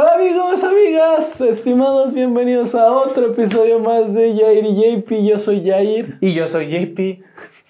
[0.00, 5.10] Hola amigos, amigas, estimados, bienvenidos a otro episodio más de Jair y JP.
[5.28, 6.18] Yo soy Jair.
[6.20, 7.00] Y yo soy JP.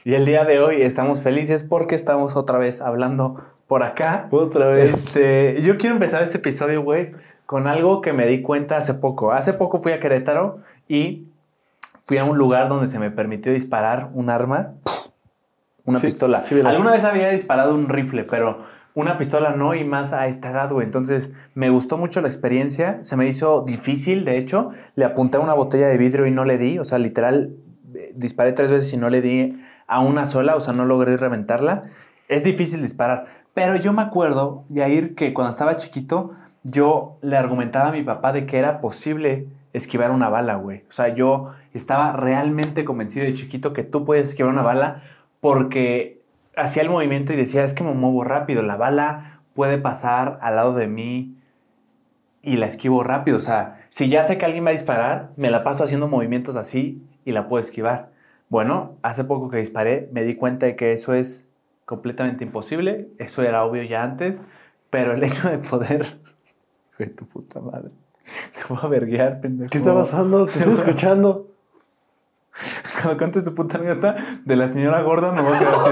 [0.04, 4.28] Y el día de hoy estamos felices porque estamos otra vez hablando por acá.
[4.30, 4.92] Otra vez.
[4.92, 7.12] Este, yo quiero empezar este episodio, güey,
[7.46, 9.33] con algo que me di cuenta hace poco.
[9.33, 11.29] Hace poco fui a Querétaro y
[12.01, 14.75] fui a un lugar donde se me permitió disparar un arma,
[15.87, 16.45] una Sí, pistola.
[16.45, 20.51] sí Alguna vez había disparado un rifle, pero una pistola no y más a esta
[20.51, 20.85] edad, güey.
[20.85, 22.99] Entonces me gustó mucho la experiencia.
[23.05, 24.72] Se me hizo difícil, de hecho.
[24.96, 26.81] Le apunté a una botella de vidrio y no le di.
[26.81, 27.55] O sea, literal,
[27.95, 30.57] eh, disparé tres veces y no le di a una sola.
[30.57, 31.85] O sea, no logré reventarla.
[32.27, 33.27] Es difícil disparar.
[33.55, 36.33] Pero yo me acuerdo, Yair, que cuando estaba chiquito,
[36.64, 40.78] yo le argumentaba a mi papá de que era posible esquivar una bala, güey.
[40.88, 45.05] O sea, yo estaba realmente convencido de chiquito que tú puedes esquivar una bala
[45.41, 46.17] porque
[46.58, 50.56] hacía el movimiento y decía, es que me muevo rápido, la bala puede pasar al
[50.56, 51.36] lado de mí
[52.42, 53.36] y la esquivo rápido.
[53.36, 56.56] O sea, si ya sé que alguien va a disparar, me la paso haciendo movimientos
[56.56, 58.10] así y la puedo esquivar.
[58.48, 61.46] Bueno, hace poco que disparé me di cuenta de que eso es
[61.84, 63.08] completamente imposible.
[63.18, 64.40] Eso era obvio ya antes,
[64.90, 66.02] pero el hecho de poder...
[66.92, 67.90] Hijo de tu puta madre.
[68.52, 69.70] Te voy a verguear, pendejo.
[69.70, 70.46] ¿Qué está pasando?
[70.46, 71.48] Te estoy escuchando.
[73.00, 75.90] Cuando cantes tu puta anécdota de la señora gorda, me voy a quedar así.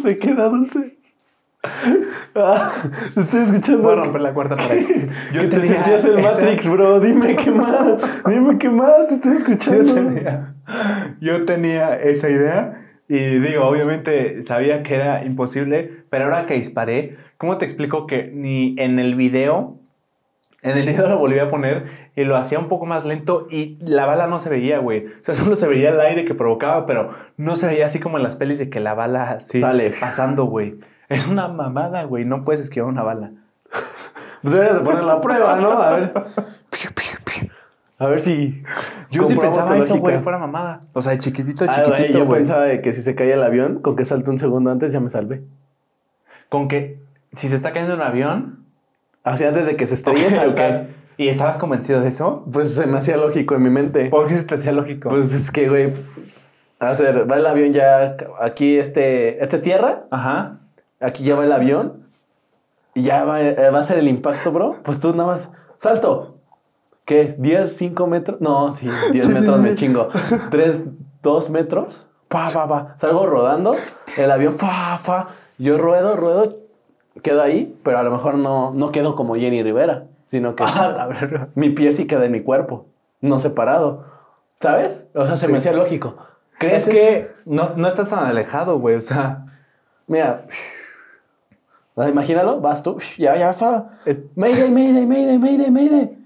[0.00, 0.96] Esto se queda dulce.
[2.34, 2.72] Ah,
[3.14, 3.82] te estoy escuchando.
[3.82, 4.86] Voy a romper la cuarta pared.
[5.32, 7.00] Yo te sentías el esa- Matrix, bro.
[7.00, 7.98] Dime qué más.
[8.26, 9.08] Dime qué más.
[9.08, 9.94] Te estoy Yo escuchando.
[9.94, 10.54] tenía,
[11.20, 17.16] yo tenía esa idea y digo, obviamente sabía que era imposible, pero ahora que disparé,
[17.36, 19.79] ¿cómo te explico que ni en el video,
[20.62, 23.78] en el video lo volví a poner y lo hacía un poco más lento y
[23.80, 25.06] la bala no se veía, güey.
[25.06, 28.18] O sea, solo se veía el aire que provocaba, pero no se veía así como
[28.18, 29.90] en las pelis de que la bala así Sale.
[29.98, 30.78] pasando, güey.
[31.08, 32.24] Es una mamada, güey.
[32.24, 33.32] No puedes esquivar una bala.
[34.42, 35.82] Pues deberías de poner la prueba, ¿no?
[35.82, 36.14] A ver.
[37.98, 38.62] A ver si.
[39.10, 40.80] Yo sí pensaba eso, güey, fuera mamada.
[40.94, 43.42] O sea, de chiquitito, Ah, chiquitito, güey, yo pensaba de que si se caía el
[43.42, 45.42] avión, con que salte un segundo antes ya me salvé.
[46.48, 46.98] Con que
[47.34, 48.64] si se está cayendo un avión,
[49.24, 50.80] Así antes de que se estrelle, Ok, saltar.
[50.82, 50.88] ok.
[51.18, 52.44] ¿Y estabas convencido de eso?
[52.50, 54.08] Pues se me hacía lógico en mi mente.
[54.08, 55.10] ¿Por qué se te hacía lógico?
[55.10, 55.92] Pues es que, güey.
[56.78, 58.16] A ver, va el avión ya.
[58.40, 59.42] Aquí, este.
[59.42, 60.06] Esta es tierra.
[60.10, 60.60] Ajá.
[60.98, 62.06] Aquí ya va el avión.
[62.94, 64.76] Y ya va, eh, va a ser el impacto, bro.
[64.82, 65.50] Pues tú nada más.
[65.76, 66.38] ¡Salto!
[67.04, 67.36] ¿Qué?
[67.36, 68.40] ¿10, 5 metros?
[68.40, 69.74] No, sí, 10 Sí, sí, metros me sí.
[69.76, 70.08] chingo.
[70.50, 70.84] ¿3,
[71.22, 72.06] 2 metros?
[72.28, 72.94] Pa, pa, pa.
[72.96, 73.72] Salgo rodando.
[74.16, 75.26] El avión, fa, fa.
[75.58, 76.56] Yo ruedo, ruedo.
[77.22, 81.08] Quedo ahí, pero a lo mejor no, no quedo como Jenny Rivera, sino que Ah,
[81.54, 82.86] mi pie sí queda en mi cuerpo,
[83.20, 84.04] no separado.
[84.60, 85.06] ¿Sabes?
[85.14, 86.16] O sea, se me hacía lógico.
[86.58, 88.96] ¿Crees Es que no, no estás tan alejado, güey.
[88.96, 89.44] O sea,
[90.06, 90.44] Mira.
[91.96, 92.98] Imagínalo, vas tú.
[93.18, 93.90] Ya, ya, fa.
[94.06, 96.18] eh, Mayday, mayday, mayday, mayday, mayday.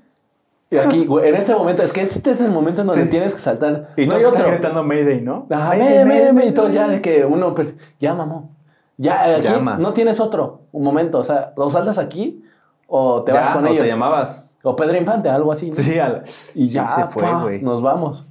[0.70, 3.10] Y aquí, güey, en este momento, es que este es el momento en donde Sí.
[3.10, 3.90] tienes que saltar.
[3.96, 4.46] y no estás otro.
[4.48, 5.46] gritando Mayday, ¿no?
[5.50, 6.48] Ajá, mayday, mayday, mayday.
[6.50, 8.50] Y todo ya de que uno, pues, ya, mamó.
[8.96, 9.76] Ya, aquí Llama.
[9.78, 10.62] no tienes otro.
[10.72, 12.44] Un momento, o sea, o saltas aquí
[12.86, 13.82] o te vas con o ellos.
[13.82, 14.44] te llamabas.
[14.62, 15.66] O Pedro Infante, algo así.
[15.68, 15.72] ¿no?
[15.74, 16.22] Sí, al-
[16.54, 17.62] Y sí, ya se fue, güey.
[17.62, 18.26] Nos vamos.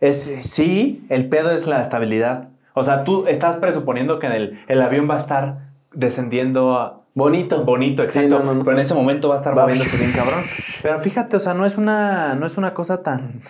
[0.00, 2.48] Es, sí, el pedo es la estabilidad.
[2.74, 7.00] O sea, tú estás presuponiendo que en el, el avión va a estar descendiendo a-
[7.14, 7.64] Bonito.
[7.64, 8.38] bonito, exacto.
[8.38, 8.64] no, no, no.
[8.64, 9.62] Pero en ese momento va a estar Va.
[9.62, 10.40] moviéndose bien cabrón.
[10.82, 13.40] Pero fíjate, o sea, no es una, no es una cosa tan...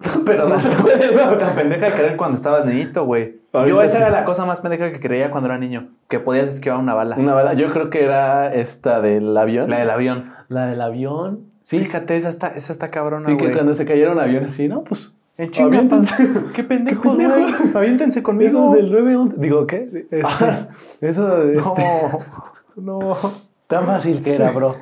[0.26, 1.14] Pero no se puede.
[1.14, 1.36] ¿no?
[1.38, 3.40] tan pendeja de creer cuando estabas niñito, güey.
[3.52, 4.02] Yo esa sí.
[4.02, 5.90] era la cosa más pendeja que creía cuando era niño.
[6.08, 7.16] Que podías esquivar una bala.
[7.16, 7.52] Una bala.
[7.52, 9.68] Yo creo que era esta del avión.
[9.68, 10.32] La del avión.
[10.48, 11.46] La del avión.
[11.62, 11.78] Sí.
[11.78, 14.84] Fíjate, esa está, esa está cabrona, Sí, que cuando se cayeron avión así, ¿no?
[14.84, 15.12] Pues.
[15.36, 15.80] En chinga.
[16.54, 17.26] Qué pendejos, güey.
[17.28, 17.76] pendejos.
[17.76, 18.74] Aviéntense conmigo.
[18.74, 19.36] Del 911.
[19.38, 20.06] Digo, ¿qué?
[20.10, 21.82] Este, eso, este,
[22.76, 23.16] No, no.
[23.66, 24.74] tan fácil que era, bro.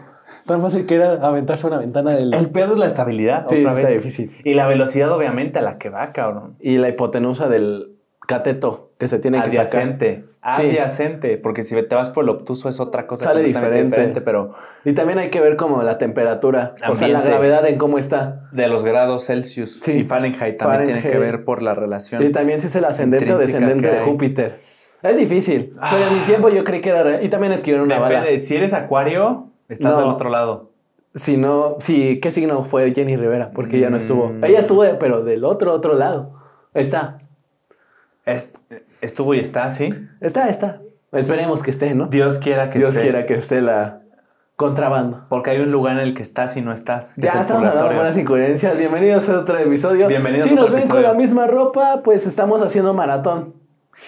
[0.46, 2.32] Tan fácil que era aventarse una ventana del.
[2.34, 3.94] El pedo es la estabilidad, Sí, otra está vez.
[3.96, 4.36] difícil.
[4.44, 6.56] Y la velocidad, obviamente, a la que va, cabrón.
[6.60, 7.96] Y la hipotenusa del
[8.30, 9.66] cateto que se tiene que sacar.
[9.66, 10.24] Adyacente.
[10.24, 10.30] Sí.
[10.42, 11.36] Adyacente.
[11.38, 14.20] Porque si te vas por el obtuso es otra cosa Sale completamente diferente.
[14.20, 14.54] pero
[14.84, 16.74] Y también hay que ver como la temperatura.
[16.88, 18.48] O sea, la gravedad en cómo está.
[18.52, 19.92] de los grados Celsius Sí.
[19.92, 22.22] y Fahrenheit también tiene que ver por la relación.
[22.22, 24.00] Y también si es el ascendente o descendente de.
[24.00, 24.58] Júpiter.
[25.02, 25.74] Es difícil.
[25.90, 27.24] Pero en mi tiempo yo creí que era real.
[27.24, 28.20] Y también escribieron una bala.
[28.20, 29.98] Depende, si eres acuario, estás No.
[30.00, 30.70] del otro lado.
[31.14, 33.50] Si no, sí, ¿qué signo fue Jenny Rivera?
[33.52, 34.28] Porque ella no estuvo.
[34.28, 34.44] Mm.
[34.44, 36.34] Ella estuvo, pero del otro, otro lado.
[36.74, 37.18] Está.
[38.32, 38.52] Es-
[39.00, 39.92] estuvo y está, ¿sí?
[40.20, 40.80] Está, está.
[41.12, 42.06] Esperemos que esté, ¿no?
[42.06, 43.02] Dios quiera que Dios esté.
[43.02, 44.00] quiera que esté la
[44.56, 45.24] contrabando.
[45.28, 47.14] Porque hay un lugar en el que estás y no estás.
[47.16, 48.78] Ya es estamos hablando de buenas incoherencias.
[48.78, 50.06] Bienvenidos a otro episodio.
[50.06, 51.02] Bienvenidos Si a nos otro ven episodio.
[51.06, 53.54] con la misma ropa, pues estamos haciendo maratón.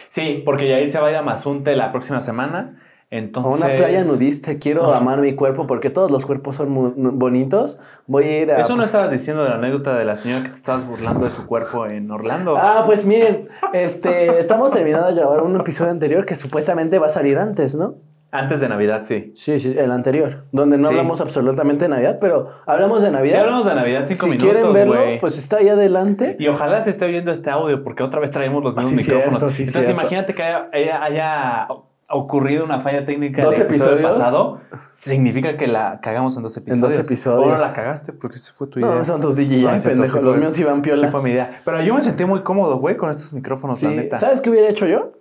[0.08, 2.78] Sí, porque Yair se va a ir a Mazunte la próxima semana.
[3.12, 3.62] A Entonces.
[3.62, 4.96] una playa nudista, quiero Ah.
[4.96, 7.78] amar mi cuerpo porque todos los cuerpos son bonitos.
[8.06, 8.60] Voy a ir a.
[8.60, 11.26] Eso no pues, estabas diciendo de la anécdota de la señora que te estabas burlando
[11.26, 12.56] de su cuerpo en Orlando.
[12.56, 17.10] Ah, pues miren, este, estamos terminando de grabar un episodio anterior que supuestamente va a
[17.10, 17.96] salir antes, ¿no?
[18.34, 19.34] Antes de Navidad, sí.
[19.36, 20.94] Sí, sí, el anterior, donde no Sí.
[20.94, 23.34] hablamos absolutamente de Navidad, pero hablamos de Navidad.
[23.34, 26.36] Si hablamos de Navidad, cinco si minutos, quieren verlo, pues está ahí adelante.
[26.38, 29.10] Y ojalá se esté oyendo este audio, porque otra vez traemos los Ah, mismos sí,
[29.10, 29.38] micrófonos.
[29.38, 30.00] cierto, sí, Entonces, cierto.
[30.00, 31.68] imagínate que haya, haya- haya
[32.14, 34.16] ocurrido una falla técnica Dos en episodio episodios.
[34.18, 34.60] pasado.
[34.92, 36.98] Significa que la cagamos en dos episodios.
[36.98, 37.46] episodios.
[37.48, 38.88] O no la cagaste porque ese fue tu idea.
[38.94, 40.06] No, son tus DJ, No, pendejo.
[40.18, 41.08] sí Los fue- míos iban Sí piola.
[41.08, 41.50] fue mi idea.
[41.64, 44.18] Pero yo me sentí muy cómodo, güey, con estos micrófonos, Sí, la neta.
[44.18, 45.12] ¿Sabes qué hubiera hecho yo?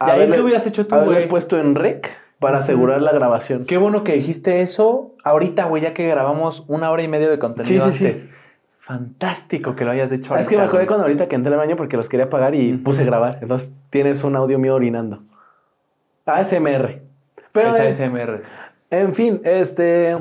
[0.00, 1.28] ¿Y ahí qué hubieras hecho tú, güey?
[1.28, 2.10] puesto en rec
[2.40, 3.64] para asegurar la grabación.
[3.64, 7.38] Qué bueno que dijiste eso ahorita, güey, ya que grabamos una hora y media de
[7.38, 8.04] contenido Sí, sí, sí.
[8.06, 8.28] antes.
[8.80, 10.86] Fantástico que lo hayas hecho es que me acordé güey.
[10.88, 12.82] cuando ahorita que entré al baño porque los quería pagar y Ujú.
[12.82, 13.38] puse grabar.
[13.40, 15.22] Entonces tienes un audio mío orinando.
[16.26, 17.02] ASMR.
[17.52, 18.42] Pero Es en, ASMR.
[18.90, 20.16] en fin, este.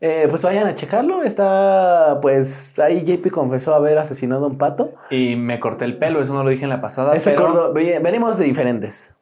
[0.00, 1.22] eh, pues vayan a checarlo.
[1.22, 2.18] Está.
[2.20, 4.94] Pues ahí JP confesó haber asesinado a un pato.
[5.10, 7.14] Y me corté el pelo, eso no lo dije en la pasada.
[7.14, 9.12] Ese pero venimos de diferentes.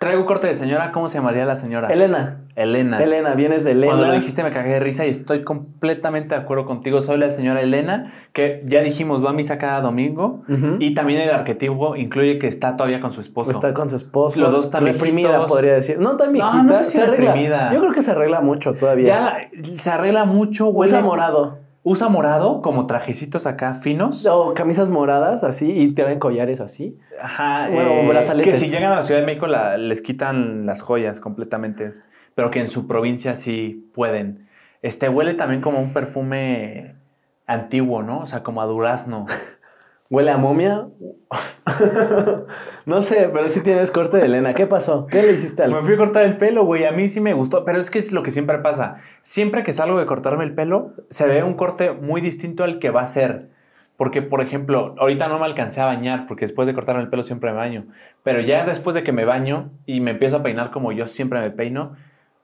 [0.00, 1.88] Traigo corte de señora, ¿cómo se llamaría la señora?
[1.88, 2.40] Elena.
[2.56, 3.02] Elena.
[3.02, 3.88] Elena, vienes de Elena.
[3.92, 7.02] Cuando lo dijiste me cagué de risa y estoy completamente de acuerdo contigo.
[7.02, 10.42] Soy la señora Elena, que ya dijimos, va a misa cada domingo.
[10.78, 13.50] Y también el arquetipo incluye que está todavía con su esposo.
[13.50, 14.40] Está con su esposo.
[14.40, 15.52] Los dos están reprimida, viejitos.
[15.52, 15.98] podría decir.
[15.98, 16.62] No tan No, viejita.
[16.62, 17.32] no sé si se arregla.
[17.32, 17.70] reprimida.
[17.74, 19.06] Yo creo que se arregla mucho todavía.
[19.06, 19.50] Ya
[19.82, 20.88] se arregla mucho, güey.
[20.88, 21.58] Usa morado.
[21.82, 24.26] Usa morado, como trajecitos acá finos.
[24.26, 26.98] O camisas moradas así y traen collares así.
[27.22, 27.68] Ajá.
[27.72, 28.58] Bueno, eh, brazaletes.
[28.58, 31.94] que si llegan a la Ciudad de México la- les quitan las joyas completamente.
[32.34, 34.48] Pero que en su provincia sí pueden.
[34.82, 36.96] Este huele también como un perfume
[37.46, 38.18] antiguo, ¿no?
[38.20, 39.26] O sea, como a durazno.
[40.10, 40.88] Huele a momia.
[42.84, 44.54] no sé, pero sí tienes corte de Elena.
[44.54, 45.06] ¿Qué pasó?
[45.06, 46.84] ¿Qué le hiciste al Me fui a cortar el pelo, güey.
[46.84, 48.96] A mí sí me gustó, pero es que es lo que siempre pasa.
[49.22, 52.90] Siempre que salgo de cortarme el pelo, se ve un corte muy distinto al que
[52.90, 53.50] va a ser.
[53.96, 57.22] Porque, por ejemplo, ahorita no me alcancé a bañar, porque después de cortarme el pelo
[57.22, 57.86] siempre me baño.
[58.24, 61.40] Pero ya después de que me baño y me empiezo a peinar como yo siempre
[61.40, 61.94] me peino,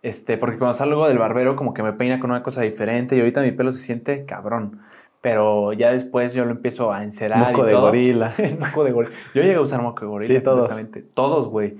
[0.02, 3.18] este, porque cuando salgo del barbero como que me peina con una cosa diferente y
[3.18, 4.82] ahorita mi pelo se siente cabrón.
[5.26, 7.86] Pero ya después yo lo empiezo a encerar moco y de todo.
[7.86, 8.32] gorila?
[8.60, 9.12] moco de gorila.
[9.34, 10.32] Yo llegué a usar moco de gorila.
[10.32, 10.72] Sí, todos.
[11.14, 11.78] Todos, güey.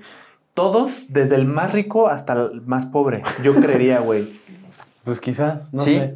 [0.53, 3.23] Todos, desde el más rico hasta el más pobre.
[3.43, 4.37] Yo creería, güey.
[5.05, 5.95] Pues quizás, no sí.
[5.95, 6.15] sé.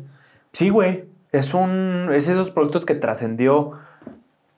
[0.51, 1.05] Sí, güey.
[1.31, 2.09] Es un.
[2.11, 3.79] Es esos productos que trascendió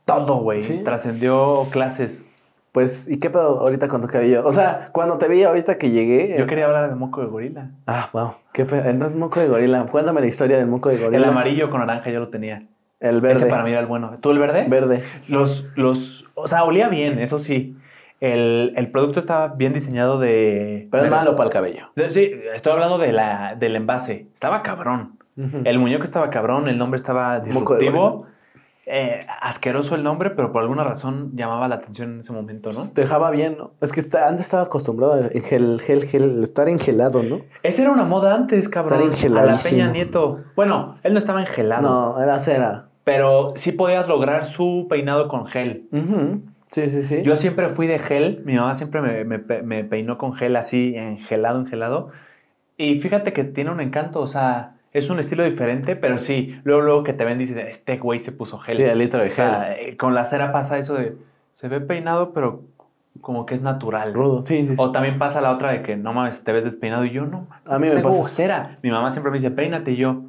[0.06, 0.64] todo, güey.
[0.64, 0.82] Sí.
[0.84, 2.26] Trascendió clases.
[2.74, 4.42] Pues, ¿y qué pedo ahorita con tu cabello?
[4.46, 6.36] O sea, cuando te vi ahorita que llegué.
[6.36, 7.70] Yo eh, quería hablar de moco de gorila.
[7.86, 8.34] Ah, wow.
[8.52, 8.90] ¿Qué pedo?
[8.90, 9.86] Entonces, moco de gorila.
[9.86, 11.18] Cuéntame la historia del moco de gorila.
[11.20, 12.64] El amarillo con naranja yo lo tenía.
[13.00, 13.42] El verde.
[13.42, 14.18] Ese para mí era el bueno.
[14.20, 14.66] ¿Tú el verde?
[14.68, 15.04] Verde.
[15.28, 17.78] Los, los, o sea, olía bien, eso sí.
[18.20, 20.88] El, el producto estaba bien diseñado de.
[20.90, 21.92] Pero es malo para el cabello.
[22.10, 24.30] sí, estoy hablando de la, del envase.
[24.34, 25.20] Estaba cabrón.
[25.64, 28.26] El muñeco estaba cabrón, el nombre estaba Moco de disruptivo.
[28.86, 32.82] Eh, asqueroso el nombre, pero por alguna razón llamaba la atención en ese momento, ¿no?
[32.90, 33.72] Te dejaba bien, ¿no?
[33.80, 37.40] Es que está- antes estaba acostumbrado a gel, gel, gel, estar engelado, ¿no?
[37.64, 39.10] Esa era una moda antes, cabrón.
[39.14, 39.58] Estar A la.
[39.58, 40.40] Peña Nieto.
[40.58, 42.90] Bueno, él no estaba engelado, No, era cera.
[43.06, 45.88] pero sí podías lograr su peinado con gel.
[46.70, 47.22] Sí, sí, sí.
[47.24, 48.42] Yo siempre fui de gel.
[48.46, 49.24] Mi mamá siempre me,
[49.62, 52.10] me peinó con gel así, engelado, engelado.
[52.76, 56.82] Y fíjate que tiene un encanto, o sea, es un estilo diferente, pero sí, luego,
[56.82, 58.76] luego que te ven, dices, este güey se puso gel.
[58.76, 61.18] Sí, el litro de O sea, eh, con la cera pasa eso de,
[61.56, 62.62] se ve peinado, pero
[63.22, 64.14] como que es natural.
[64.14, 64.44] Rudo.
[64.46, 64.82] Sí, sí, sí.
[64.82, 67.48] O también pasa la otra de que no mames, te ves despeinado y yo no.
[67.66, 68.28] mames, A mí me pasa.
[68.30, 68.78] cera.
[68.84, 70.22] Mi mamá siempre me dice, peínate y yo.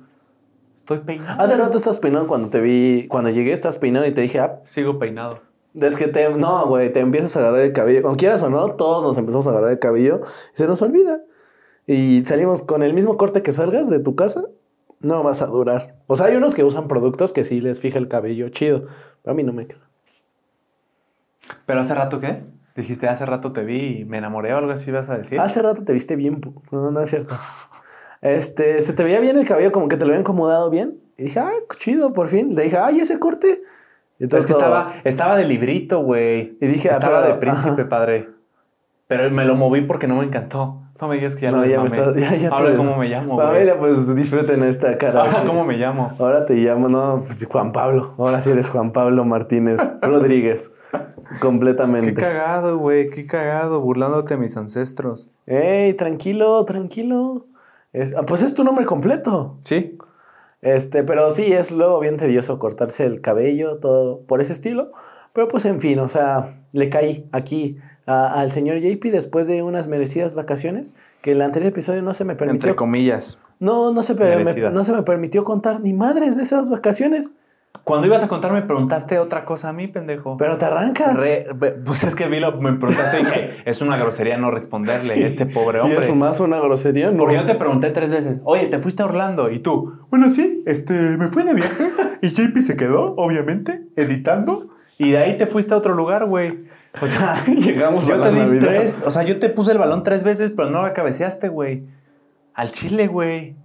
[0.80, 1.40] Estoy peinado.
[1.42, 4.60] Hace rato estás peinado cuando te vi, cuando llegué estás peinado y te dije, ah,
[4.64, 5.40] Sigo peinado.
[5.74, 8.02] es que te, no, güey, te empiezas a agarrar el cabello.
[8.02, 10.20] Como quieras o no, todos nos empezamos a agarrar el cabello
[10.54, 11.20] y se nos olvida.
[11.86, 14.44] Y salimos con el mismo corte que salgas de tu casa,
[15.00, 15.96] no vas a durar.
[16.06, 18.86] O sea, hay unos que usan productos que sí les fija el cabello chido,
[19.22, 19.80] pero a mí no me queda.
[21.66, 22.42] Pero hace rato, ¿qué?
[22.76, 25.38] Dijiste, hace rato te vi y me enamoré o algo así vas a decir.
[25.40, 27.36] Hace rato te viste bien, no, no es cierto.
[28.22, 30.98] Este, se te veía bien el cabello, como que te lo había acomodado bien.
[31.18, 32.54] Y dije, ah, chido, por fin.
[32.54, 33.62] Le dije, ay, ese corte.
[34.18, 36.56] Y es que todo- estaba, estaba de librito, güey.
[36.58, 37.88] Y dije, ah, estaba pero- de príncipe, ajá.
[37.90, 38.30] padre.
[39.08, 40.80] Pero me lo moví porque no me encantó.
[41.00, 43.08] No me digas que ya No, ya me estás- ya- ya te- Ahora, ¿cómo me
[43.08, 43.46] llamo, güey?
[43.46, 45.20] Familia, pues disfruten esta cara.
[45.22, 46.12] Ahora, ¿cómo me llamo?
[46.18, 48.14] Ahora te llamo, no, pues Juan Pablo.
[48.18, 50.70] Ahora sí eres Juan Pablo Martínez Rodríguez.
[51.40, 52.14] Completamente.
[52.14, 53.10] Qué cagado, güey.
[53.10, 53.80] Qué cagado.
[53.80, 55.30] Burlándote de mis ancestros.
[55.46, 57.46] Ey, tranquilo, tranquilo.
[57.92, 59.58] Es- ah, pues es tu nombre completo.
[59.62, 59.98] Sí.
[60.60, 64.92] Este, pero sí, es luego bien tedioso cortarse el cabello, todo por ese estilo.
[65.32, 69.62] Pero pues en fin, o sea, le caí aquí a- al señor JP después de
[69.62, 72.68] unas merecidas vacaciones que el anterior episodio no se me permitió.
[72.68, 73.40] Entre comillas.
[73.60, 77.30] No, no se, me- no se me permitió contar ni madres de esas vacaciones.
[77.82, 80.36] Cuando ibas a contar me preguntaste otra cosa a mí, pendejo.
[80.36, 81.20] Pero te arrancas.
[81.20, 81.46] Re-
[81.84, 85.26] pues es que vi lo, me preguntaste y dije, es una grosería no responderle a
[85.26, 85.98] este pobre y hombre.
[85.98, 87.10] eso más una grosería.
[87.10, 87.18] No.
[87.18, 89.50] Porque yo te pregunté tres veces, oye, ¿te fuiste a Orlando?
[89.50, 91.90] Y tú, bueno, sí, este, me fui de viaje
[92.22, 94.68] y JP se quedó, obviamente, editando.
[94.96, 96.66] Y de ahí te fuiste a otro lugar, güey.
[97.00, 99.78] O sea, Llegamos yo a la te di tres, o sea, yo te puse el
[99.78, 101.84] balón tres veces, pero no la cabeceaste, güey.
[102.54, 103.56] Al chile, güey.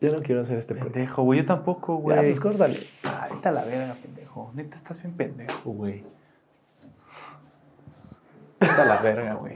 [0.00, 0.74] Yo no quiero hacer este.
[0.74, 2.16] Pendejo, güey, yo tampoco, güey.
[2.16, 2.78] Ya, pues córtale.
[3.02, 4.50] Ay, vete a la verga, pendejo.
[4.54, 6.04] Neta, estás bien pendejo, güey.
[8.60, 9.54] Vete a la verga, güey.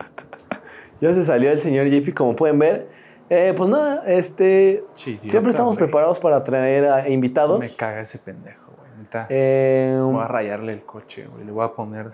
[1.01, 2.89] Ya se salió el señor JP, como pueden ver.
[3.29, 4.85] Eh, pues nada, este.
[4.95, 7.61] Siempre estamos preparados para traer a invitados.
[7.61, 8.91] Me caga ese pendejo, güey.
[8.99, 9.27] Neta.
[9.29, 11.45] Eh, Voy a rayarle el coche, güey.
[11.45, 12.09] Le voy a poner.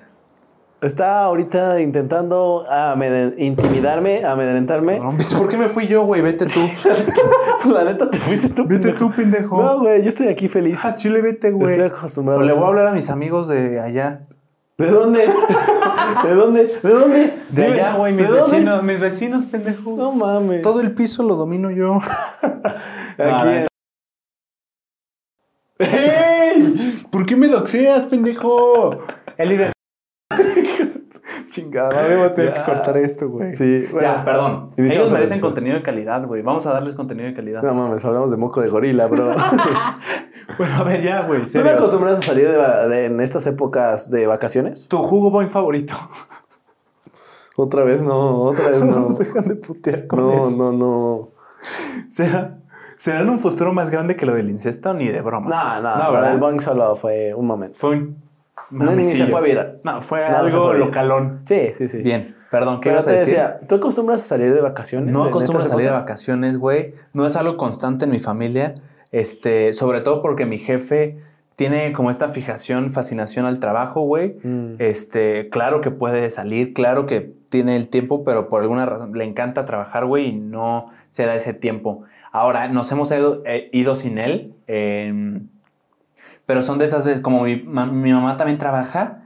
[0.87, 4.99] Está ahorita intentando amedren- intimidarme, amedrentarme.
[4.99, 6.21] Cabrón, ¿Por qué me fui yo, güey?
[6.23, 6.61] Vete tú.
[7.73, 8.65] La neta, te fuiste tú.
[8.67, 8.99] Vete pendejo.
[8.99, 9.63] tú, pendejo.
[9.63, 10.79] No, güey, yo estoy aquí feliz.
[10.85, 11.73] Ah, Chile, vete, güey.
[11.73, 12.41] Estoy acostumbrado.
[12.41, 14.21] O le voy a hablar a mis amigos de allá.
[14.77, 15.21] ¿De dónde?
[16.25, 16.79] ¿De dónde?
[16.83, 17.19] ¿De dónde?
[17.49, 18.51] De Dime, allá, güey, mis ¿de dónde?
[18.57, 19.93] vecinos, mis vecinos, pendejo.
[19.97, 20.63] No mames.
[20.63, 21.99] Todo el piso lo domino yo.
[22.43, 22.69] Aquí.
[23.19, 23.67] Ah,
[25.79, 27.05] ¡Ey!
[27.11, 28.99] ¿Por qué me doxeas, pendejo?
[29.37, 29.73] El liber-
[31.49, 32.65] Chingada, me voy a tener Ya.
[32.65, 33.53] que cortar esto, güey.
[33.53, 34.07] Sí, bueno.
[34.09, 34.71] ya, perdón.
[34.77, 36.43] Ellos merecen contenido de calidad, güey.
[36.43, 37.63] Vamos a darles contenido de calidad.
[37.63, 39.35] No mames, hablamos de moco de gorila, bro.
[40.59, 41.39] Bueno, a ver, ya, güey.
[41.41, 41.73] ¿Tú no serios.
[41.73, 44.87] acostumbras a salir de va- de- en estas épocas de vacaciones?
[44.89, 45.95] Tu jugo boing favorito.
[47.57, 49.01] Otra vez no, otra vez no.
[49.01, 50.51] Nos dejan de putear con No, eso.
[50.59, 51.29] no, no.
[52.11, 52.59] ¿Será,
[52.99, 54.93] ¿Será en un futuro más grande que lo del incesto?
[54.93, 55.49] Ni de broma.
[55.49, 57.77] No, no, No, no el bong solo fue un momento.
[57.79, 58.24] Fue un.
[58.75, 59.81] No, ni se fue viral.
[59.85, 61.41] No, fue algo fue localón.
[61.45, 62.03] Sí, sí, sí.
[62.03, 63.29] Bien, perdón, ¿qué Pero ibas a te decir?
[63.29, 65.13] decía, ¿tú acostumbras a salir de vacaciones?
[65.13, 66.95] No acostumbro a salir de vacaciones, güey.
[67.13, 68.75] No es algo constante en mi familia.
[69.13, 71.19] Este, sobre todo porque mi jefe
[71.57, 74.37] tiene como esta fijación, fascinación al trabajo, güey.
[74.43, 74.75] Mm.
[74.79, 79.25] Este, claro que puede salir, claro que tiene el tiempo, pero por alguna razón le
[79.25, 82.03] encanta trabajar, güey, y no se da ese tiempo.
[82.33, 85.41] Ahora, nos hemos ido, eh, ido sin él, eh,
[86.47, 89.23] pero son de esas veces, como mi, ma- mi mamá también trabaja,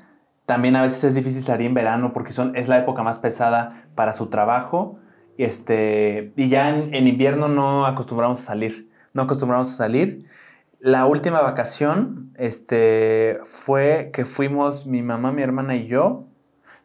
[0.47, 3.85] también a veces es difícil salir en verano porque son, es la época más pesada
[3.95, 4.99] para su trabajo.
[5.37, 8.91] Y, este, y ya en, en invierno no acostumbramos a salir.
[9.13, 10.25] No acostumbramos a salir.
[10.81, 16.25] La última vacación este, fue que fuimos mi mamá, mi hermana y yo.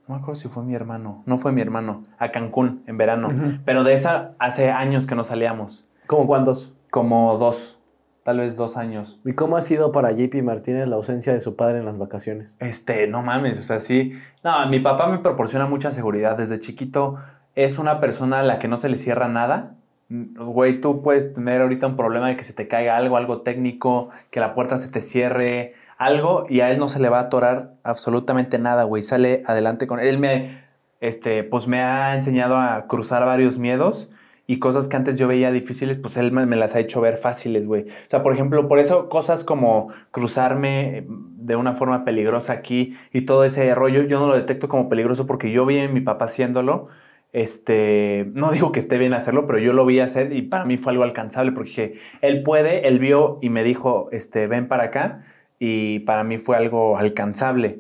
[0.08, 1.24] No me acuerdo si fue mi hermano.
[1.26, 2.04] No fue mi hermano.
[2.20, 3.30] A Cancún en verano.
[3.66, 5.88] Pero de esa hace años que no salíamos.
[6.08, 6.74] ¿Cómo cuántos?
[6.92, 7.80] Como dos.
[8.24, 9.20] Tal vez dos años.
[9.26, 12.56] ¿Y cómo ha sido para JP Martínez la ausencia de su padre en las vacaciones?
[12.60, 14.14] Este, no mames, o sea, sí.
[14.44, 16.38] No, mi papá me proporciona mucha seguridad.
[16.38, 17.18] Desde chiquito
[17.54, 19.76] es una persona a la que no se le cierra nada.
[20.10, 24.10] Güey, tú puedes tener ahorita un problema de que se te caiga algo, algo técnico,
[24.32, 27.24] que la puerta se te cierre, algo, y a él no se le va a
[27.24, 29.04] atorar absolutamente nada, güey.
[29.04, 30.18] Sale adelante con él.
[30.18, 30.64] me,
[31.02, 34.10] este, pues me ha enseñado a cruzar varios miedos
[34.46, 37.18] y cosas que antes yo veía difíciles, pues él me, me las ha hecho ver
[37.18, 37.84] fáciles, güey.
[37.84, 43.22] O sea, por ejemplo, por eso cosas como cruzarme de una forma peligrosa aquí y
[43.22, 46.26] todo ese rollo, yo no lo detecto como peligroso porque yo vi a mi papá
[46.26, 46.88] haciéndolo.
[47.32, 50.78] Este, no digo que esté bien hacerlo, pero yo lo vi hacer y para mí
[50.78, 54.84] fue algo alcanzable porque dije, él puede, él vio y me dijo, este, ven para
[54.84, 55.24] acá
[55.58, 57.80] y para mí fue algo alcanzable.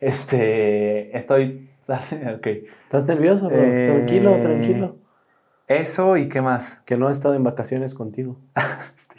[0.00, 2.46] Este, estoy, ok.
[2.84, 3.58] ¿Estás nervioso, bro?
[3.58, 4.96] Eh, Tranquilo, tranquilo.
[5.68, 6.80] Eso y qué más.
[6.84, 8.36] Que no ha estado en vacaciones contigo.
[8.96, 9.16] Este.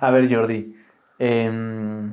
[0.00, 0.74] A ver, Jordi.
[1.18, 2.12] em,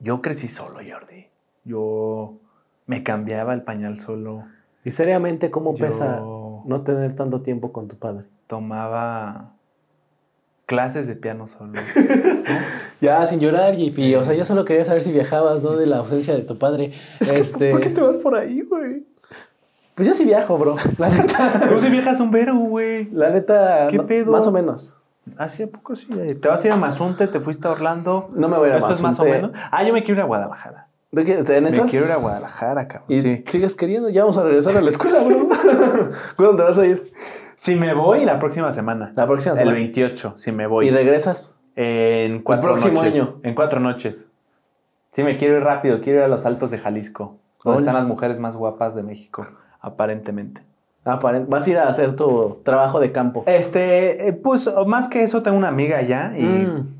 [0.00, 1.26] yo crecí solo, Jordi.
[1.64, 2.38] Yo
[2.86, 4.44] me cambiaba el pañal solo.
[4.84, 8.24] Y seriamente, ¿cómo Yo- pesa no tener tanto tiempo con tu padre?
[8.46, 9.52] Tomaba
[10.66, 11.72] clases de piano solo.
[13.00, 14.16] Ya, sin llorar, JP.
[14.18, 15.76] O sea, yo solo quería saber si viajabas, ¿no?
[15.76, 16.92] De la ausencia de tu padre.
[17.20, 19.06] este, te vas por ahí, güey?
[19.98, 20.76] Pues yo sí viajo, bro.
[20.98, 21.60] La neta.
[21.68, 23.10] Tú sí viajas un vergo, güey.
[23.10, 23.88] La neta.
[23.90, 24.30] ¿Qué no- pedo?
[24.30, 24.94] Más o menos.
[25.36, 26.06] ¿Hace poco sí?
[26.40, 28.30] Te vas a ir a Mazunte, te fuiste a Orlando.
[28.34, 29.42] No me voy a ir a ¿Esto es más o Mazunte.
[29.48, 29.60] menos?
[29.72, 30.86] Ah, yo me quiero ir a Guadalajara.
[31.10, 31.32] ¿De qué?
[31.56, 31.90] ¿En Me estas?
[31.90, 33.06] quiero ir a Guadalajara, cabrón.
[33.08, 33.44] ¿Y Sí.
[33.48, 34.08] sigues queriendo?
[34.08, 35.48] Ya vamos a regresar a la escuela, bro.
[36.36, 37.12] ¿Cuándo te vas a ir?
[37.56, 39.12] Si me voy, la próxima semana.
[39.16, 39.76] La próxima El semana.
[39.76, 40.86] 28, si me voy.
[40.86, 41.56] ¿Y regresas?
[41.74, 43.16] En cuatro próximo noches.
[43.20, 43.40] año.
[43.42, 44.28] En cuatro noches.
[45.12, 46.00] Sí, me quiero ir rápido.
[46.00, 47.36] Quiero ir a los altos de Jalisco.
[47.64, 49.46] Donde están las mujeres más guapas de México,
[49.80, 50.62] aparentemente.
[51.04, 53.44] Aparen- Vas a ir a hacer tu trabajo de campo.
[53.46, 56.94] Este, eh, pues más que eso, tengo una amiga allá y Mm.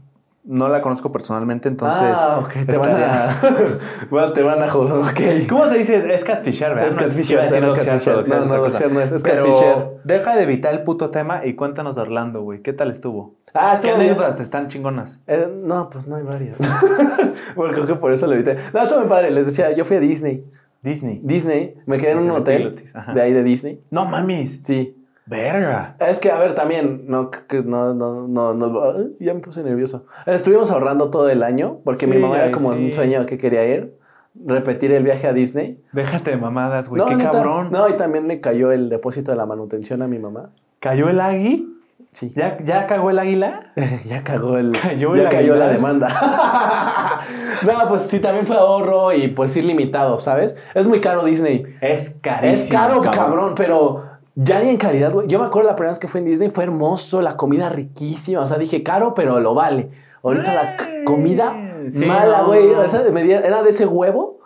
[0.44, 2.16] no la conozco personalmente, entonces.
[2.16, 3.28] ah, ok, te van a.
[4.10, 5.46] bueno, te van a joder, ok.
[5.50, 6.14] ¿Cómo se dice?
[6.14, 6.90] Es catfisher, ¿verdad?
[6.90, 8.90] Es catfisher, no, catfisher.
[8.90, 10.00] No, es, es Pero catfisher.
[10.04, 12.62] Deja de evitar el puto tema y cuéntanos de Orlando, güey.
[12.62, 13.34] ¿Qué tal estuvo?
[13.52, 14.06] Ah, ¿Qué estuvo bien.
[14.12, 15.20] anécdotas te están chingonas?
[15.26, 16.56] Eh, no, pues no hay varias.
[17.56, 18.56] bueno, creo que por eso lo evité.
[18.72, 19.30] No, estuvo muy padre.
[19.32, 20.44] Les decía, yo fui a Disney.
[20.82, 21.20] Disney.
[21.22, 22.76] Disney, me quedé en un hotel
[23.14, 23.82] de ahí de Disney.
[23.90, 24.60] No mames.
[24.64, 24.94] Sí.
[25.26, 25.96] Verga.
[26.00, 27.30] Es que, a ver, también, no,
[27.64, 30.06] no, no, no, no, ya me puse nervioso.
[30.24, 33.98] Estuvimos ahorrando todo el año porque mi mamá era como un sueño que quería ir,
[34.46, 35.84] repetir el viaje a Disney.
[35.92, 37.04] Déjate de mamadas, güey.
[37.06, 37.68] Qué neta, cabrón.
[37.70, 40.52] No, y también me cayó el depósito de la manutención a mi mamá.
[40.80, 41.77] ¿Cayó el agui?
[42.12, 42.32] Sí.
[42.34, 43.72] ¿Ya, ¿Ya cagó el águila?
[44.06, 44.72] ya cagó el.
[44.72, 46.08] Cayó ya cayó la demanda.
[47.66, 50.56] no, pues sí, también fue ahorro y pues ir limitado, ¿sabes?
[50.74, 51.64] Es muy caro Disney.
[51.80, 52.52] Es carísimo.
[52.54, 53.54] Es caro, cabrón.
[53.56, 55.28] pero ya ni en calidad, güey.
[55.28, 58.40] Yo me acuerdo la primera vez que fui en Disney, fue hermoso, la comida riquísima.
[58.40, 59.90] O sea, dije caro, pero lo vale.
[60.22, 61.54] Ahorita la comida
[61.88, 62.46] sí, mala, no.
[62.48, 62.70] güey.
[62.70, 64.37] O sea, me di- era de ese huevo,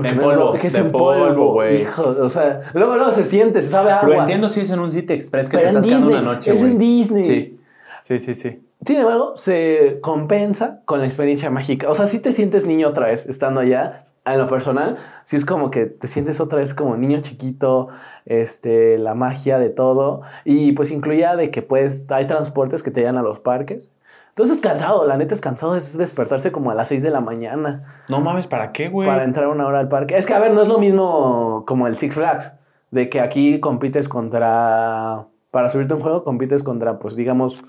[0.00, 1.82] pero De que, no polvo, es, lo- que es de en polvo, güey.
[1.82, 4.08] Hijo, o sea, luego, luego se siente, se sabe agua.
[4.14, 6.52] Lo entiendo si es en un City Express que Pero te estás quedando una noche,
[6.52, 6.72] es güey.
[6.72, 7.24] en Disney.
[7.24, 7.58] Sí.
[8.00, 8.60] Sí, sí, sí.
[8.84, 11.88] Sin embargo, se compensa con la experiencia mágica.
[11.88, 14.06] O sea, si te sientes niño otra vez estando allá.
[14.24, 17.88] En lo personal, sí es como que te sientes otra vez como niño chiquito,
[18.24, 20.22] este, la magia de todo.
[20.44, 23.90] Y pues incluía de que pues hay transportes que te llevan a los parques.
[24.32, 27.20] Entonces es cansado, la neta es cansado, es despertarse como a las 6 de la
[27.20, 29.06] mañana No mames, ¿para qué, güey?
[29.06, 30.16] para entrar una hora al parque.
[30.16, 32.54] Es que, a ver, no es lo mismo como el Six Flags,
[32.90, 37.62] de que aquí compites contra, para subirte a un juego, compites contra, pues digamos,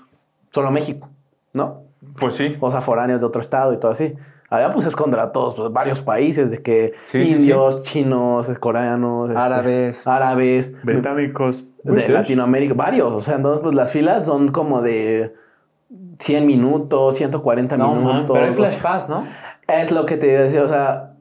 [0.52, 1.10] solo México,
[1.52, 1.82] ¿no?
[2.18, 2.56] Pues sí.
[2.60, 4.14] o sea, foráneos de otro estado y todo así.
[4.48, 9.28] Allá pues es contra todos, pues, varios países, de que Sí, sí, indios, chinos, coreanos,
[9.30, 10.06] este, Árabes.
[10.06, 11.64] árabes, Británicos.
[11.82, 13.10] de Latinoamérica, varios.
[13.12, 15.34] O sea, entonces pues las filas son como de
[16.18, 18.34] 100 minutos, 140 No, man, minutos.
[18.34, 19.26] pero hay Flash Pass, ¿no?
[19.66, 21.12] es lo que te iba a decir, o sea,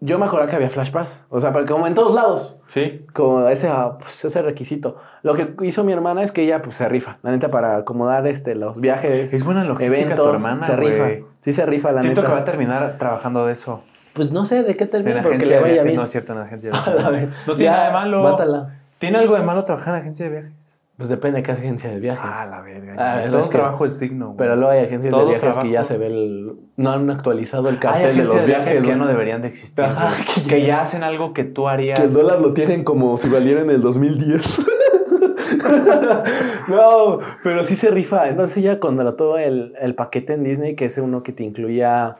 [0.00, 2.56] yo me acuerdo que había Flash Pass, o sea, pero como en todos lados.
[2.66, 3.06] Sí.
[3.12, 4.96] Como ese, ah, pues, ese requisito.
[5.22, 7.18] Lo que hizo mi hermana es que ella pues se rifa.
[7.22, 9.32] La neta, para acomodar este, los viajes.
[9.32, 11.08] Es buena logística eventos, tu hermana, Se rifa.
[11.40, 12.28] Sí se rifa, la Siento neta.
[12.30, 13.82] que va a terminar trabajando de eso.
[14.12, 15.96] Pues no sé de qué termina, porque agencia le de vaya bien.
[15.96, 17.28] No es cierto, en agencia de la viajes.
[17.46, 18.22] No tiene Ya, nada de malo.
[18.22, 18.74] Mátala.
[18.98, 20.52] ¿Tiene algo de malo trabajar en agencia de viajes?
[20.96, 22.22] Pues depende de qué agencia de viajes.
[22.32, 22.94] Ah, la verga.
[22.96, 24.26] Ah, es Todo que- trabajo es digno.
[24.26, 24.36] güey.
[24.38, 26.52] Pero luego hay agencias Todo de viajes que ya se ve el...
[26.76, 28.64] No han actualizado el Hay cartel de agencias los de viajes.
[28.64, 29.06] viajes que ya ¿no?
[29.08, 29.84] deberían de existir.
[29.84, 30.24] Ajá, güey.
[30.24, 31.98] que ya- que ya hacen algo que tú harías.
[31.98, 34.60] Que el dólar lo tienen como si valiera en el 2010.
[36.68, 38.28] no, pero sí se rifa.
[38.28, 42.16] Entonces ella contrató el, el paquete en Disney, que es uno que te incluía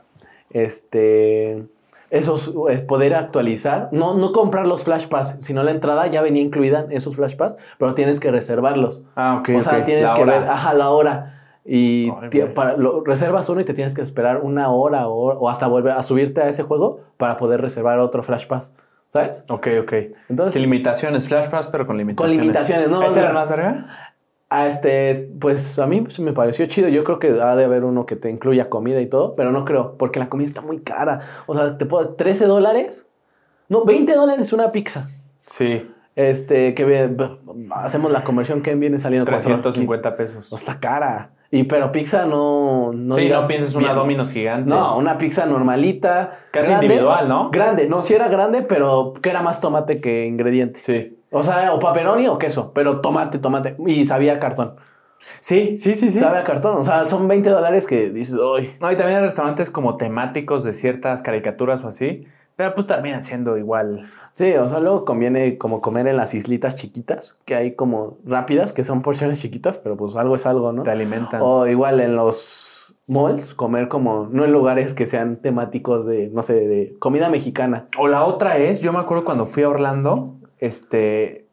[0.51, 1.65] este
[2.11, 6.43] esos es poder actualizar, no, no comprar los flash pass, sino la entrada ya venía
[6.43, 9.03] incluida en esos flash pass, pero tienes que reservarlos.
[9.17, 9.51] Ah, ok.
[9.59, 10.39] o sea, tienes La que hora.
[10.39, 11.41] ver, ajá, la hora.
[11.65, 12.11] Y
[12.55, 15.93] para, lo, reservas uno y te tienes que esperar una hora o, o hasta volver
[15.93, 18.75] a subirte a ese juego para poder reservar otro flash pass.
[19.09, 19.45] ¿Sabes?
[19.49, 19.93] Ok, ok.
[20.29, 22.37] Entonces, Sin limitaciones, Flash Pass, pero con limitaciones.
[22.43, 23.01] limitaciones, ¿no?
[23.05, 24.14] ¿Ese era más verga?
[24.51, 26.89] A este, pues a mí me pareció chido.
[26.89, 29.65] Yo creo que ha de haber uno que te incluya comida y todo, pero no
[29.65, 31.21] creo, porque la comida está muy cara.
[31.47, 33.09] O sea, te puedo, 13 dólares,
[33.69, 35.09] no, 20 dólares una pizza.
[35.41, 35.91] Sí.
[36.17, 37.17] Este, que
[37.73, 39.29] hacemos la conversión que viene saliendo.
[39.31, 40.53] cuatro- 350 pesos.
[40.53, 41.31] No está cara.
[41.51, 43.97] Y pero pizza no, no sí, digas no pienses una bien.
[43.97, 44.69] Domino's gigante.
[44.69, 46.31] No, una pizza normalita.
[46.51, 47.51] Casi individual, ¿no?
[47.51, 50.81] Grande, no, sí era grande, pero que era más tomate que ingrediente.
[50.81, 51.17] Sí.
[51.35, 53.77] O sea, o pepperoni o queso, pero tomate, tomate.
[53.87, 54.77] Y sabía cartón.
[55.41, 56.21] Sí, sí, sí, sí.
[56.21, 56.77] Sabe a cartón.
[56.77, 58.77] O sea, son 20 dólares que dices, uy.
[58.81, 62.25] No, y también hay restaurantes como temáticos de ciertas caricaturas o así.
[62.57, 64.09] Pero pues terminan siendo igual.
[64.35, 68.73] Sí, o sea, luego conviene como comer en las islitas chiquitas, que hay como rápidas,
[68.73, 70.85] que son porciones chiquitas, pero pues algo es algo, ¿no?
[70.85, 71.41] Te alimentan.
[71.43, 76.45] O igual en los malls, comer como, no en lugares que sean temáticos de, no
[76.45, 77.89] sé, de comida mexicana.
[77.99, 81.47] O la otra es, yo me acuerdo cuando fui a Orlando, este,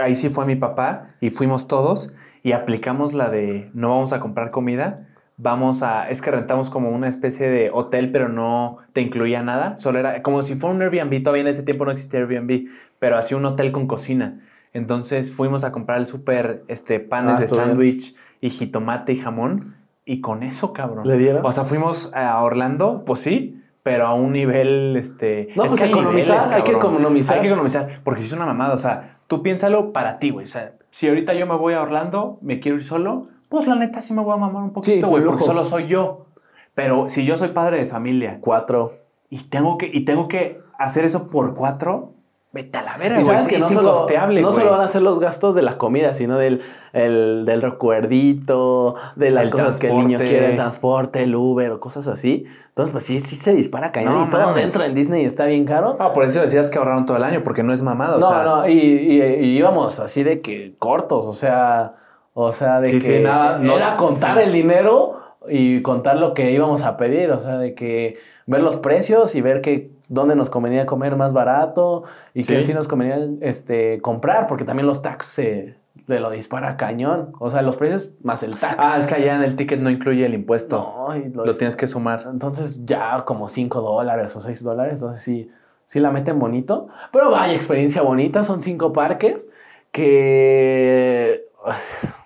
[0.00, 2.10] ahí sí fue mi papá y fuimos todos
[2.42, 6.90] y aplicamos la de no vamos a comprar comida, vamos a, es que rentamos como
[6.90, 10.82] una especie de hotel, pero no te incluía nada, solo era como si fuera un
[10.82, 14.40] Airbnb, todavía en ese tiempo no existía Airbnb, pero así un hotel con cocina.
[14.72, 19.76] Entonces fuimos a comprar el súper, este, panes Ah, de sándwich y jitomate y jamón
[20.04, 21.06] y con eso, cabrón.
[21.06, 21.44] ¿Le dieron?
[21.44, 25.48] O sea, fuimos a Orlando, pues sí, pero a un nivel, este...
[25.56, 27.36] No, es pues que hay economizar, hay que economizar.
[27.36, 30.44] Hay que economizar, porque si es una mamada, o sea, tú piénsalo para ti, güey.
[30.44, 33.76] O sea, si ahorita yo me voy a Orlando, me quiero ir solo, pues la
[33.76, 36.26] neta sí me voy a mamar un poquito, güey, porque solo soy yo.
[36.74, 38.92] Pero si yo soy padre de familia Cuatro.
[39.30, 42.12] y tengo que, y tengo que hacer eso por cuatro,
[42.50, 43.46] Vete a la verga, güey.
[43.46, 44.06] que no, solo,
[44.40, 46.62] no van a ser los gastos de la comida, sino del,
[46.94, 51.72] el- del recuerdito, de las El cosas que el niño quiere, el transporte, el Uber
[51.72, 52.46] o cosas así.
[52.68, 54.14] Entonces, pues sí, sí se dispara cañón.
[54.14, 55.96] No y todo dentro del Disney está bien caro.
[56.00, 58.28] Ah, por eso decías que ahorraron todo el año, porque no es mamada, o no,
[58.28, 58.42] sea.
[58.44, 61.96] no, y, y- y íbamos así de que cortos, o sea,
[62.34, 64.44] o sea, de Sí, que sí, nada, no- era contar sí.
[64.44, 68.78] el dinero y contar lo que íbamos a pedir, o sea, de que ver los
[68.78, 72.64] precios y ver que dónde nos convenía comer más barato y que Sí.
[72.64, 77.50] sí nos convenía este, comprar, porque también los tax se le lo dispara cañón, o
[77.50, 78.76] sea, los precios más el tax.
[78.78, 80.78] Ah, es que allá en el ticket no incluye el impuesto.
[81.08, 82.26] No, y lo Lo tienes que sumar.
[82.32, 85.50] entonces ya como 5 dólares o 6 dólares, entonces sí,
[85.84, 86.88] sí la meten bonito.
[87.12, 89.48] Pero vaya experiencia bonita, son cinco parques
[89.92, 91.46] que...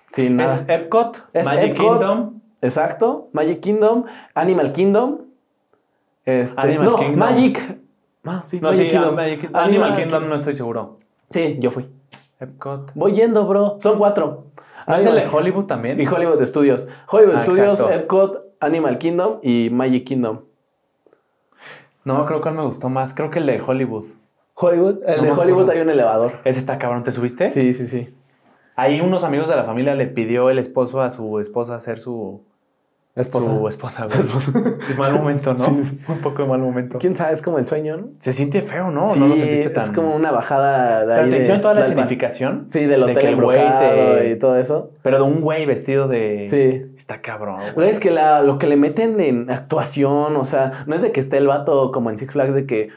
[0.09, 0.53] Sin nada.
[0.55, 1.99] Es Epcot, Es Magic Epcot.
[1.99, 2.39] Kingdom.
[2.61, 5.17] Exacto, Magic Kingdom, Animal Kingdom.
[6.25, 7.19] Este, Animal no, Kingdom.
[7.19, 7.77] Magic.
[8.25, 9.17] Ah, sí, No, Magic sí, Kingdom.
[9.53, 10.97] Animal, Kingdom no estoy seguro.
[11.29, 11.89] Sí, yo fui.
[12.39, 12.91] Epcot.
[12.95, 13.77] Voy yendo, bro.
[13.81, 14.45] Son cuatro.
[14.87, 15.99] ¿No es el de Hollywood también?
[15.99, 16.87] Y Hollywood Studios.
[17.09, 17.93] Hollywood Ah, Studios, exacto.
[17.93, 20.41] Epcot, Animal Kingdom y Magic Kingdom.
[22.03, 23.13] No, creo que me gustó más.
[23.13, 24.05] Creo que el de Hollywood.
[24.55, 26.39] Hollywood, el No de Hollywood hay un elevador.
[26.43, 27.49] Ese está cabrón, ¿te subiste?
[27.51, 28.13] Sí, sí, sí.
[28.75, 32.43] Ahí unos amigos de la familia le pidió el esposo a su esposa hacer su
[33.15, 33.51] Esposa.
[33.51, 34.73] Su esposa, güey.
[34.89, 35.67] De mal momento, ¿no?
[35.67, 36.97] Un poco de mal momento.
[36.97, 37.31] ¿Quién sabe?
[37.33, 38.07] Es como el sueño, ¿no?
[38.19, 39.11] Se siente feo, ¿no?
[39.11, 39.83] sí, no lo sentiste tan.
[39.83, 42.65] es como una bajada de Pero ahí te de hicieron toda la significación.
[42.71, 44.89] Sí, del de hotel que el güey te- y todo eso.
[45.03, 46.47] Pero de un güey vestido de.
[46.49, 46.91] Sí.
[46.95, 47.59] Está cabrón.
[47.75, 51.11] Güey, es que la- lo que le meten en actuación, o sea, no es de
[51.11, 52.89] que esté el vato como en Six Flags de que...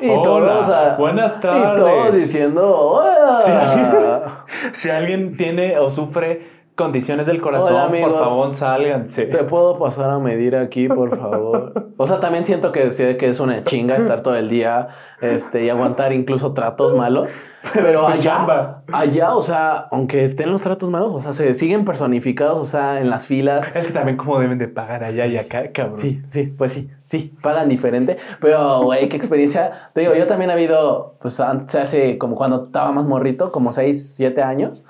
[0.00, 2.14] Y Hola, todos, buenas Y todos tardes.
[2.20, 4.44] diciendo, hola.
[4.72, 8.10] Si alguien tiene o sufre condiciones del corazón, Hola, amigo.
[8.10, 9.26] por favor, sálganse.
[9.26, 11.90] ¿Te puedo pasar a medir aquí, por favor?
[11.96, 14.88] O sea, también siento que, que es una chinga estar todo el día
[15.20, 17.32] este, y aguantar incluso tratos malos.
[17.72, 22.60] Pero allá, allá, o sea, aunque estén los tratos malos, o sea, se siguen personificados,
[22.60, 23.70] o sea, en las filas.
[23.74, 25.96] Es que también como deben de pagar allá y acá, cabrón.
[25.96, 28.18] Sí, sí, pues sí, sí, pagan diferente.
[28.40, 29.90] Pero, güey, qué experiencia.
[29.94, 33.72] Te digo, yo también he habido, pues antes, hace como cuando estaba más morrito, como
[33.72, 34.82] 6, 7 años,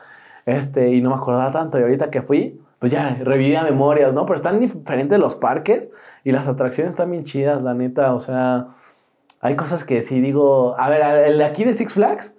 [0.47, 1.79] este, y no me acordaba tanto.
[1.79, 4.27] Y ahorita que fui, pues ya revivía memorias, ¿no?
[4.27, 5.91] Pero están diferentes los parques
[6.23, 8.15] y las atracciones están bien chidas, la neta.
[8.15, 8.67] O sea,
[9.41, 12.37] hay cosas que sí digo, a ver, el de aquí de Six Flags.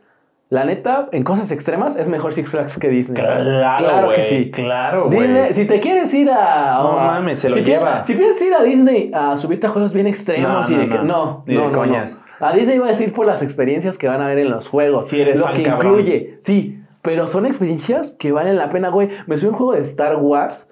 [0.51, 3.19] La neta, en cosas extremas es mejor Six Flags que Disney.
[3.19, 4.51] Claro, que güey, sí.
[4.51, 5.09] claro.
[5.09, 6.77] Disney, si te quieres ir a.
[6.83, 8.03] No a- mames, se lo si lleva.
[8.05, 10.91] Si piensas ir a Disney a subirte a juegos bien extremos No, y de no,
[10.95, 10.97] que.
[11.03, 11.03] no.
[11.05, 11.77] No, Ni no, de no, no.
[11.79, 12.19] coñas.
[12.39, 15.07] A Disney vas a ir por las experiencias que van a ver en los juegos.
[15.07, 15.93] Si eres Lo fan, que cabrón.
[15.99, 16.37] incluye.
[16.41, 19.09] Sí, pero son experiencias que valen la pena, güey.
[19.27, 20.67] Me subí un juego de Star Wars.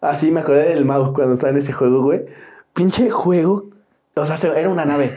[0.00, 2.24] Así me acordé del mago cuando estaba en ese juego, güey.
[2.72, 3.66] Pinche juego.
[4.14, 5.16] O sea, se- era una nave.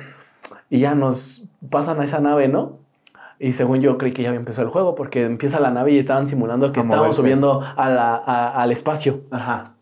[0.70, 2.78] Y ya nos pasan a esa nave, ¿no?
[3.40, 5.98] Y según yo creí que ya había empezado el juego porque empieza la nave y
[5.98, 9.22] estaban simulando que estábamos subiendo a la- a- al espacio.
[9.32, 9.76] Ajá.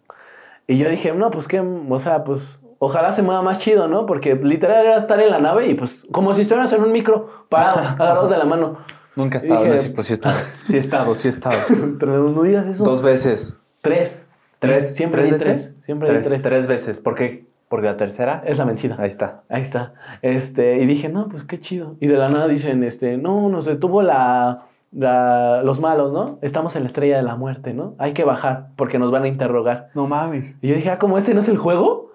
[0.68, 4.06] Y yo dije, no, pues qué, o sea, pues ojalá se mueva más chido, ¿no?
[4.06, 7.46] Porque literal era estar en la nave y pues como si estuvieras en un micro,
[7.50, 8.78] parados, agarrados de la mano.
[9.18, 10.38] Nunca he estado, dije- no es cierto, sí he estado.
[10.66, 11.58] Sí he estado, sí he estado.
[12.00, 12.84] Pero no digas eso.
[12.86, 13.58] Dos veces.
[13.82, 14.28] Tres.
[14.60, 14.96] ¿Tres?
[14.96, 15.46] Siempre ¿Tres veces?
[15.74, 15.76] tres.
[15.86, 16.42] Siempre tres, tres.
[16.44, 17.00] tres veces.
[17.00, 17.46] ¿Por qué?
[17.70, 18.42] Porque la tercera.
[18.46, 18.96] Es la vencida.
[18.98, 19.44] Ahí está.
[19.50, 19.94] Ahí está.
[20.22, 21.96] Este, y dije, no, pues qué chido.
[22.00, 26.40] Y de la nada dicen, este, no, nos detuvo la, la- los malos, ¿no?
[26.42, 27.96] Estamos en la estrella de la muerte, ¿no?
[28.00, 29.90] Hay que bajar porque nos van a interrogar.
[29.96, 30.56] No mames.
[30.62, 32.12] Y yo dije, ah, como este no es el juego.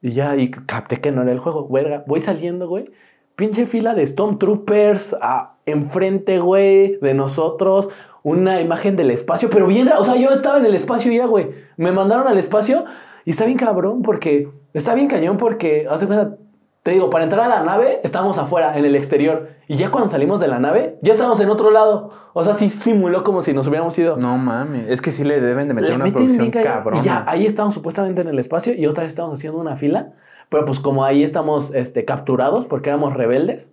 [0.00, 1.68] Y ya, y capté que no era el juego.
[1.68, 2.90] Verga, voy saliendo, güey.
[3.36, 7.88] Pinche fila de Stormtroopers ah, enfrente, güey, de nosotros.
[8.22, 11.50] Una imagen del espacio, pero bien, o sea, yo estaba en el espacio ya, güey.
[11.76, 12.84] Me mandaron al espacio
[13.24, 16.36] y está bien cabrón porque, está bien cañón porque, hace cuenta,
[16.84, 19.48] te digo, para entrar a la nave estábamos afuera, en el exterior.
[19.68, 22.10] Y ya cuando salimos de la nave, ya estábamos en otro lado.
[22.34, 24.18] O sea, sí simuló como si nos hubiéramos ido.
[24.18, 24.86] No mames.
[24.88, 27.00] Es que sí le deben de meter Le una meten producción cabrona.
[27.00, 30.12] Y ya, ahí estamos supuestamente en el espacio y otra vez estamos haciendo una fila.
[30.48, 33.72] Pero pues como ahí estamos este, capturados porque éramos rebeldes,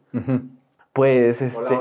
[0.93, 1.79] pues este...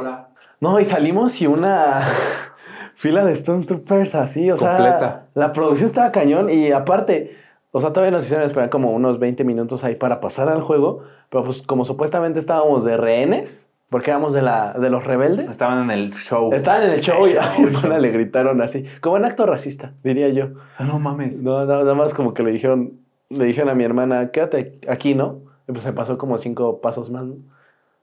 [0.60, 2.02] No, y salimos y una
[2.94, 4.76] fila de Stormtroopers así, o sea...
[4.76, 5.26] Completa.
[5.34, 7.36] La producción estaba cañón y aparte,
[7.72, 11.02] o sea, todavía nos hicieron esperar como unos 20 minutos ahí para pasar al juego,
[11.30, 15.82] pero pues como supuestamente estábamos de rehenes, porque éramos de, la, de los rebeldes, Estaban
[15.82, 16.52] en el show.
[16.52, 20.50] estaban en el show y a le gritaron así, como en acto racista, diría yo.
[20.78, 21.42] No mames.
[21.42, 23.00] No, no, nada más como que le dijeron,
[23.30, 25.40] le dijeron a mi hermana, quédate aquí, ¿no?
[25.66, 27.36] Y pues se pasó como cinco pasos más, ¿no?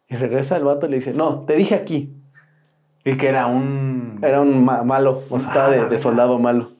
[0.10, 2.13] Y regresa el vato y le dice, no, te dije aquí.
[3.04, 4.20] Y que era un.
[4.22, 6.72] Era un ma- malo, o sea, estaba de, soldado malo.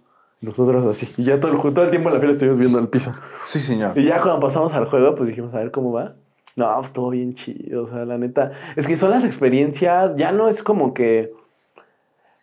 [0.42, 1.14] Nosotros así.
[1.18, 3.14] Y ya todo el, todo el tiempo en la fila estuvimos viendo el piso.
[3.46, 3.98] Sí, señor.
[3.98, 6.16] Y ya cuando pasamos al juego, pues dijimos, a ver cómo va.
[6.56, 8.52] No, pues, estuvo bien chido, o sea, la neta.
[8.76, 11.32] Es que son las experiencias, ya no es como que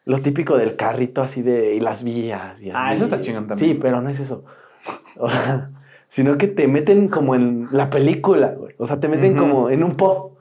[0.05, 2.73] lo típico del carrito así de y las vías y así.
[2.75, 3.71] Ah, eso está chingón también.
[3.73, 4.45] Sí, pero no es eso.
[5.19, 5.71] O sea,
[6.15, 8.77] sino que te meten como en la película, güey.
[8.79, 10.39] O sea, te meten como en un pop.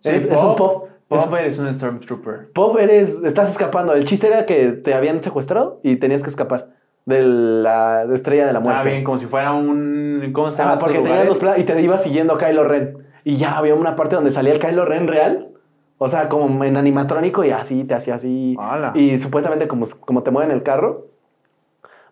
[0.00, 0.88] Sí, es, es Pop, un pop.
[1.08, 2.50] Es- Pop eres un Stormtrooper.
[2.52, 3.94] Pop eres, estás escapando.
[3.94, 6.70] El chiste era que te habían secuestrado y tenías que escapar
[7.06, 8.80] de la estrella de la muerte.
[8.80, 10.30] Ah, bien, como si fuera un.
[10.32, 10.72] ¿Cómo se llama?
[10.72, 12.98] Ah, estos porque tenías los y te iba siguiendo Kylo Ren.
[13.22, 15.50] Y ya había una parte donde salía el Kylo Ren real.
[15.98, 18.56] O sea, como en animatrónico y así, te hacía así.
[18.96, 21.09] Y supuestamente como, como te mueven el carro,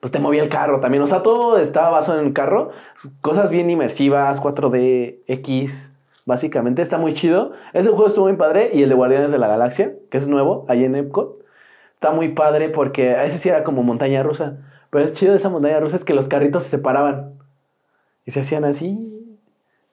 [0.00, 1.02] pues te movía el carro también.
[1.02, 2.70] O sea, todo estaba basado en el carro.
[3.20, 5.90] Cosas bien inmersivas, 4D, X.
[6.24, 7.52] Básicamente está muy chido.
[7.72, 8.70] Ese juego estuvo muy padre.
[8.72, 11.38] Y el de Guardianes de la Galaxia, que es nuevo, ahí en Epcot.
[11.92, 14.58] Está muy padre porque ese sí era como montaña rusa.
[14.90, 17.32] Pero es chido de esa montaña rusa es que los carritos se separaban.
[18.24, 19.38] Y se hacían así.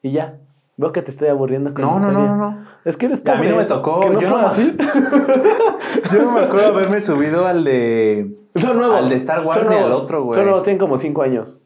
[0.02, 0.38] Y ya.
[0.78, 2.65] Veo que te estoy aburriendo con No, no, no, no, no.
[2.84, 3.50] Es que eres A mí pobre.
[3.50, 4.02] no me tocó.
[4.02, 4.50] ¿Que no yo, no
[6.12, 8.45] yo no me acuerdo haberme subido al de.
[8.62, 9.04] Son nuevos.
[9.04, 10.34] Al de Star Wars ni al otro, güey.
[10.34, 11.60] Son nuevos, tienen como cinco años.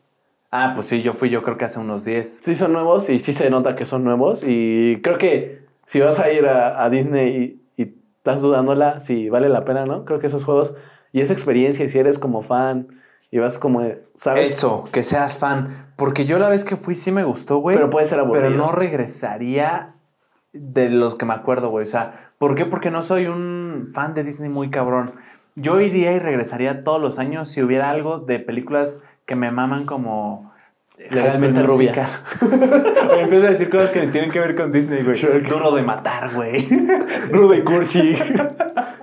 [0.51, 2.39] Ah, pues sí, yo fui, yo creo que hace unos 10.
[2.41, 4.43] Sí, son nuevos y sí se nota que son nuevos.
[4.43, 9.29] Y creo que si vas a ir a, a Disney y, y estás dudándola, si
[9.29, 10.05] vale la pena, ¿no?
[10.05, 10.73] Creo que esos juegos
[11.11, 12.87] y esa experiencia, y si eres como fan
[13.31, 13.83] y vas como,
[14.15, 14.49] ¿sabes?
[14.49, 15.93] Eso, que seas fan.
[15.95, 17.75] Porque yo la vez que fui sí me gustó, güey.
[17.75, 18.47] Pero puede ser aburrido.
[18.47, 19.95] Pero no regresaría
[20.53, 21.83] de los que me acuerdo, güey.
[21.83, 22.65] O sea, ¿por qué?
[22.65, 25.15] Porque no soy un fan de Disney muy cabrón.
[25.61, 29.85] Yo iría y regresaría todos los años si hubiera algo de películas que me maman
[29.85, 30.49] como...
[31.11, 32.05] Legalmente High School rubia.
[33.21, 35.17] Empiezo a decir cosas que tienen que ver con Disney, güey.
[35.43, 36.67] Duro de matar, güey.
[37.31, 38.17] Rudo y cursi.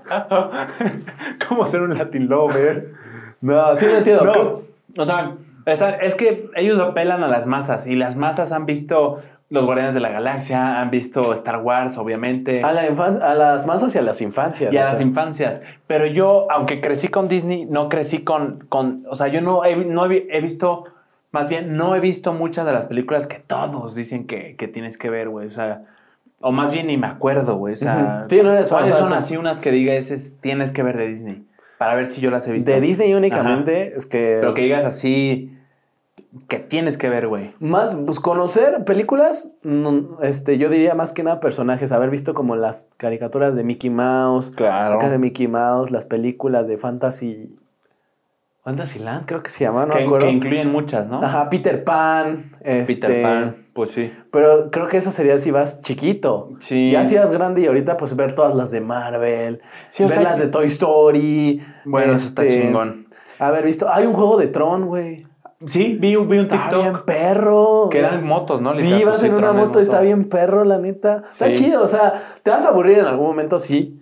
[1.49, 2.93] ¿Cómo ser un Latin lover?
[3.41, 4.25] no, sí entiendo.
[4.25, 4.63] No, Creo-
[4.99, 9.23] o sea, está- es que ellos apelan a las masas y las masas han visto
[9.49, 13.95] Los Guardianes de la Galaxia, han visto Star Wars, obviamente, A, la a las masas
[13.95, 14.73] y a las infancias.
[14.73, 15.61] y a las infancias.
[15.87, 19.77] Pero yo, aunque crecí con Disney, no crecí con, con o sea, yo no he,
[19.77, 20.85] no he, he visto,
[21.31, 24.99] más bien, no he visto muchas de las películas que todos dicen que, que tienes
[24.99, 25.85] que ver, güey, o sea...
[26.41, 27.73] O más bien ni me acuerdo, güey.
[27.73, 28.27] O sea.
[28.29, 31.47] Sí, no eres ¿cuáles son así unas que digas es, tienes que ver de Disney?
[31.79, 32.71] Para ver si yo las he visto.
[32.71, 34.39] De Disney únicamente es que...
[34.41, 35.56] Pero que digas así
[36.49, 37.53] que tienes que ver, güey.
[37.61, 42.57] Más, pues conocer películas, no, este, yo diría más que nada personajes, haber visto como
[42.57, 44.97] las caricaturas de Mickey Mouse, Claro.
[44.97, 47.57] acá de Mickey Mouse, las películas de Fantasy,
[48.65, 50.27] Fantasyland creo que se llama, no que, me acuerdo.
[50.27, 51.23] que incluyen muchas, ¿no?
[51.23, 54.13] Ajá, Peter Pan, este, Peter Pan, pues sí.
[54.33, 56.51] Pero creo que eso sería si vas chiquito.
[56.59, 56.91] Sí.
[56.91, 60.17] Ya si vas grande y ahorita pues ver todas las de Marvel, Sí, o ver
[60.17, 61.63] sea, las de Toy Story.
[61.85, 63.07] Bueno, eso está este, chingón.
[63.39, 65.27] Haber visto, hay un juego de Tron, güey.
[65.65, 67.89] Sí, vi, un- vi un Está bien TikTok perro.
[67.91, 68.75] que eran motos, ¿no?
[68.75, 71.23] Sí, vas en una moto, está bien perro, la neta.
[71.27, 71.55] Está Sí.
[71.65, 73.99] chido, o sea, te vas a aburrir en algún momento, sí.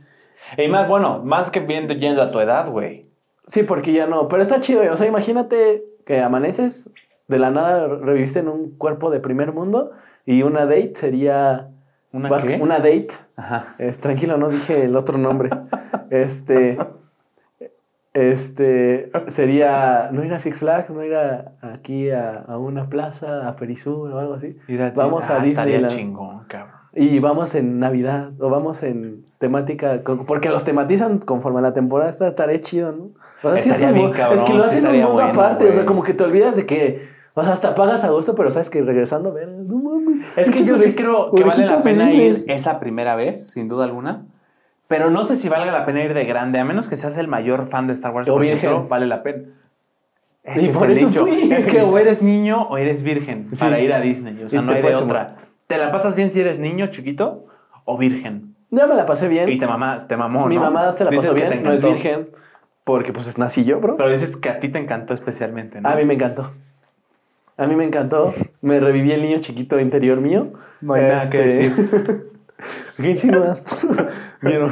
[0.58, 3.08] Y más, bueno, más que viendo yendo a tu edad, güey.
[3.46, 4.26] Sí, porque ya no.
[4.28, 6.90] Pero está chido, o sea, imagínate que amaneces,
[7.28, 9.92] de la nada reviviste en un cuerpo de primer mundo
[10.26, 11.70] y una date sería.
[12.12, 12.58] ¿Una vas- qué?
[12.60, 13.08] Una date.
[13.36, 13.74] Ajá.
[13.78, 15.50] Es, tranquilo, no dije el otro nombre.
[16.10, 16.78] este.
[18.14, 23.48] Este sería no ir a Six Flags, no ir a- aquí a, a una plaza,
[23.48, 24.56] a Perisur o algo así.
[24.68, 25.96] Ir a- Vamos a ah, Estaría Disneyland.
[25.96, 26.74] chingón, cabrón.
[26.96, 32.08] Y vamos en Navidad o vamos en temática, porque los tematizan conforme a la temporada,
[32.08, 33.10] está estaré chido, ¿no?
[33.42, 35.06] O sea, sí es, Estaría un bien, mu- cabrón, es que lo hacen un estaría
[35.06, 38.04] mundo bueno, aparte, o sea, como que te olvidas de que, o sea, hasta pagas
[38.04, 40.38] a gusto, pero sabes que regresando, ver, no mames.
[40.38, 43.82] Es que yo sí creo que vale la pena ir esa primera vez, sin duda
[43.86, 44.26] alguna.
[44.88, 47.26] Pero no sé si valga la pena ir de grande, a menos que seas el
[47.28, 48.28] mayor fan de Star Wars.
[48.28, 48.58] O virgen.
[48.58, 49.44] ejemplo, vale la pena.
[50.44, 51.26] Y es por el eso dicho.
[51.26, 53.64] Es que o eres niño o eres virgen Sí.
[53.64, 54.42] para ir a Disney.
[54.42, 55.36] O sea, Y no te hay de otra.
[55.66, 57.46] ¿Te la pasas bien si eres niño, chiquito
[57.86, 58.54] o virgen?
[58.70, 59.48] Ya me la pasé bien.
[59.48, 60.62] Y te, mamá, te mamó, Mi ¿no?
[60.62, 62.28] mamá se la pasó te bien, no es virgen,
[62.84, 63.96] porque pues nací yo, bro.
[63.96, 65.88] Pero dices que a ti te encantó especialmente, ¿no?
[65.88, 66.52] A mí me encantó.
[67.56, 68.34] A mí me encantó.
[68.60, 70.52] Me reviví el niño chiquito interior mío.
[70.82, 72.30] No hay nada que decir.
[72.96, 73.62] ¿Qué insinúas?
[74.40, 74.70] Vieron.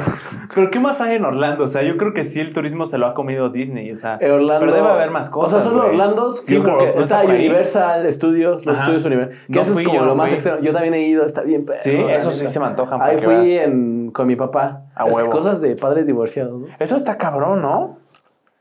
[0.55, 1.65] Pero ¿qué más hay en Orlando?
[1.65, 3.91] O sea, yo creo que sí el turismo se lo ha comido Disney.
[3.91, 4.59] O sea, Eh, Orlando.
[4.61, 5.53] pero debe haber más cosas.
[5.55, 5.85] O sea, solo.
[5.87, 6.31] Orlando.
[6.31, 7.23] Sí, SeaWorld, creo que ¿no está?
[7.23, 8.83] Universal Studios, los Ajá.
[8.85, 9.37] estudios Universal.
[9.47, 10.35] Que No eso es como yo lo más fui.
[10.35, 10.59] extremo.
[10.61, 11.65] Yo también he ido, está bien.
[11.77, 14.83] Sí, eso sí se me antojan Ahí fui en- con mi papá.
[14.95, 15.29] A Es huevo.
[15.29, 16.67] Cosas de padres divorciados, ¿no?
[16.79, 17.97] Eso está cabrón, ¿no?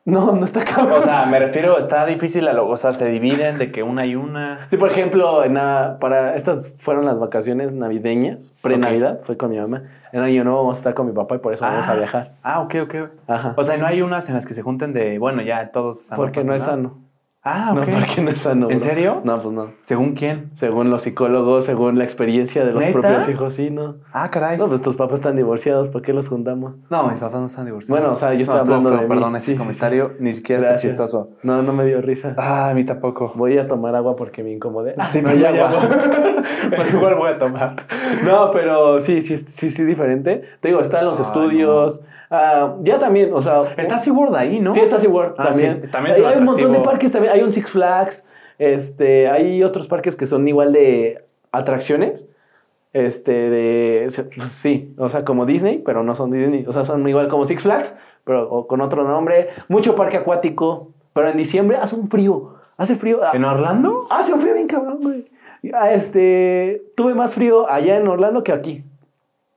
[0.05, 0.95] No, no está cabrón.
[0.99, 4.05] O sea, me refiero, está difícil, a lo, o sea, se dividen de que una
[4.05, 4.69] y una.
[4.69, 9.59] Sí, por ejemplo, en la- para estas fueron las vacaciones navideñas, pre-Navidad, fue con mi
[9.61, 9.85] mamá.
[10.13, 12.33] En año nuevo vamos a estar con mi papá y por eso vamos a viajar.
[12.43, 12.95] Ah, ok, ok.
[13.29, 13.55] Ajá.
[13.57, 16.03] O sea, no hay unas en las que se junten de, bueno, ya todos.
[16.03, 16.99] sanos, Porque no pasa es sano.
[17.45, 17.89] Ah, No, ok.
[17.99, 18.67] porque no es sano.
[18.71, 18.81] ¿En bro.
[18.81, 19.21] serio?
[19.25, 19.73] No, pues no.
[19.81, 20.51] ¿Según quién?
[20.55, 23.01] Según los psicólogos, según la experiencia de los ¿Neta?
[23.01, 23.97] propios hijos, sí, no.
[24.13, 24.59] Ah, caray.
[24.59, 26.75] No, pues tus papás están divorciados, ¿por qué los juntamos?
[26.89, 28.01] No, mis papás no están divorciados.
[28.01, 29.09] Bueno, o sea, yo No, estuvo hablando feo, de mí.
[29.09, 31.31] Perdón, ese Sí, sí, comentario ni siquiera está chistoso.
[31.43, 32.35] No, no me dio risa.
[32.39, 33.33] Ah, a mí tampoco.
[33.35, 34.95] Voy a tomar agua porque me incomodé.
[34.99, 35.81] Ah, Sí, no hay ya agua.
[36.71, 37.87] Pero igual voy a tomar.
[38.25, 40.43] No, pero sí, sí, sí, sí, diferente.
[40.61, 42.01] Te digo, están los Ay, estudios.
[42.35, 43.61] Ah, ya también, o sea.
[43.77, 44.73] Está SeaWorld ahí, ¿no?
[44.73, 45.81] Sí, está SeaWorld Ah, también.
[45.85, 47.35] sí, también hay, un hay un montón de parques también.
[47.35, 48.25] Hay un Six Flags.
[48.59, 52.27] Este, hay otros parques que son igual de atracciones.
[52.95, 54.09] Este, de.
[54.47, 56.65] Sí, o sea, como Disney, pero no son Disney.
[56.67, 59.49] O sea, son igual como Six Flags, pero con otro nombre.
[59.69, 60.89] Mucho parque acuático.
[61.13, 62.55] Pero en diciembre hace un frío.
[62.79, 63.21] Hace frío.
[63.35, 64.07] ¿En Orlando?
[64.09, 65.27] Hace un frío bien cabrón, güey.
[65.75, 68.85] Ah, Este, tuve más frío allá en Orlando que aquí.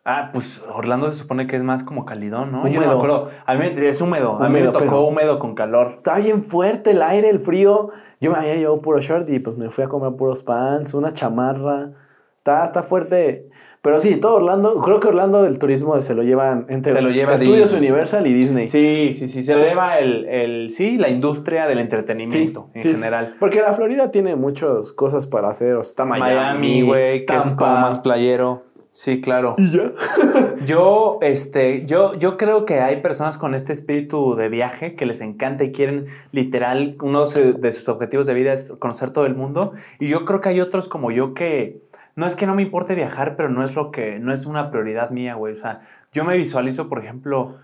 [0.07, 2.67] Ah, pues Orlando se supone que es más como calidón, ¿no?
[2.67, 3.29] Yo no me acuerdo.
[3.45, 4.37] A mí es húmedo.
[4.41, 5.93] A mí me tocó pero- húmedo con calor.
[5.97, 7.89] Estaba bien fuerte el aire, el frío.
[8.21, 11.11] Yo me había llevado puro short y pues me fui a comer puros pants, una
[11.11, 11.91] chamarra.
[12.37, 13.49] Está, está fuerte.
[13.81, 17.09] Pero sí, todo Orlando, creo que Orlando el turismo se lo llevan entre Se lo
[17.09, 17.73] lleva Estudios.
[17.73, 18.67] Universal y Disney.
[18.67, 19.43] Sí, sí, sí.
[19.43, 19.61] Se Sí.
[19.63, 22.95] lleva el, el, sí, la industria del Sí, entretenimiento en sí, sí.
[22.95, 23.35] general.
[23.39, 25.75] Porque la Florida tiene muchas cosas para hacer.
[25.77, 28.63] O sea, está Miami, Miami, güey, que es como más playero.
[28.95, 29.55] Sí, claro.
[29.58, 29.91] Y ya.
[30.65, 35.19] Yo, este, yo, yo creo que hay personas con este espíritu de viaje que les
[35.19, 39.73] encanta y quieren literal, uno de sus objetivos de vida es conocer todo el mundo.
[39.99, 41.84] Y yo creo que hay otros como yo que
[42.15, 44.71] no es que no me importe viajar, pero no es lo que, no es una
[44.71, 45.51] prioridad mía, güey.
[45.51, 45.81] O sea,
[46.13, 47.58] yo me visualizo, por ejemplo,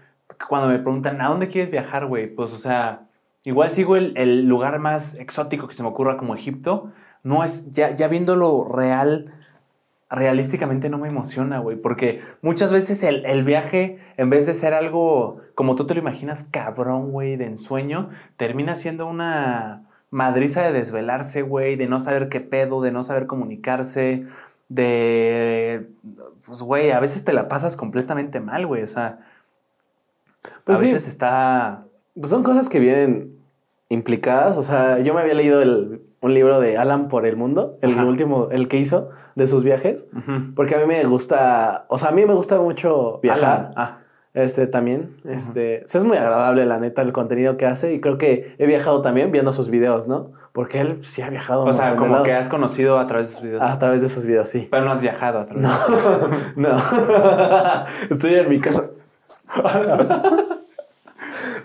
[0.50, 2.28] cuando me preguntan, ¿a dónde quieres viajar, güey?
[2.28, 3.08] Pues, o sea,
[3.46, 6.92] igual sigo el, el lugar más exótico que se me ocurra como Egipto.
[7.24, 9.34] No es, ya, ya viéndolo real,
[10.12, 14.74] realísticamente no me emociona, güey, porque muchas veces el, el viaje, en vez de ser
[14.74, 20.74] algo como tú te lo imaginas, cabrón, güey, de ensueño, termina siendo una madriza de
[20.74, 24.28] desvelarse, güey, de no saber qué pedo, de no saber comunicarse,
[24.68, 25.88] de,
[26.46, 29.20] pues, güey, a veces te la pasas completamente mal, güey, o sea,
[30.66, 30.92] Pues a sí.
[30.92, 31.86] veces está...
[32.16, 33.38] Pues son cosas que vienen
[33.90, 34.58] implicadas.
[34.58, 37.92] O sea, yo me había leído el- un libro de Alan por el mundo, el
[37.94, 38.06] Ajá.
[38.06, 40.06] último, el que hizo de sus viajes.
[40.56, 43.72] Porque a mí me gusta, o sea, a mí me gusta mucho viajar.
[43.76, 43.98] Ah,
[44.34, 48.56] Este también, este, es muy agradable la neta el contenido que hace y creo que
[48.60, 50.32] he viajado también viendo sus videos, ¿no?
[50.54, 51.64] Porque él sí ha viajado.
[51.66, 53.64] o sea, como que has conocido a través de sus videos.
[53.64, 54.68] a través de sus videos, sí.
[54.72, 55.70] Pero no has viajado a través de
[56.56, 56.78] No, no.
[58.10, 58.90] Estoy en mi casa.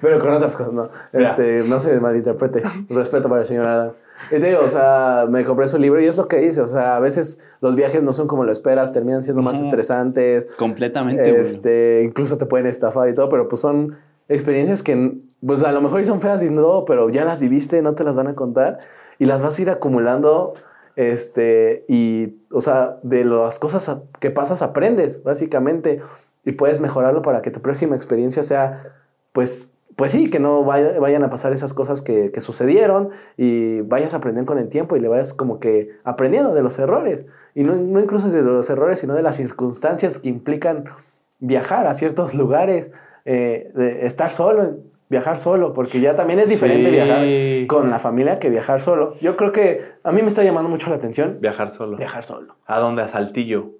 [0.00, 0.88] Pero con otras cosas, no.
[1.12, 2.62] Este, no se malinterprete.
[2.90, 3.92] Respeto para el señor Adam.
[4.30, 6.60] Y te digo, o sea, me compré su libro y es lo que dice.
[6.60, 10.46] O sea, a veces los viajes no son como lo esperas, terminan siendo más estresantes.
[10.56, 11.38] Completamente.
[11.38, 13.96] Este, incluso te pueden estafar y todo, pero pues son
[14.28, 17.94] experiencias que, pues a lo mejor son feas y no, pero ya las viviste, no
[17.94, 18.78] te las van a contar
[19.18, 20.54] y las vas a ir acumulando.
[20.96, 26.00] Este, y, o sea, de las cosas que pasas aprendes, básicamente,
[26.44, 28.94] y puedes mejorarlo para que tu próxima experiencia sea,
[29.32, 33.80] pues, pues sí, que no vaya- vayan a pasar esas cosas que, que sucedieron y
[33.80, 37.26] vayas aprendiendo con el tiempo y le vayas como que aprendiendo de los errores.
[37.54, 40.84] Y no, no incluso de los errores, sino de las circunstancias que implican
[41.38, 42.90] viajar a ciertos lugares,
[43.24, 44.76] eh, de estar solo,
[45.08, 46.96] viajar solo, porque ya también es diferente Sí.
[46.96, 49.14] viajar con la familia que viajar solo.
[49.20, 51.96] Yo creo que a mí me está llamando mucho la atención Viajar solo.
[51.96, 52.56] viajar solo.
[52.66, 53.02] ¿A dónde?
[53.02, 53.70] ¿A Saltillo?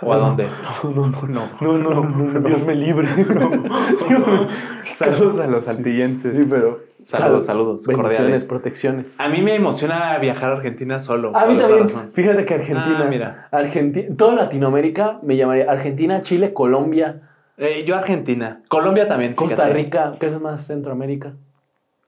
[0.00, 0.46] ¿O a dónde?
[0.84, 1.78] No, no, no, No.
[1.78, 3.08] no, no, Dios me libre.
[4.76, 6.36] Saludos a los saltillenses.
[6.38, 8.44] Sí, pero Saludos, saludos, Bendiciones, cordiales.
[8.44, 9.06] protecciones.
[9.18, 11.36] A mí me emociona viajar a Argentina solo.
[11.36, 11.88] A mí también.
[12.14, 13.48] Fíjate que Argentina, Ah, mira.
[13.50, 17.20] Argentina, toda Latinoamérica me llamaría Argentina, Chile, Colombia,
[17.58, 18.62] Eh, yo Argentina.
[18.68, 19.34] Colombia también.
[19.34, 19.68] Costa.
[19.68, 21.34] Rica, que es más Centroamérica.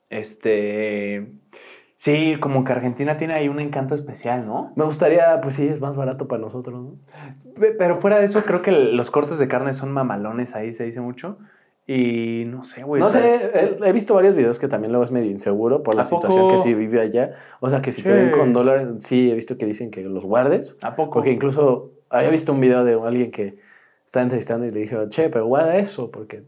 [0.08, 1.26] Este.
[1.98, 4.70] Sí, como que Argentina tiene ahí un encanto especial, ¿no?
[4.76, 6.96] Me gustaría, pues sí, es más barato para nosotros, ¿no?
[7.58, 10.84] Pe- Pero fuera de eso, creo que los cortes de carne son mamalones ahí, se
[10.84, 11.38] dice mucho.
[11.86, 13.00] Y no sé, güey.
[13.00, 16.04] no sé, he, he visto varios videos que también luego es medio inseguro por la
[16.04, 17.30] situación que sí vive allá.
[17.60, 20.24] O sea, que si te ven con dólares, sí, he visto que dicen que los
[20.24, 20.74] guardes.
[20.82, 21.12] ¿A poco?
[21.14, 23.56] Porque incluso había visto un video de alguien que
[24.04, 26.44] estaba entrevistando y le dije, che, pero guarda eso, porque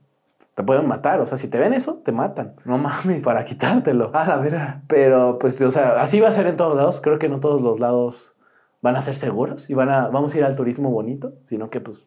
[0.58, 1.20] te pueden matar.
[1.20, 3.24] O sea, si te ven eso, te matan No mames.
[3.24, 4.10] para quitártelo.
[4.12, 4.82] Ah, la vera.
[4.88, 7.00] Pero, pues, o sea, así va a ser en todos lados.
[7.00, 8.34] Creo que no todos los lados
[8.82, 11.80] van a ser seguros y van a, vamos a ir al turismo bonito, sino que,
[11.80, 12.06] pues,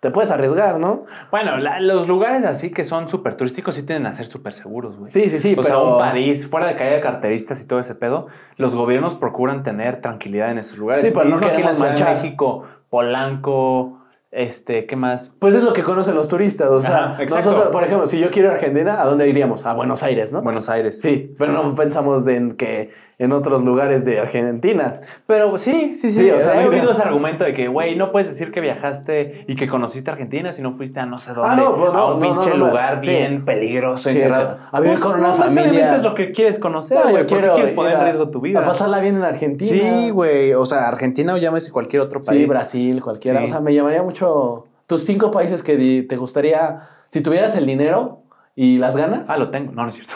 [0.00, 1.04] te puedes arriesgar, ¿no?
[1.30, 4.98] Bueno, la- los lugares así que son súper turísticos sí tienden a ser súper seguros,
[4.98, 5.10] güey.
[5.12, 5.68] Sí, sí, sí, o pero...
[5.68, 8.26] sea, un París, fuera de que haya carteristas y todo ese pedo,
[8.56, 11.04] los gobiernos procuran tener tranquilidad en esos lugares.
[11.04, 12.04] Sí, pero no aquí en la Ciudad de.
[12.04, 14.00] México, Polanco,
[14.34, 15.32] Este, ¿qué más?
[15.38, 16.68] Pues es lo que conocen los turistas.
[16.68, 19.64] O sea, Ajá, nosotros, por ejemplo, si yo quiero ir a Argentina, ¿a dónde iríamos?
[19.64, 20.42] A Buenos Aires, ¿no?
[20.42, 21.00] Buenos Aires.
[21.00, 24.98] Sí, pero no pensamos en que en otros lugares de Argentina.
[25.26, 26.24] Pero sí, sí, sí.
[26.24, 26.80] Sí, o sea, he mira.
[26.80, 30.52] oído ese argumento de que, güey, no puedes decir que viajaste y que conociste Argentina
[30.52, 31.50] si no fuiste a no sé dónde.
[31.52, 33.10] Ah, no, pues no, a un no, pinche lugar sí.
[33.10, 34.58] bien peligroso, Sí, encerrado.
[34.72, 35.96] a vivir con una familia.
[35.96, 37.14] es lo que quieres conocer, No, güey.
[37.14, 38.60] yo ¿Por qué quiero quieres poner en riesgo tu vida?
[38.60, 39.70] A pasarla bien en Argentina.
[39.70, 40.52] Sí, güey.
[40.54, 42.40] O sea, Argentina o llámese cualquier otro país.
[42.42, 43.38] Sí, Brasil, cualquiera.
[43.40, 43.44] Sí.
[43.46, 44.66] O sea, me llamaría mucho.
[44.86, 46.80] Tus cinco países que te gustaría.
[47.06, 48.22] Si tuvieras el dinero
[48.56, 49.30] y las ganas.
[49.30, 49.72] Ah, lo tengo.
[49.72, 50.14] No, no es cierto.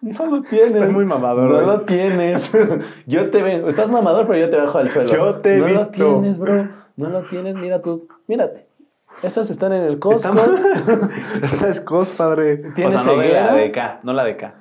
[0.18, 0.72] no lo tienes.
[0.72, 1.66] Estoy muy mamador, No güey.
[1.66, 2.50] lo tienes.
[3.06, 3.68] yo te veo.
[3.68, 5.08] Estás mamador, pero yo te bajo del suelo.
[5.10, 5.82] Yo te he no visto.
[5.82, 5.90] lo
[6.20, 6.68] tienes, bro.
[6.96, 7.54] No lo tienes.
[7.56, 8.02] Mira tus.
[8.26, 8.66] Mírate.
[9.22, 10.32] Esas están en el Costco.
[11.42, 12.58] Esta es COS, padre.
[12.74, 14.54] ¿Tienes o sea, no de la de K, no la de K.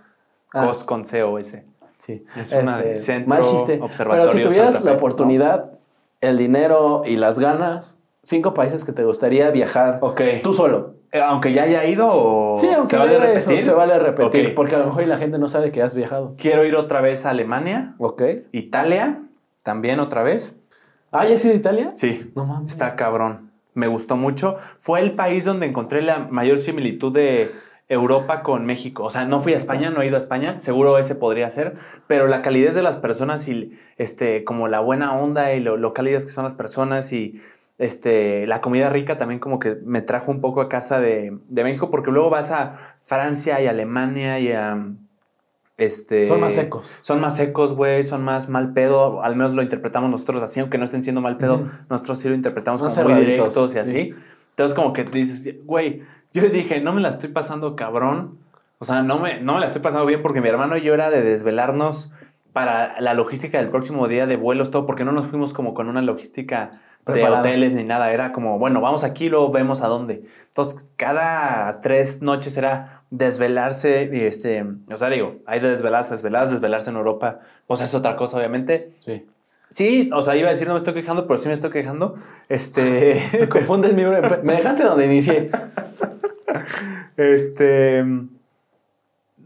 [0.54, 0.66] Ah.
[0.66, 1.64] COS con C o S.
[2.00, 2.26] Sí.
[2.36, 3.80] Es una Este, centro mal chiste.
[3.82, 5.72] observatorio Pero si tuvieras Santa la Fe, oportunidad,
[6.22, 10.22] el dinero y las ganas, cinco países que te gustaría viajar Ok.
[10.42, 10.96] tú solo.
[11.12, 13.64] Eh, Aunque ya haya ido o Sí, aunque se vale eso, repetir.
[13.64, 16.36] se vale repetir, porque a lo mejor la gente no sabe que has viajado.
[16.38, 18.22] Quiero ir otra vez a Alemania, Ok.
[18.52, 19.24] Italia,
[19.64, 20.56] también otra vez.
[21.12, 21.92] Ah, ¿ya has ido a Italia?
[21.96, 22.32] Sí.
[22.36, 22.70] No mames.
[22.72, 23.50] Está cabrón.
[23.74, 24.58] Me gustó mucho.
[24.78, 27.50] Fue el país donde encontré la mayor similitud de
[27.88, 29.04] Europa con México.
[29.06, 30.60] O sea, no fui a España, no he ido a España.
[30.60, 31.78] Seguro ese podría ser.
[32.06, 35.94] Pero la calidez de las personas y este, como la buena onda y lo, lo
[35.94, 37.42] cálidas que son las personas y
[37.80, 41.64] este, la comida rica también como que me trajo un poco a casa de, de
[41.64, 41.90] México.
[41.90, 44.86] Porque luego vas a Francia y Alemania y a...
[45.78, 46.98] Este, Son más secos.
[47.00, 50.78] Son más secos, güey, son más mal pedo, al menos lo interpretamos nosotros así, aunque
[50.78, 53.94] no estén siendo mal pedo, nosotros sí lo interpretamos Más como muy directos y así.
[53.94, 54.16] sí.
[54.50, 56.04] Entonces como que dices, güey,
[56.34, 58.40] yo dije, no me la estoy pasando cabrón,
[58.80, 60.94] o sea, no me, no me la estoy pasando bien porque mi hermano y yo
[60.94, 62.12] era de desvelarnos
[62.52, 65.88] para la logística del próximo día de vuelos, todo, porque no nos fuimos como con
[65.88, 66.82] una logística
[67.14, 70.24] de hoteles ni nada, era como, bueno, vamos aquí, luego vemos a dónde.
[70.48, 76.54] Entonces, cada tres noches era desvelarse y este, o sea, digo, hay de desvelarse, desvelarse,
[76.54, 78.92] desvelarse en Europa, pues es otra cosa, obviamente.
[79.06, 79.26] Sí.
[79.72, 82.16] Sí, o sea, iba a decir no me estoy quejando, pero sí me estoy quejando.
[82.48, 84.04] Este, Me confundes mi...
[84.04, 85.52] Me dejaste donde inicié.
[87.18, 88.00] este,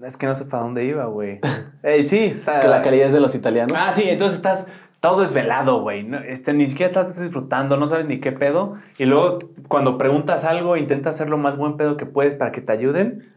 [0.02, 1.40] es que no sé para dónde iba, güey.
[1.86, 3.76] Eh, sí, está, Que la calidad es de los italianos.
[3.78, 4.68] Ah, sí, entonces estás
[5.04, 6.04] todo desvelado, güey.
[6.06, 8.76] No, Este, ni siquiera estás disfrutando, no sabes ni qué pedo.
[8.98, 9.38] Y luego,
[9.68, 13.30] cuando preguntas algo, intenta hacer lo más buen pedo que puedes para que te ayuden.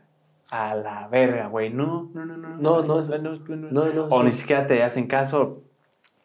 [0.53, 1.71] A la verga, güey.
[1.71, 2.51] No, no, no, no.
[2.51, 4.05] No, no, no, No, no.
[4.05, 4.27] O sí.
[4.27, 5.65] ni siquiera te hacen caso.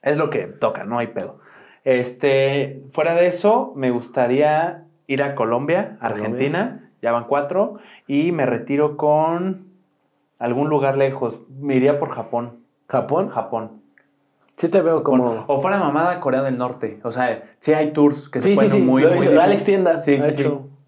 [0.03, 1.39] Es lo que toca, no hay pedo.
[1.85, 6.91] Este, fuera de eso, me gustaría ir a Colombia, Argentina.
[7.01, 7.79] Ya van cuatro.
[8.05, 9.65] Y me retiro con
[10.37, 11.41] algún lugar lejos.
[11.49, 12.59] Me iría por Japón.
[12.87, 13.29] ¿Japón?
[13.29, 13.80] Japón.
[14.61, 15.23] Sí te veo como...
[15.23, 16.99] Bueno, o fuera mamada Corea del Norte.
[17.01, 18.81] O sea, sí hay tours que se Sí, sí, pueden sí.
[18.81, 19.25] muy, Lo muy.
[19.35, 20.47] Alex Tienda Sí, sí, sí.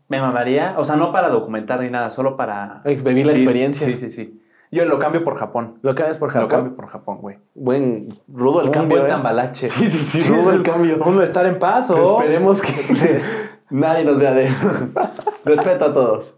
[0.09, 0.75] Me mamaría.
[0.77, 2.83] O sea, no para documentar ni nada, solo para...
[2.85, 3.87] Vivir la experiencia.
[3.87, 4.39] Sí, sí, sí.
[4.71, 5.79] Yo lo cambio por Japón.
[5.81, 6.49] Lo cambias por Lo Japón.
[6.49, 7.39] cambio por Japón, güey.
[7.55, 8.09] Buen...
[8.31, 9.09] Rudo el Un cambio, buen ¿eh?
[9.09, 9.69] tambalache.
[9.69, 10.99] Sí, sí, sí, rudo el cambio.
[11.03, 12.19] Uno estar en paz o...
[12.19, 13.19] Esperemos que
[13.71, 14.51] nadie nos vea de...
[15.45, 16.37] Respeto a todos.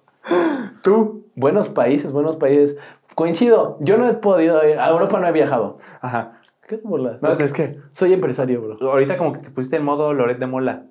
[0.81, 1.25] Tú.
[1.35, 2.77] Buenos países, buenos países.
[3.13, 4.57] Coincido, yo no he podido...
[4.61, 5.79] A Europa no he viajado.
[5.99, 6.39] Ajá.
[6.67, 7.21] ¿Qué te burlas?
[7.21, 8.91] No, es que Soy empresario, bro.
[8.91, 10.83] ahorita como que te pusiste en modo Loret de Mola.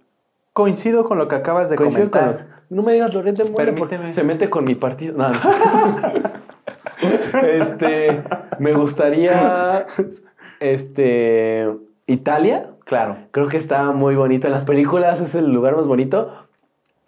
[0.53, 2.20] Coincido con lo que acabas de Coincido con...
[2.20, 2.64] comentar.
[2.70, 4.12] No me digas Loret de Mola porque Permíteme.
[4.12, 5.16] se mete con mi partido.
[5.16, 5.39] No, no.
[7.43, 8.22] este...
[8.61, 9.85] Me gustaría...
[10.61, 11.68] Este...
[12.07, 12.70] Italia.
[12.85, 13.16] Claro.
[13.33, 14.47] Creo que está muy bonito.
[14.47, 16.33] En las películas es el lugar más bonito.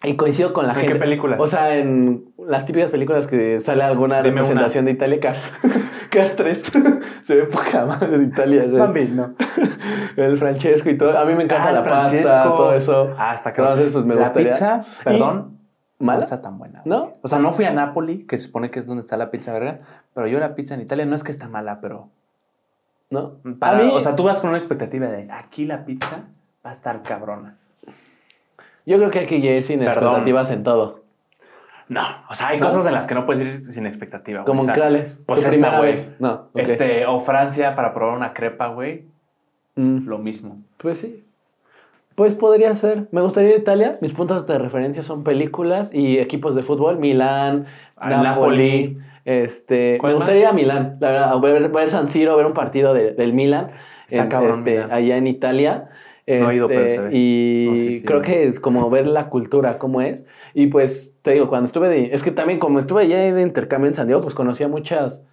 [0.03, 0.93] Y coincido con la ¿En gente.
[0.93, 1.39] qué películas?
[1.39, 5.51] O sea, en las típicas películas que sale alguna Dime representación de Italia, Cars.
[6.09, 6.63] Cars 3.
[7.21, 9.07] Se ve poca madre de Italia, güey.
[9.09, 9.33] no.
[10.17, 11.17] El Francesco y todo.
[11.17, 12.55] A mí me encanta Ah, la el pasta, Francesco.
[12.55, 13.13] todo eso.
[13.17, 14.51] Ah, está Entonces, pues me la gustaría.
[14.51, 15.57] pizza, perdón,
[15.99, 16.19] no ¿Mala?
[16.21, 16.81] está tan buena.
[16.85, 16.97] güey.
[16.99, 17.13] ¿No?
[17.21, 19.53] O sea, no fui a Nápoli, que se supone que es donde está la pizza
[19.53, 19.79] verga,
[20.13, 22.09] pero yo la pizza en Italia no es que está mala, pero
[23.09, 23.35] ¿No?
[23.59, 26.23] para, mí, o sea, tú vas con una expectativa de aquí la pizza
[26.65, 27.57] va a estar cabrona.
[28.85, 29.93] yo creo que hay que ir sin Perdón.
[30.03, 31.03] expectativas en todo.
[31.89, 32.65] No, o sea, hay ¿No?
[32.67, 34.43] cosas en las que no puedes ir sin expectativa.
[34.43, 35.21] Como en Cales.
[35.25, 36.13] pues esa, primera vez.
[36.19, 36.49] No.
[36.53, 39.05] Este, o Francia para probar una crepa, güey,
[39.75, 40.57] Mm, lo mismo.
[40.77, 41.23] Pues sí.
[42.15, 43.07] Pues podría ser.
[43.11, 43.97] Me gustaría ir a Italia.
[44.01, 46.97] Mis puntos de referencia son películas y equipos de fútbol.
[46.97, 48.23] Milán, Napoli.
[48.23, 48.97] Napoli.
[49.23, 50.59] Este, ¿Cuál me gustaría más?
[50.61, 53.33] ir a Milán, la verdad, a ver, ver San Siro, ver un partido de- del
[53.33, 53.67] Milan.
[54.07, 55.89] Está en, cabrón, este, allá en Italia.
[56.27, 57.09] No he ido, pero Este, se ve.
[57.13, 58.05] Y No, sí, sí.
[58.05, 60.27] creo que es como ver la cultura, cómo es.
[60.53, 62.09] Y pues te digo, cuando estuve de.
[62.13, 65.23] Es que también, como estuve allá de intercambio en San Diego, pues conocí a muchas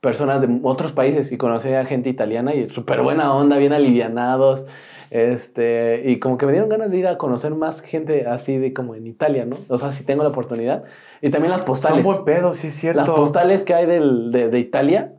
[0.00, 4.66] personas de otros países y conocí a gente italiana y súper buena onda, bien alivianados.
[5.10, 8.72] Este, y como que me dieron ganas de ir a conocer más gente así de
[8.72, 9.58] como en Italia, ¿no?
[9.68, 10.84] O sea, si tengo la oportunidad.
[11.22, 12.04] Y también las postales.
[12.06, 13.00] Son buen pedo, sí es cierto.
[13.00, 15.12] Las postales que hay del- de, de Italia,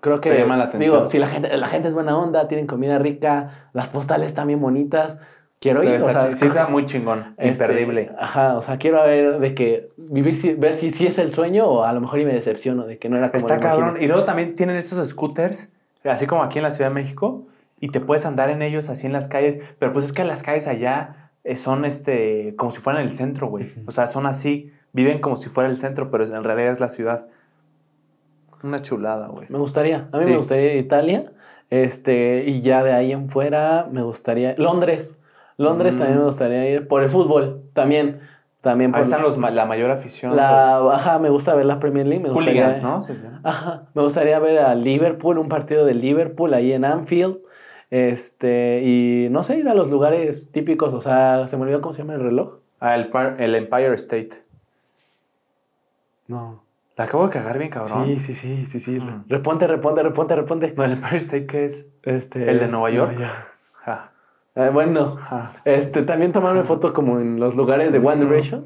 [0.00, 0.30] creo que...
[0.30, 0.94] Te llaman la atención.
[0.94, 4.46] Digo, si la gente, la gente es buena onda, tienen comida rica, las postales están
[4.46, 5.18] bien bonitas,
[5.60, 5.90] quiero ir.
[5.90, 8.12] Debe o sea, sí está muy chingón, este, imperdible.
[8.18, 11.66] Ajá, o sea, quiero ver de que vivir, si, ver si, si es el sueño
[11.66, 13.70] o a lo mejor y me decepciono de que no era como Está imagino.
[13.70, 14.02] cabrón.
[14.02, 15.70] Y luego también tienen estos scooters,
[16.04, 17.46] así como aquí en la Ciudad de México,
[17.80, 20.42] y te puedes andar en ellos así en las calles, pero pues es que las
[20.42, 23.72] calles allá eh, son este como si fueran el centro, güey.
[23.86, 26.88] O sea, son así, viven como si fuera el centro, pero en realidad es la
[26.88, 27.26] ciudad.
[28.66, 29.46] Una chulada, güey.
[29.48, 30.30] Me gustaría, a mí Sí.
[30.30, 31.24] me gustaría ir a Italia,
[31.70, 35.20] este, y ya de ahí en fuera me gustaría, Londres,
[35.56, 35.98] Londres Mm.
[35.98, 38.20] también me gustaría ir por el fútbol, también,
[38.60, 40.34] también por Ahí están los, la mayor afición.
[40.36, 43.40] la, ajá, me gusta ver la Premier League, me gustaría, hooligans, ¿no?
[43.44, 47.38] Ajá, me gustaría ver a Liverpool, un partido de Liverpool ahí en Anfield.
[47.88, 51.94] Este, y no sé, ir a los lugares típicos, o sea, se me olvidó cómo
[51.94, 52.54] se llama el reloj.
[52.80, 54.30] Ah, el Empire State.
[56.26, 56.65] No.
[56.96, 58.06] La acabo de cagar bien, cabrón.
[58.06, 58.98] Sí, sí, sí, sí, sí.
[59.00, 59.24] Mm.
[59.28, 60.74] Reponte, reponte, reponte, reponte.
[60.76, 61.86] No, el Empire State, ¿qué es?
[62.02, 63.16] Este, ¿El de Nueva York?
[63.18, 63.48] Ja.
[63.84, 64.12] Ja,
[64.54, 65.52] Eh, bueno, ja.
[65.66, 68.24] este, también tomarme fotos como en los lugares de One.
[68.24, 68.64] Direction.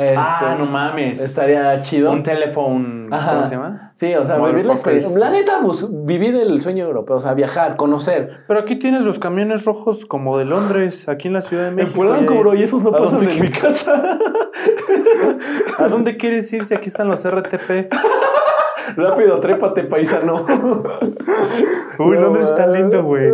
[0.00, 1.20] Este, ah, no mames.
[1.20, 2.10] Estaría chido.
[2.12, 3.32] Un teléfono, Ajá.
[3.32, 3.92] ¿cómo se llama?
[3.96, 5.18] Sí, o sea, vivir la experiencia.
[5.18, 8.44] La neta, bus- vivir el sueño europeo, o sea, viajar, conocer.
[8.48, 11.90] Pero aquí tienes los camiones rojos como de Londres, aquí en la Ciudad de México.
[12.02, 14.02] En Polanco, bro, y esos no ¿A pasan en mi casa.
[15.78, 17.92] ¿A dónde quieres ir si aquí están los RTP?
[18.96, 20.46] Rápido, trépate, paisano.
[21.98, 23.30] Uy, No, Londres está lindo, güey.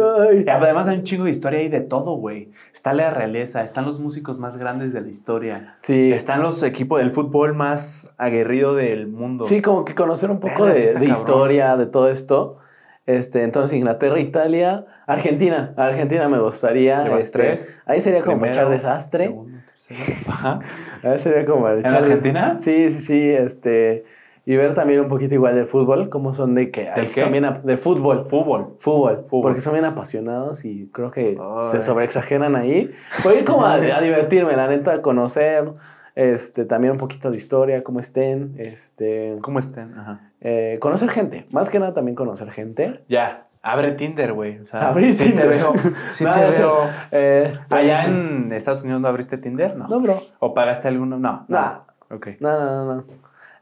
[0.49, 2.51] Además hay un chingo de historia ahí de todo, güey.
[2.75, 5.77] Está la realeza, están los músicos más grandes de la historia.
[5.83, 6.13] Sí.
[6.13, 9.45] Están los equipos del fútbol más aguerrido del mundo.
[9.45, 12.59] Sí, como que conocer un poco de, de historia, de todo esto.
[13.07, 15.73] Este, entonces, Inglaterra, Italia, Argentina.
[15.77, 17.07] Argentina me gustaría.
[17.19, 17.69] Este, tres.
[17.87, 19.27] Ahí sería como echar desastre.
[19.27, 20.21] segundo, tercero.
[20.29, 20.61] Ajá.
[21.05, 22.59] Ahí sería como para ¿En echar Argentina?
[22.61, 23.31] Sí, sí, sí.
[23.31, 24.05] Este,
[24.49, 27.21] y ver también un poquito igual de fútbol, como son de que ¿Del qué?
[27.21, 28.25] son bien de fútbol.
[28.25, 28.77] Fútbol.
[28.79, 29.43] Fútbol, Fútbol.
[29.43, 31.63] porque son bien apasionados y creo que Ay.
[31.71, 32.91] se sobreexageran ahí.
[33.25, 35.73] Voy como a, a divertirme, la neta, a conocer,
[36.15, 39.99] este, también un poquito de historia, cómo estén, este, ¿Cómo estén?
[39.99, 40.31] Ajá.
[40.41, 43.05] eh, conocer gente, más que nada también conocer gente.
[43.09, 44.61] Ya, abre Tinder, güey.
[44.61, 45.43] O sea, Abrir sí Tinder.
[45.51, 45.73] te veo.
[46.13, 46.77] Sí No, te veo.
[47.11, 49.89] eh, Allá en Estados Unidos no abriste Tinder, ¿no?
[49.89, 50.23] No, bro.
[50.39, 51.19] ¿O pagaste alguno?
[51.19, 51.45] No.
[51.49, 51.81] Nah.
[52.11, 52.29] Ok.
[52.39, 53.05] No, no, no, no.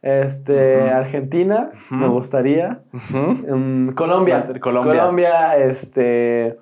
[0.05, 0.90] Este.
[0.90, 2.82] Argentina, me gustaría.
[2.92, 4.44] Mm, Colombia.
[4.61, 5.00] Colombia.
[5.00, 6.59] Colombia, este.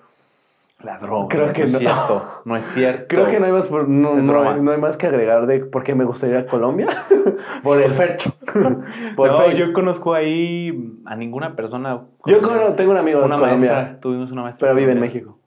[0.81, 1.27] La droga.
[1.29, 1.73] Creo que no.
[1.73, 1.75] no.
[1.75, 2.43] es cierto.
[2.45, 3.05] No es cierto.
[3.09, 5.59] Creo que no hay más, por- no, no hay, no hay más que agregar de
[5.59, 6.87] por qué me gustaría Colombia.
[7.65, 8.33] por el Fercho.
[9.17, 12.01] por no, yo conozco ahí a ninguna persona.
[12.27, 12.39] Yo
[12.77, 13.99] tengo un amigo de Colombia, maestra.
[14.01, 14.69] Tuvimos una maestra.
[14.69, 15.01] pero vive en.
[15.01, 15.42] México.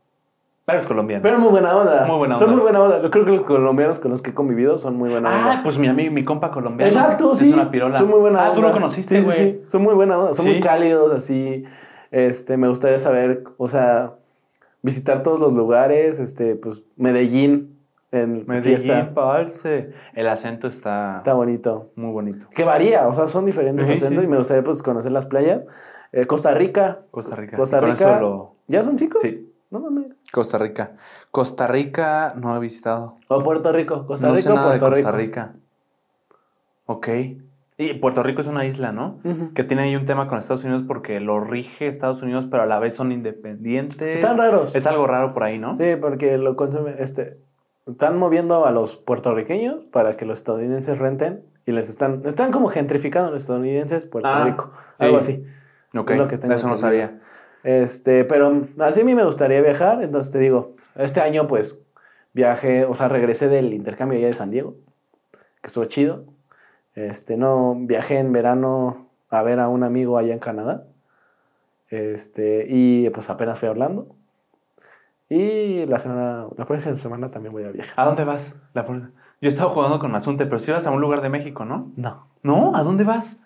[0.66, 1.22] Pero es colombiana.
[1.22, 2.06] Pero muy buena onda.
[2.06, 2.56] Muy buena Son onda.
[2.56, 3.02] muy buena onda.
[3.02, 5.52] Yo creo que los colombianos con los que he convivido son muy buena onda.
[5.54, 6.92] ah, pues mi amigo, mi compa colombiano.
[6.92, 7.50] Exacto, sí.
[7.50, 7.98] Es una pirola.
[8.00, 8.56] Son muy buena Ah, onda.
[8.56, 9.38] tú lo conociste, Sí, güey.
[9.38, 9.64] sí, sí.
[9.68, 10.34] Son muy buena onda.
[10.34, 10.52] Son Sí.
[10.54, 11.64] muy cálidos, así.
[12.10, 14.14] Este, me gustaría saber, o sea,
[14.82, 16.20] visitar todos los lugares.
[16.20, 17.78] Este, pues, Medellín
[18.12, 19.12] en Medellín, fiesta.
[19.14, 19.92] parce.
[20.16, 21.92] El acento está, Está bonito.
[21.96, 22.48] muy bonito.
[22.50, 24.26] Que varía, o sea, son diferentes Sí, acentos sí.
[24.26, 25.62] y me gustaría, pues, conocer las playas.
[26.12, 27.02] Eh, Costa Rica.
[27.12, 27.56] Costa Rica.
[27.56, 28.20] Costa Rica.
[28.20, 29.22] lo- ¿Ya son chicos?
[29.22, 30.15] Sí, No mames.
[30.36, 30.92] Costa Rica.
[31.32, 33.16] Costa Rica no he visitado.
[33.30, 34.06] O Puerto Rico.
[34.06, 35.22] Costa no Rica sé nada de Puerto Costa Rico.
[35.22, 35.54] Rica.
[36.88, 37.08] Ok.
[37.78, 39.20] Y Puerto Rico es una isla, ¿no?
[39.54, 42.66] Que tiene ahí un tema con Estados Unidos porque lo rige Estados Unidos, pero a
[42.66, 44.16] la vez son independientes.
[44.20, 44.76] Están raros.
[44.76, 45.76] Es algo raro por ahí, ¿no?
[45.78, 47.38] Sí, porque lo consume, este,
[47.86, 52.70] están moviendo a los puertorriqueños para que los estadounidenses renten y les están, están como
[52.70, 55.44] gentrificando a los estadounidenses Puerto Ah, Rico, algo sí.
[55.92, 55.98] así.
[55.98, 57.20] Ok, Es lo que tengo eso no sabía.
[57.66, 61.84] Este, pero así a mí me gustaría viajar, entonces te digo, este año pues
[62.32, 64.76] viajé, o sea, regresé del intercambio allá de San Diego,
[65.32, 66.26] que estuvo chido.
[66.94, 70.86] Este, no, viajé en verano a ver a un amigo allá en Canadá.
[71.90, 74.10] Este, y pues apenas fui a Orlando.
[75.28, 77.96] Y la semana, la próxima semana también voy a viajar.
[77.98, 78.62] ¿A dónde vas?
[78.76, 79.10] La Yo
[79.42, 81.92] he estado jugando con Mazunte, pero si vas a un lugar de México, ¿no?
[81.96, 82.28] No.
[82.44, 82.76] ¿No?
[82.76, 83.42] ¿A dónde vas?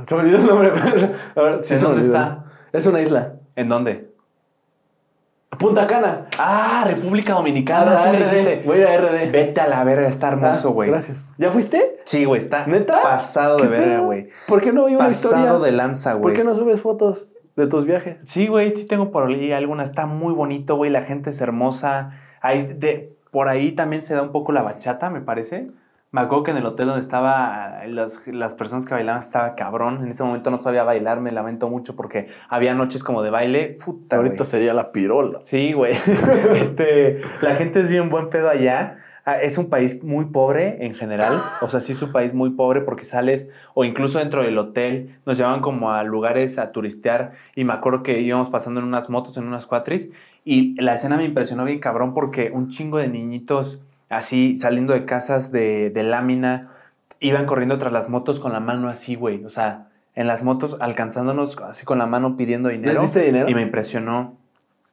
[0.00, 0.72] Ah, se me olvidó el nombre.
[0.72, 2.44] pero- a ver, sí ¿En se me dónde está?
[2.72, 3.34] Es una isla.
[3.56, 4.10] ¿En dónde?
[5.58, 6.26] Punta Cana.
[6.38, 8.30] Ah, República Dominicana, Ah, sí me RD.
[8.30, 8.62] dijiste.
[8.66, 9.30] Voy a ir a RD.
[9.30, 10.90] Vete a la verga, está hermoso, Ah, güey.
[10.90, 11.26] gracias.
[11.38, 11.98] ¿Ya fuiste?
[12.04, 13.02] Sí, güey, está ¿Neta?
[13.02, 14.28] pasado ¿Qué de verga, güey.
[14.46, 15.38] ¿Por qué no hay una historia?
[15.38, 16.34] Pasado de lanza, ¿Por güey.
[16.36, 18.16] qué no subes fotos de tus viajes?
[18.24, 19.82] Sí, güey, sí tengo por ahí alguna.
[19.82, 20.90] Está muy bonito, güey.
[20.90, 22.12] La gente es hermosa.
[22.40, 25.68] Ahí de, por ahí también se da un poco la bachata, me parece.
[26.12, 30.02] Me acuerdo que en el hotel donde estaba, las, las personas que bailaban estaba cabrón.
[30.02, 33.76] En ese momento no sabía bailar, me lamento mucho porque había noches como de baile.
[33.84, 34.46] Puta, Ahorita güey.
[34.46, 35.38] sería la pirola.
[35.44, 35.92] Sí, güey.
[36.56, 38.98] este, la gente es bien buen pedo allá.
[39.24, 41.32] Ah, Es un país muy pobre en general.
[41.60, 45.16] O sea, sí es un país muy pobre porque sales, o incluso dentro del hotel,
[45.26, 47.34] nos llevaban como a lugares a turistear.
[47.54, 50.10] Y me acuerdo que íbamos pasando en unas motos, en unas cuatris.
[50.44, 53.80] Y la escena me impresionó bien cabrón porque un chingo de niñitos
[54.10, 56.72] así saliendo de casas de, de lámina
[57.20, 59.42] iban corriendo tras las motos con la mano así, güey.
[59.44, 62.92] O sea, en las motos alcanzándonos así con la mano pidiendo dinero.
[62.92, 63.48] ¿Les diste dinero?
[63.48, 64.36] Y me impresionó.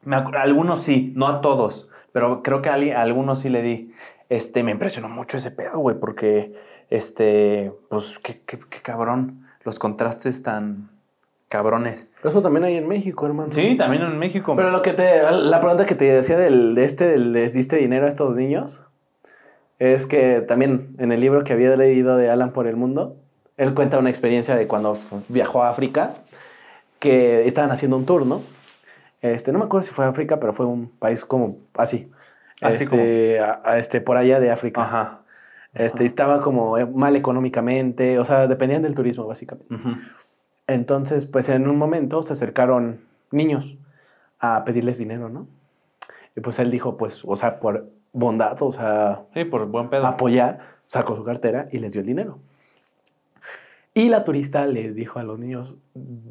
[0.04, 3.92] Me algunos sí, no a todos, pero creo que a, algunos sí le di.
[4.28, 6.54] Este, me impresionó mucho ese pedo, güey, porque,
[6.90, 9.46] este, pues, qué, qué- qué cabrón.
[9.64, 10.88] Los contrastes tan
[11.48, 12.06] cabrones.
[12.22, 13.52] Eso también hay en México, hermano.
[13.52, 14.54] Sí, también en México.
[14.56, 15.22] Pero lo que te.
[15.30, 18.82] La pregunta que te decía del, de este, del les diste dinero a estos niños,
[19.78, 23.16] es que también en el libro que había leído de Alan por el mundo,
[23.56, 24.98] él cuenta una experiencia de cuando
[25.28, 26.14] viajó a África,
[26.98, 28.42] que estaban haciendo un tour, ¿no?
[29.20, 32.10] Este, no me acuerdo si fue África, pero fue un país como así.
[32.60, 34.82] Así este, a- a este, por allá de África.
[34.82, 35.22] Ajá.
[35.74, 39.72] Este, estaba como eh, mal económicamente, o sea, dependían del turismo, básicamente.
[40.66, 43.00] Entonces, pues en un momento se acercaron
[43.30, 43.76] niños
[44.40, 45.46] a pedirles dinero, ¿no?
[46.38, 50.06] Y pues él dijo, pues, o sea, por bondad, o sea, Sí, por buen pedo.
[50.06, 52.38] apoyar, sacó su cartera y les dio el dinero.
[53.92, 55.74] Y la turista les dijo a los niños,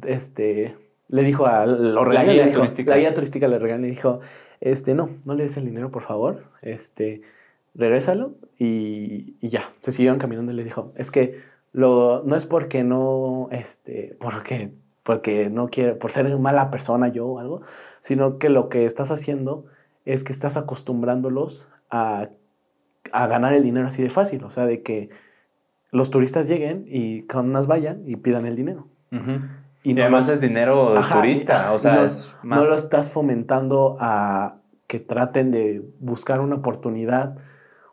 [0.06, 0.76] este,
[1.08, 3.90] le dijo a los La regañó, guía le dijo- la guía turística le regañó y
[3.90, 4.20] dijo,
[4.60, 7.20] este, no, no le des el dinero, por favor, este,
[7.74, 9.70] regrésalo y, y ya.
[9.82, 11.40] Se siguieron caminando y les dijo, es que
[11.72, 14.70] lo, no es porque no, este, porque,
[15.02, 17.60] porque no quiero, por ser mala persona yo o algo,
[18.00, 19.66] sino que lo que estás haciendo
[20.12, 22.28] es que estás acostumbrándolos a,
[23.12, 25.10] a ganar el dinero así de fácil, o sea, de que
[25.90, 28.88] los turistas lleguen y con unas vayan y pidan el dinero.
[29.82, 31.68] Y Y, no además los- es dinero turista.
[31.70, 32.60] y- o sea, no, es más.
[32.60, 34.56] no lo estás fomentando a
[34.86, 37.36] que traten de buscar una oportunidad.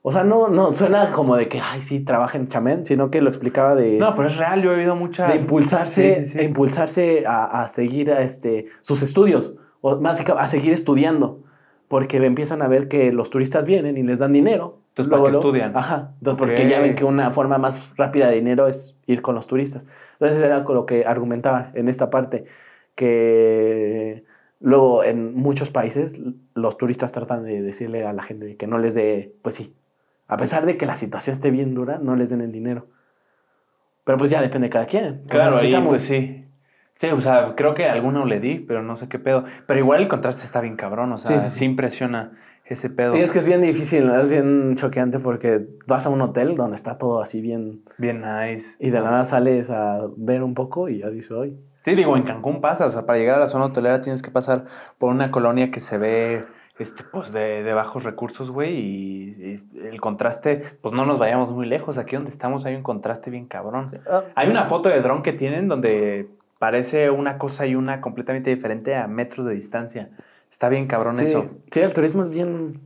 [0.01, 3.22] O sea, no, no suena como de que, ay, sí, trabaja en chamén, sino que
[3.22, 4.61] lo explicaba de, No, pero es real.
[4.61, 5.34] Yo he oído muchas.
[5.34, 6.38] de impulsarse, Sí, sí, sí.
[6.38, 11.43] de impulsarse a, a seguir a este, sus estudios, o más a seguir estudiando,
[11.88, 14.80] porque empiezan a ver que los turistas vienen y les dan dinero.
[14.90, 15.76] Entonces, ¿para qué estudian?
[15.78, 19.46] Ajá, porque ya ven que una forma más rápida de dinero es ir con los
[19.48, 19.86] turistas.
[20.14, 22.46] Entonces era con lo que argumentaba en esta parte,
[22.96, 24.24] que
[24.60, 26.22] luego en muchos países
[26.54, 29.76] los turistas tratan de decirle a la gente que no les dé, pues sí,
[30.28, 32.88] a pesar de que la situación esté bien dura, no les den el dinero.
[34.06, 35.04] Pero pues ya depende de cada quien.
[35.06, 36.45] O sea, Claro, es que ahí, estamos- pues sí.
[37.00, 39.43] Sí, o sea, creo que a alguno le di, pero no sé qué pedo.
[39.68, 42.32] Pero igual el contraste está bien cabrón, o sea, Sí, sí, sí, impresiona
[42.64, 43.16] ese pedo.
[43.16, 44.20] Y es que es bien difícil, ¿no?
[44.20, 48.76] es bien choqueante porque vas a un hotel donde está todo así bien Bien nice.
[48.80, 51.60] y de la nada sales a ver un poco y ya dices, hoy.
[51.84, 54.32] Sí, digo, en Cancún pasa, o sea, para llegar a la zona hotelera tienes que
[54.32, 54.66] pasar
[54.98, 56.46] por una colonia que se ve,
[56.80, 61.52] este, pues, de, de bajos recursos, güey, y, y el contraste, pues no nos vayamos
[61.52, 63.86] muy lejos, aquí donde estamos hay un contraste bien cabrón.
[64.34, 66.30] Hay una foto de dron que tienen donde
[66.66, 70.09] parece una cosa y una completamente diferente a metros de distancia.
[70.49, 71.45] Está bien cabrón Sí, eso.
[71.72, 72.82] sí, el turismo es bien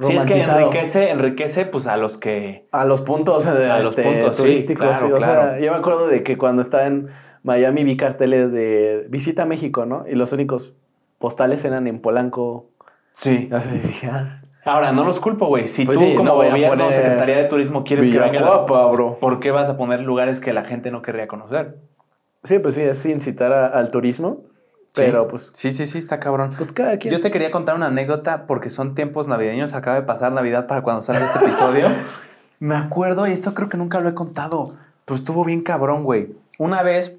[0.00, 2.66] Sí, es que enriquece, enriquece, pues, a los que...
[2.72, 4.86] A los puntos, A los este, puntos, sí, turísticos.
[4.86, 5.64] claro, sí, o sea, claro.
[5.64, 7.08] yo me acuerdo de que cuando estaba en
[7.42, 10.06] Miami vi carteles de visita a México, ¿no?
[10.08, 10.72] Y los únicos
[11.18, 12.70] postales eran en Polanco.
[13.12, 13.50] Sí.
[13.52, 15.68] Así dije, ah, Ahora, no los culpo, güey.
[15.68, 18.30] Si Pues tú sí, como no gobierno, Secretaría de Turismo, quieres que venga...
[18.30, 19.18] Villacuapa, bro.
[19.18, 21.76] ¿Por qué vas a poner lugares que la gente no querría conocer?
[22.46, 24.42] Sí, pues sí, es incitar a- al turismo.
[24.94, 25.26] Pero Sí.
[25.30, 26.52] pues, Sí, sí, sí, está cabrón.
[26.56, 27.12] pues cada quien.
[27.12, 29.74] Yo te quería contar una anécdota porque son tiempos navideños.
[29.74, 31.88] Acaba de pasar Navidad para cuando salga este episodio.
[32.60, 34.74] Me acuerdo, y esto creo que nunca lo he contado,
[35.04, 36.34] pero estuvo bien cabrón, güey.
[36.58, 37.14] Una vez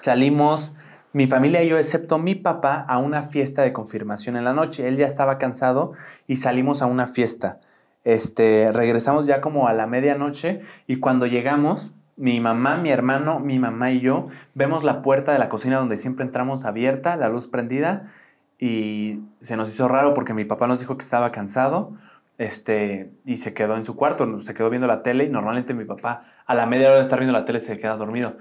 [0.00, 0.74] salimos,
[1.12, 4.88] mi familia y yo, excepto mi papá, a una fiesta de confirmación en la noche.
[4.88, 5.92] Él ya estaba cansado
[6.26, 7.60] y salimos a una fiesta.
[8.04, 13.58] Este, regresamos ya como a la medianoche y cuando llegamos, mi mamá, mi hermano, mi
[13.58, 17.48] mamá y yo vemos la puerta de la cocina donde siempre entramos abierta, la luz
[17.48, 18.12] prendida
[18.58, 21.92] y se nos hizo raro porque mi papá nos dijo que estaba cansado
[22.38, 25.84] este, y se quedó en su cuarto, se quedó viendo la tele y normalmente mi
[25.84, 28.36] papá a la media hora de estar viendo la tele se queda dormido.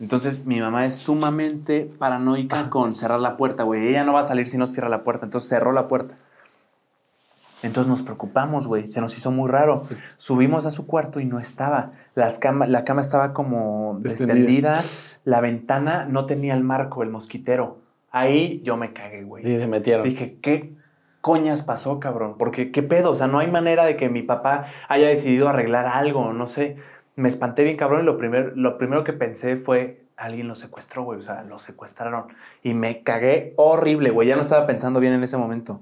[0.00, 3.88] Entonces mi mamá es sumamente paranoica con cerrar la puerta, güey.
[3.88, 6.16] Ella no va a salir si no cierra la puerta, entonces cerró la puerta.
[7.64, 8.90] Entonces nos preocupamos, güey.
[8.90, 9.84] Se nos hizo muy raro.
[10.16, 11.92] Subimos a su cuarto y no estaba.
[12.14, 14.80] Las cama, la cama estaba como Extendida.
[15.24, 17.78] La ventana no tenía el marco, el mosquitero.
[18.10, 19.44] Ahí yo me cagué, güey.
[19.44, 20.04] Sí, se metieron.
[20.04, 20.74] Dije, ¿qué?
[21.24, 22.34] coñas pasó, cabrón?
[22.36, 23.10] Porque, ¿qué pedo?
[23.12, 26.76] O sea, no hay manera de que mi papá haya decidido arreglar algo, no sé.
[27.16, 31.02] Me espanté bien, cabrón, y lo, primer, lo primero que pensé fue, alguien lo secuestró,
[31.02, 32.26] güey, o sea, lo secuestraron.
[32.62, 35.80] Y me cagué horrible, güey, ya no estaba pensando bien en ese momento.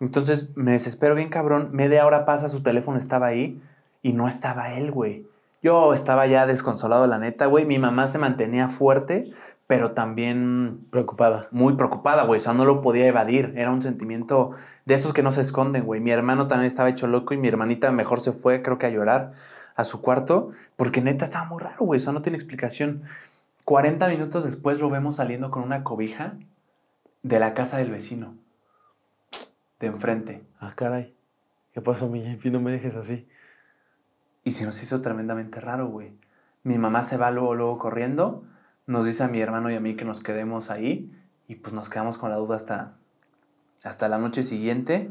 [0.00, 1.70] Entonces me desespero bien, cabrón.
[1.72, 3.62] Media hora pasa, su teléfono estaba ahí
[4.02, 5.26] y no estaba él, güey.
[5.62, 7.66] Yo estaba ya desconsolado, la neta, güey.
[7.66, 9.30] Mi mamá se mantenía fuerte,
[9.66, 11.48] pero también Preocupada.
[11.50, 12.40] muy preocupada, güey.
[12.40, 13.52] O sea, no lo podía evadir.
[13.56, 14.52] Era un sentimiento
[14.86, 16.00] de esos que no se esconden, güey.
[16.00, 18.90] Mi hermano también estaba hecho loco y mi hermanita mejor se fue, creo que a
[18.90, 19.32] llorar
[19.76, 21.98] a su cuarto, porque neta estaba muy raro, güey.
[21.98, 23.02] O sea, no tiene explicación.
[23.64, 26.34] 40 minutos después lo vemos saliendo con una cobija
[27.22, 28.34] de la casa del vecino,
[29.80, 30.46] de enfrente.
[30.60, 31.16] Ah, caray.
[31.72, 32.50] ¿Qué pasó, mi Jefi?
[32.50, 33.26] No me dejes así.
[34.44, 36.12] Y se nos hizo tremendamente raro, güey.
[36.62, 38.44] Mi mamá se va luego, luego corriendo,
[38.86, 41.10] nos dice a mi hermano y a mí que nos quedemos ahí
[41.48, 42.96] y pues nos quedamos con la duda hasta,
[43.82, 45.08] hasta la noche siguiente.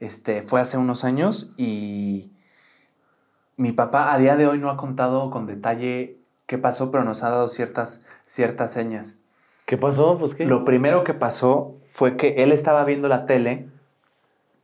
[0.00, 2.32] Este, fue hace unos años y
[3.56, 7.22] mi papá a día de hoy no ha contado con detalle qué pasó, pero nos
[7.22, 9.18] ha dado ciertas, ciertas señas.
[9.66, 10.18] ¿Qué pasó?
[10.18, 10.46] Pues qué.
[10.46, 13.68] Lo primero que pasó fue que él estaba viendo la tele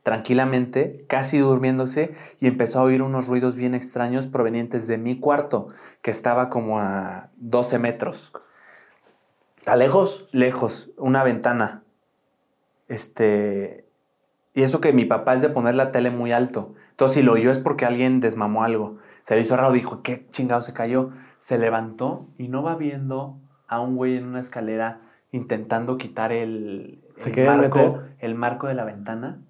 [0.07, 5.67] tranquilamente, casi durmiéndose, y empezó a oír unos ruidos bien extraños provenientes de mi cuarto,
[6.01, 8.31] que estaba como a 12 metros.
[9.57, 10.29] ¿Está lejos?
[10.31, 11.83] Lejos, una ventana.
[12.87, 13.85] Este.
[14.53, 16.73] Y eso que mi papá es de poner la tele muy alto.
[16.91, 18.99] Entonces, si lo oyó es porque alguien desmamó algo.
[19.23, 21.09] Se le hizo raro, dijo, ¿qué chingado se cayó?
[21.39, 25.01] Se levantó y no va viendo a un güey en una escalera
[25.31, 28.15] intentando quitar el, ¿Se el quería marco, meter?
[28.19, 29.41] el marco de la ventana.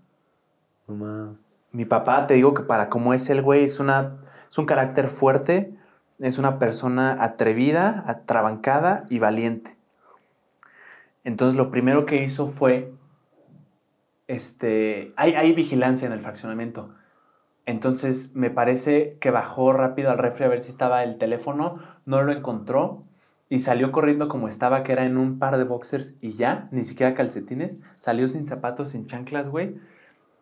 [0.87, 4.17] Mi papá, te digo que para como es el güey, es, una,
[4.49, 5.75] es un carácter fuerte,
[6.19, 9.77] es una persona atrevida, atrabancada y valiente.
[11.23, 12.93] Entonces lo primero que hizo fue,
[14.27, 16.95] este, hay, hay vigilancia en el fraccionamiento.
[17.65, 22.21] Entonces me parece que bajó rápido al refri a ver si estaba el teléfono, no
[22.21, 23.03] lo encontró
[23.49, 26.85] y salió corriendo como estaba, que era en un par de boxers y ya, ni
[26.85, 29.75] siquiera calcetines, salió sin zapatos, sin chanclas, güey,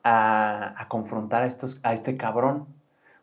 [0.05, 2.67] a, a confrontar a, estos, a este cabrón.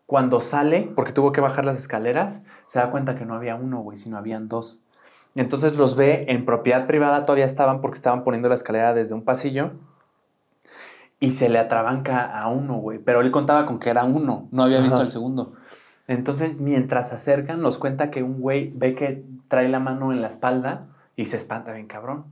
[0.04, 3.80] Cuando sale, porque tuvo que bajar las escaleras, se da cuenta que no había uno,
[3.80, 4.80] güey, sino habían dos.
[5.34, 9.14] Y entonces los ve en propiedad privada, todavía estaban porque estaban poniendo la escalera desde
[9.14, 9.72] un pasillo.
[11.20, 12.98] Y se le atrabanca a uno, güey.
[12.98, 15.54] Pero él contaba con que era uno, no había visto el segundo.
[16.08, 20.20] Entonces, mientras se acercan, nos cuenta que un güey ve que trae la mano en
[20.20, 22.24] la espalda y se espanta bien cabrón.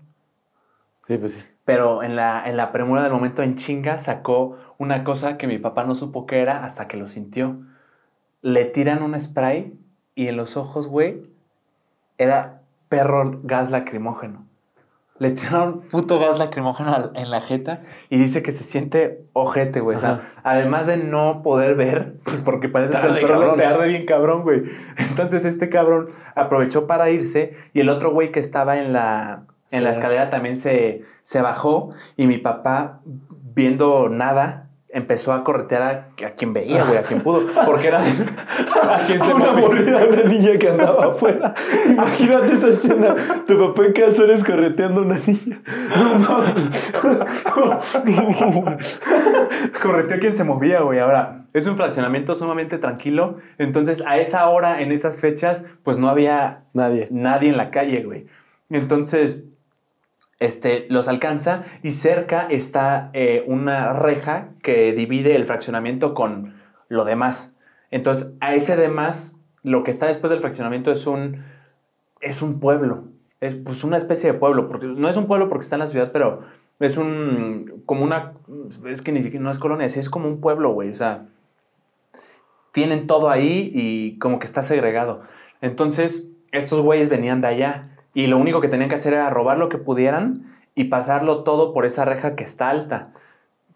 [1.06, 1.40] Sí, pues sí.
[1.70, 5.56] Pero en la, en la premura del momento, en chinga, sacó una cosa que mi
[5.58, 7.60] papá no supo que era hasta que lo sintió.
[8.42, 9.78] Le tiran un spray
[10.16, 11.22] y en los ojos, güey,
[12.18, 14.44] era perro gas lacrimógeno.
[15.20, 19.96] Le tiraron puto gas lacrimógeno en la jeta y dice que se siente ojete, güey.
[19.96, 23.86] O sea, además de no poder ver, pues porque parece ser el perro te arde
[23.86, 24.64] bien cabrón, güey.
[24.96, 29.84] Entonces este cabrón aprovechó para irse y el otro güey que estaba en la, en
[29.84, 30.30] la Escalera.
[30.30, 33.02] también se, se bajó y mi papá,
[33.54, 38.00] viendo nada, empezó a corretear a, a quien veía, güey, a quien pudo, porque era
[38.02, 41.54] a quien se Una una niña que andaba afuera.
[41.88, 43.14] Imagínate esa escena.
[43.46, 45.60] Tu papá en calzones correteando a una niña.
[49.82, 50.98] Correteó a quien se movía, güey.
[50.98, 53.36] Ahora, es un fraccionamiento sumamente tranquilo.
[53.58, 57.08] Entonces, a esa hora, en esas fechas, pues no había Nadie.
[57.10, 58.26] nadie en la calle, güey.
[58.70, 59.42] Entonces,
[60.40, 66.54] este, los alcanza y cerca está eh, una reja que divide el fraccionamiento con
[66.88, 67.54] lo demás.
[67.90, 71.44] Entonces, a ese demás, lo que está después del fraccionamiento es un,
[72.20, 73.04] es un pueblo.
[73.40, 74.68] Es pues una especie de pueblo.
[74.68, 76.40] Porque, no es un pueblo porque está en la ciudad, pero
[76.78, 78.32] es un, como una,
[78.86, 80.90] es que ni siquiera, no es colonia, es como un pueblo, güey.
[80.90, 81.26] O sea,
[82.72, 85.22] tienen todo ahí y como que está segregado.
[85.60, 89.58] Entonces, estos güeyes venían de allá y lo único que tenían que hacer era robar
[89.58, 93.10] lo que pudieran y pasarlo todo por esa reja que está alta,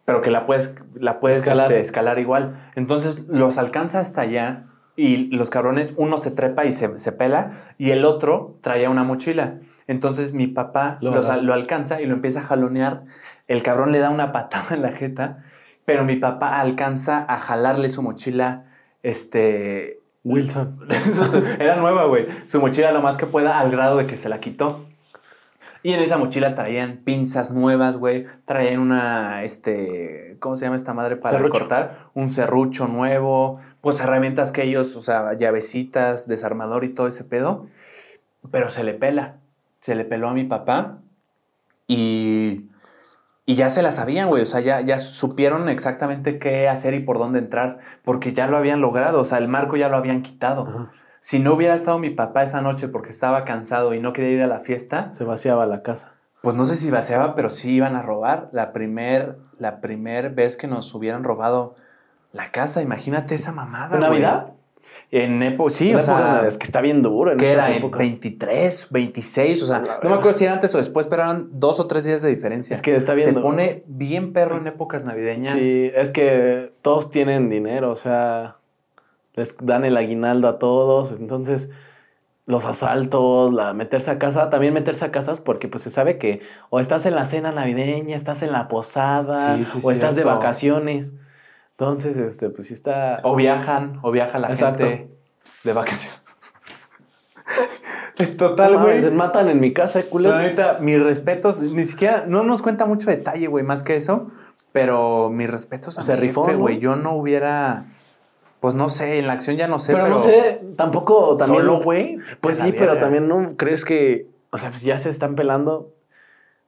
[0.05, 1.67] pero que la puedes, la puedes Escalar.
[1.71, 2.71] este, escalar igual.
[2.77, 4.65] Entonces, los alcanza hasta allá
[4.97, 9.03] y los cabrones, uno se trepa y se, se pela y el otro traía una
[9.03, 9.59] mochila.
[9.89, 13.03] Entonces, mi papá Lo los- lo alcanza y lo empieza a jalonear.
[13.49, 15.45] El cabrón le da una patada en la jeta,
[15.85, 18.65] pero mi papá alcanza a jalarle su mochila,
[19.03, 20.81] este, Wilson.
[21.61, 22.27] era nueva, güey.
[22.47, 24.87] Su mochila lo más que pueda al grado de que se la quitó.
[25.83, 28.27] Y en esa mochila traían pinzas nuevas, güey.
[28.47, 31.59] Traían una, este, ¿cómo se llama esta madre para Serrucho.
[31.59, 32.09] cortar?
[32.15, 33.61] Un serrucho nuevo.
[33.83, 37.67] Pues herramientas que ellos, o sea, llavecitas, desarmador y todo ese pedo.
[38.51, 39.37] Pero se le pela.
[39.79, 41.01] Se le peló a mi papá.
[41.87, 42.71] Y
[43.47, 44.43] Y ya se la sabían, güey.
[44.43, 47.79] O sea, ya, ya supieron exactamente qué hacer y por dónde entrar.
[48.03, 49.21] Porque ya lo habían logrado.
[49.21, 50.63] O sea, el marco ya lo habían quitado.
[50.67, 50.93] Ajá.
[51.21, 54.43] Si no hubiera estado mi papá esa noche porque estaba cansado y no quería ir
[54.43, 56.13] a la fiesta, Se vaciaba la casa.
[56.43, 58.49] pues no sé si vaciaba, pero sí iban a robar.
[58.53, 61.77] La primer, la primer vez que nos hubieran robado
[62.33, 63.95] la casa, imagínate esa mamada.
[63.97, 64.21] ¿En güey.
[64.21, 64.53] Navidad?
[65.11, 67.79] En época, sí, En o sea, navideñas, que está bien duro en que era en
[67.79, 67.99] épocas.
[68.01, 71.79] 23, 26, o sea, no me acuerdo si era antes o después, pero eran dos
[71.79, 72.75] o tres días de diferencia.
[72.75, 73.45] Es que está bien Se duro.
[73.45, 75.55] pone bien perro en épocas navideñas.
[75.61, 78.57] Sí, es que todos tienen dinero, o sea,
[79.35, 81.71] les dan el aguinaldo a todos, entonces
[82.47, 86.43] los asaltos, la meterse a casa, también meterse a casas porque pues se sabe que
[86.71, 90.25] o estás en la cena navideña, estás en la posada, Sí, sí, o estás de
[90.25, 91.13] vacaciones.
[91.79, 93.21] Entonces, este, pues sí está...
[93.25, 94.85] O viajan, o viaja la Exacto.
[94.87, 95.11] gente
[95.65, 96.23] de vacaciones.
[98.17, 99.03] No Total, güey.
[99.03, 100.41] se matan en mi casa, eh, culeros.
[100.41, 104.31] neta, mis respetos, ni siquiera, no nos cuenta mucho detalle, güey, más que eso,
[104.71, 106.61] pero mis respetos a Se mi rifó, jefe, ¿no?
[106.63, 106.79] güey.
[106.79, 107.87] Yo no hubiera,
[108.61, 111.63] pues no sé, en la acción ya no sé, pero, pero, no sé, tampoco también...
[111.63, 112.19] solo, güey.
[112.41, 115.93] Pues sí, pero también no crees que, o sea, pues ya se están pelando,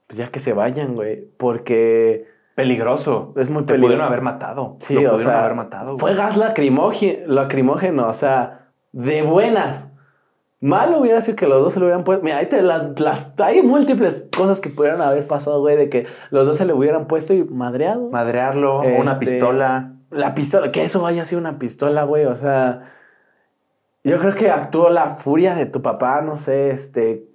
[0.09, 2.27] pues ya que se vayan, güey, porque
[2.57, 3.33] Peligroso.
[3.37, 3.87] es muy Te peligroso.
[3.87, 4.77] pudieron haber matado.
[4.81, 5.99] Sí, Lo o pudieron sea, haber matado.
[5.99, 9.89] fue gas lacrimógeno, o sea, de buenas.
[10.61, 12.25] Mal hubiera sido que los dos se lo hubieran puesto.
[12.25, 16.07] Mira, ahí te las, las- hay múltiples cosas que pudieran haber pasado, güey, de que
[16.31, 18.09] los dos se le hubieran puesto y madreado.
[18.11, 19.93] Madrearlo, o una Este, pistola.
[20.11, 22.91] La pistola, que eso haya sido una pistola, güey, o sea,
[24.03, 27.27] yo creo que actuó la furia de tu papá, no sé, este,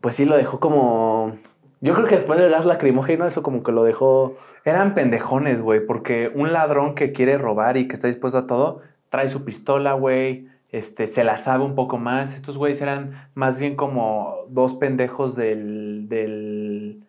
[0.00, 1.32] pues sí lo dejó como,
[1.80, 5.84] yo creo que después del gas lacrimógeno eso como que lo dejó, Eran pendejones, güey,
[5.84, 9.92] porque un ladrón que quiere robar y que está dispuesto a todo, trae su pistola,
[9.92, 12.34] güey, este, se la sabe un poco más.
[12.34, 17.02] Estos güeyes eran más bien como dos pendejos del, del,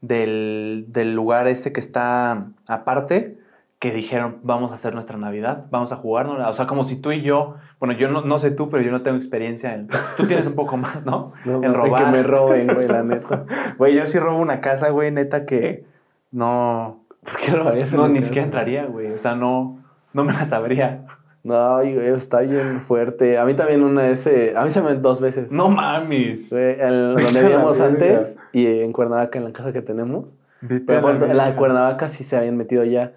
[0.00, 3.38] del, del lugar este que está aparte,
[3.78, 6.44] que dijeron, vamos a hacer nuestra Navidad, vamos a jugarnos.
[6.44, 8.90] O sea, como si tú y yo, bueno, yo no, no sé tú, pero yo
[8.90, 9.88] no tengo experiencia en...
[10.16, 11.32] Tú tienes un poco más, ¿no?
[11.44, 12.04] no, en robar.
[12.04, 13.44] que me roben, güey, la neta.
[13.78, 15.84] Güey, yo sí robo una casa, güey, neta que
[16.32, 17.04] no...
[17.22, 18.26] ¿Por qué robarías No, ni casa?
[18.26, 19.12] siquiera entraría, güey.
[19.12, 21.04] O sea, no, no me la sabría.
[21.44, 23.38] No, está bien fuerte.
[23.38, 24.26] A mí también una vez,
[24.56, 25.52] a mí se me dos veces.
[25.52, 26.50] No mames.
[26.52, 30.34] Güey, en donde vivíamos antes y en Cuernavaca, en la casa que tenemos.
[30.60, 31.54] Vete Pero la de.
[31.54, 33.12] Cuernavaca sí se habían metido ya.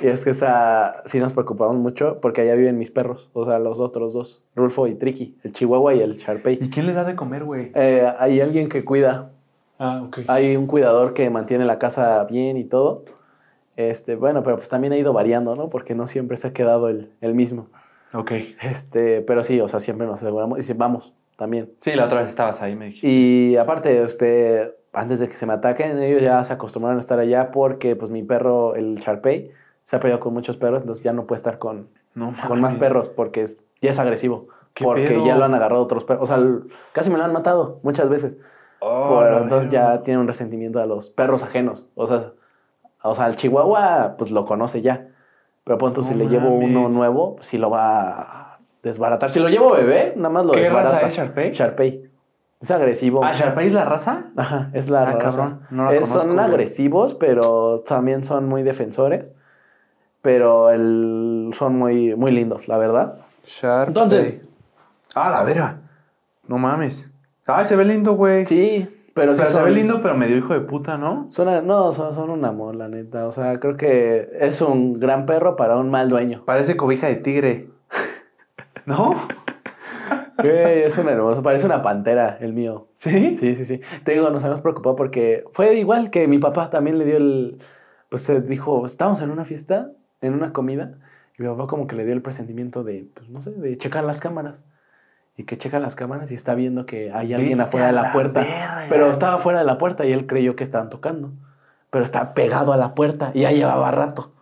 [0.00, 3.30] Y es que esa sí nos preocupamos mucho porque allá viven mis perros.
[3.32, 4.42] O sea, los otros dos.
[4.54, 5.36] Rulfo y Tricky.
[5.42, 6.58] El Chihuahua y el Sharpei.
[6.60, 7.72] ¿Y quién les da de comer, güey?
[7.74, 9.32] Eh, hay alguien que cuida.
[9.78, 10.20] Ah, ok.
[10.28, 13.04] Hay un cuidador que mantiene la casa bien y todo.
[13.76, 15.70] Este, bueno, pero pues también ha ido variando, ¿no?
[15.70, 17.68] Porque no siempre se ha quedado el, el mismo.
[18.12, 18.32] Ok.
[18.62, 20.58] Este, pero sí, o sea, siempre nos aseguramos.
[20.58, 21.72] Y sí, vamos, también.
[21.78, 23.06] Sí, la otra vez estabas ahí, me dijiste.
[23.06, 27.18] Y aparte, este, antes de que se me ataquen, ellos ya se acostumbraron a estar
[27.18, 29.50] allá porque pues mi perro, el Sharpei,
[29.90, 32.76] se ha peleado con muchos perros, entonces ya no puede estar con, No con más
[32.76, 34.46] perros porque es- ya es agresivo.
[34.72, 35.26] ¿Qué Porque pedo?
[35.26, 36.22] ya lo han agarrado otros perros.
[36.22, 36.38] O sea,
[36.92, 38.38] casi me lo han matado muchas veces.
[38.78, 41.90] Oh, Pero entonces ya tiene un resentimiento a los perros ajenos.
[41.96, 42.30] O sea,
[43.02, 45.08] o sea, el Chihuahua pues lo conoce ya.
[45.64, 49.28] Pero punto, si le llevo uno nuevo, sí lo va a desbaratar.
[49.30, 50.92] Si lo llevo bebé, nada más lo ¿Qué desbarata.
[51.00, 51.50] raza es Sharpei?
[51.50, 52.10] Sharpei.
[52.60, 53.24] Es agresivo.
[53.24, 54.26] Ah, ¿Sharpei es la raza?
[54.36, 55.18] Ajá, es la Ah, raza.
[55.18, 56.44] cabrón, no la Es- conozco, son güey.
[56.46, 59.34] agresivos, pero también son muy defensores.
[60.22, 63.18] Pero el, son muy, muy lindos, la verdad.
[63.44, 63.88] Sharpei.
[63.88, 64.40] Entonces-
[65.14, 65.80] Ah, la vera.
[66.46, 67.12] No mames.
[67.46, 68.44] Ay, se ve lindo, güey.
[68.46, 71.26] Sí, pero, sí Pero se ve lindo, pero medio hijo de puta, ¿no?
[71.30, 73.26] Son, a- no, son, son un amor, la neta.
[73.26, 76.44] O sea, creo que es un gran perro para un mal dueño.
[76.44, 77.70] Parece cobija de tigre.
[78.86, 79.14] ¿No?
[80.38, 81.42] Güey, es un hermoso.
[81.42, 82.88] Parece una pantera, el mío.
[82.94, 83.36] ¿Sí?
[83.36, 83.80] Sí, sí, sí.
[84.04, 87.58] Te digo, nos habíamos preocupado porque fue igual que mi papá también le dio el.
[88.08, 89.90] Pues se dijo, estábamos en una fiesta,
[90.20, 90.98] en una comida,
[91.38, 94.04] y mi papá como que le dio el presentimiento de, pues no sé, de checar
[94.04, 94.64] las cámaras.
[95.36, 98.02] Y que checa las cámaras y está viendo que hay alguien Vete afuera de la
[98.02, 98.40] la puerta.
[98.40, 98.86] verga.
[98.90, 101.32] Pero estaba fuera de la puerta y él creyó que estaban tocando.
[101.88, 104.32] Pero está pegado a la puerta y ya llevaba rato.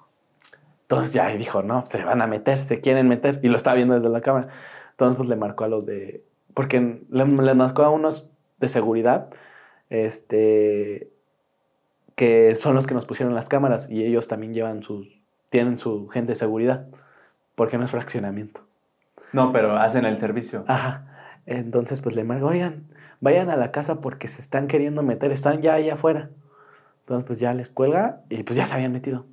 [0.82, 3.38] Entonces ya dijo, no, se van a meter, se quieren meter.
[3.44, 4.48] Y lo estaba viendo desde la cámara.
[4.90, 6.24] Entonces pues le marcó a los de...
[6.54, 9.28] Porque le, le marcó a unos de seguridad,
[9.90, 11.12] este,
[12.16, 15.17] que son los que nos pusieron las cámaras y ellos también llevan sus,
[15.50, 16.86] tienen su gente de seguridad,
[17.54, 18.62] porque no es fraccionamiento.
[19.32, 20.64] No, pero hacen el servicio.
[20.66, 21.06] Ajá.
[21.46, 22.84] Entonces, pues le marco, oigan,
[23.20, 26.30] vayan a la casa porque se están queriendo meter, están ya allá afuera.
[27.00, 29.24] Entonces, pues ya les cuelga y pues ya se habían metido.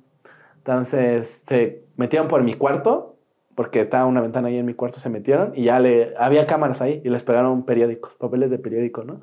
[0.58, 3.16] Entonces, se metieron por mi cuarto,
[3.54, 6.82] porque estaba una ventana ahí en mi cuarto, se metieron y ya le, había cámaras
[6.82, 9.22] ahí y les pegaron periódicos, papeles de periódico, ¿no?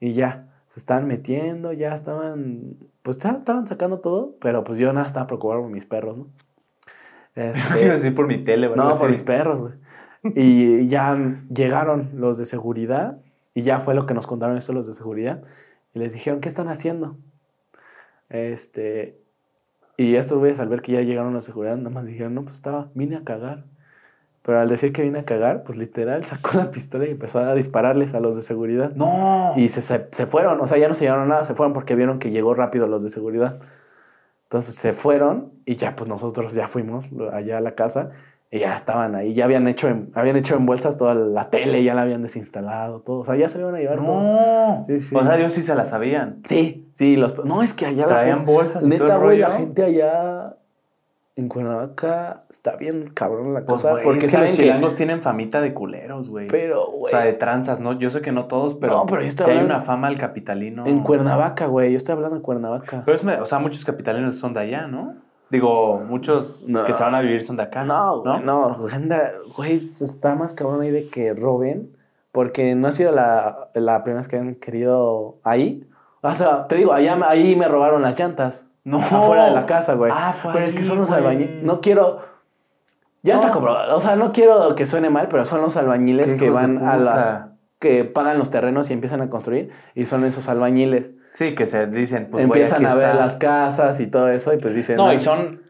[0.00, 4.92] Y ya, se estaban metiendo, ya estaban, pues ya estaban sacando todo, pero pues yo
[4.92, 6.26] nada estaba preocupado por mis perros, ¿no?
[7.36, 8.84] Este, a decir por mi tele, ¿verdad?
[8.86, 9.12] no, por Sí.
[9.12, 9.74] mis perros, güey.
[10.34, 11.16] Y ya
[11.48, 13.18] llegaron los de seguridad
[13.54, 15.44] y ya fue lo que nos contaron esto los de seguridad.
[15.94, 17.16] Y les dijeron, ¿qué están haciendo?
[18.30, 19.20] Este,
[19.96, 22.42] y estos güeyes al ver que ya llegaron los de seguridad, nada más dijeron, no,
[22.42, 23.64] pues estaba, vine a cagar.
[24.46, 27.54] Pero al decir que vine a cagar, pues literal sacó la pistola y empezó a
[27.54, 28.92] dispararles a los de seguridad.
[28.94, 29.54] No.
[29.56, 31.94] Y se, se, se fueron, o sea, ya no se llevaron nada, se fueron porque
[31.94, 33.56] vieron que llegó rápido los de seguridad.
[34.44, 38.10] Entonces pues, se fueron y ya pues nosotros ya fuimos allá a la casa
[38.50, 41.82] y ya estaban ahí, ya habían hecho en, habían hecho en bolsas toda la tele,
[41.82, 44.06] ya la habían desinstalado, todo, o sea, ya se iban a llevar todo.
[44.06, 44.84] No.
[44.88, 45.16] Sí, sí.
[45.16, 46.40] O sea, ellos sí se la sabían.
[46.44, 49.20] Sí, sí, los, no, es que allá la Traían gente- bolsas y todo neta, el
[49.22, 49.48] güey, rollo.
[49.48, 50.56] la gente allá
[51.36, 54.62] en Cuernavaca está bien cabrón la Pues, cosa, güey, porque es que saben los que,
[54.62, 56.46] chilangos tienen famita de culeros, güey.
[56.48, 57.92] pero, o güey, sea, de tranzas, ¿no?
[57.98, 60.86] Yo sé que no todos, pero, No, pero yo sí hay una fama al capitalino.
[60.86, 63.02] en Cuernavaca, güey, yo estoy hablando de Cuernavaca.
[63.04, 65.16] Pero es, o sea, muchos capitalinos son de allá, ¿no?
[65.50, 66.84] Digo, muchos No.
[66.84, 67.84] que se van a vivir son de acá.
[67.84, 68.76] No, güey, no,
[69.56, 71.96] güey, está más cabrón ahí de que roben,
[72.32, 75.86] porque no ha sido la, la primera vez que han querido ahí.
[76.22, 78.66] O sea, te digo, allá, ahí me robaron las llantas.
[78.84, 78.98] No.
[78.98, 80.12] Afuera de la casa, güey.
[80.14, 81.62] Ah, fue Pero es que son los albañiles.
[81.62, 82.20] No quiero.
[83.22, 83.40] Ya No.
[83.40, 83.96] está comprobado.
[83.96, 87.42] O sea, no quiero que suene mal, pero son los albañiles que van a las.
[87.80, 89.70] que pagan los terrenos y empiezan a construir.
[89.94, 91.12] Y son esos albañiles.
[91.32, 93.20] Sí, que se dicen, pues, güey, empiezan aquí a ver está.
[93.20, 94.54] las casas y todo eso.
[94.54, 94.96] Y pues dicen.
[94.96, 95.62] No, "Ah, y son,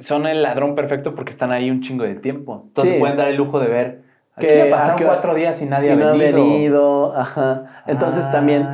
[0.00, 2.64] son el ladrón perfecto porque están ahí un chingo de tiempo.
[2.68, 3.00] Entonces Sí.
[3.00, 4.02] pueden dar el lujo de ver.
[4.38, 6.26] Que- pasaron cuatro días y nadie y ha no venido.
[6.26, 7.16] ha venido.
[7.16, 7.64] Ajá.
[7.86, 8.32] Entonces Ah.
[8.32, 8.66] también.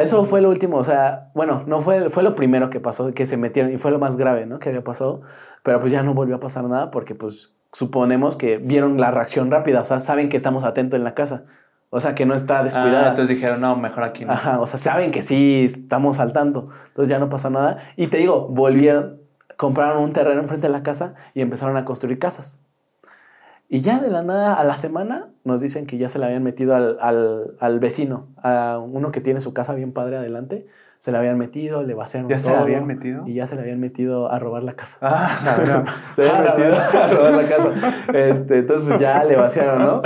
[0.00, 3.26] Eso fue lo último, o sea, bueno, no fue, fue lo primero que pasó, que
[3.26, 4.58] se metieron, y fue lo más grave, ¿no?
[4.58, 5.22] Que había pasado,
[5.62, 9.50] pero pues ya no volvió a pasar nada porque pues suponemos que vieron la reacción
[9.50, 11.44] rápida, o sea, saben que estamos atentos en la casa,
[11.90, 13.08] o sea, que no está Ah, descuidada.
[13.08, 14.32] entonces dijeron, no, mejor aquí no.
[14.32, 17.78] Ajá, o sea, saben que sí estamos al tanto, entonces ya no pasó nada.
[17.96, 19.20] Y te digo, volvieron,
[19.56, 22.58] compraron un terreno enfrente de la casa y empezaron a construir casas.
[23.72, 26.42] Y ya de la nada, a la semana, nos dicen que ya se le habían
[26.42, 30.66] metido al, al, al vecino, a uno que tiene su casa bien padre adelante,
[30.98, 33.22] se le habían metido, le vaciaron ¿Ya se le todo, habían metido?
[33.26, 34.98] Y ya se le habían metido a robar la casa.
[35.00, 35.30] Ah.
[36.16, 37.72] Se habían Ah, la metido a robar la casa.
[38.12, 40.02] Este, entonces, pues ya le vaciaron, ¿no?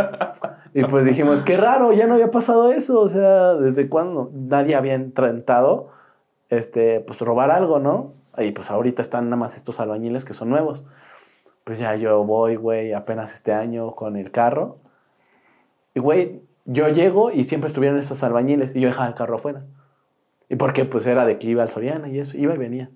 [0.75, 3.01] Y pues dijimos, qué raro, ya no había pasado eso.
[3.01, 4.31] O sea, ¿desde cuándo?
[4.35, 5.89] Nadie había intentado,
[6.51, 8.13] este, pues robar algo, ¿no?
[8.37, 10.85] Y pues ahorita están nada más estos albañiles que son nuevos.
[11.65, 14.79] Pues ya yo voy, güey, apenas este año con el carro.
[15.95, 19.63] Y, güey, yo llego y siempre estuvieron esos albañiles y yo dejaba el carro afuera.
[20.49, 20.85] ¿Y por qué?
[20.85, 22.91] Pues era de que iba al Soriana y eso, iba y venía.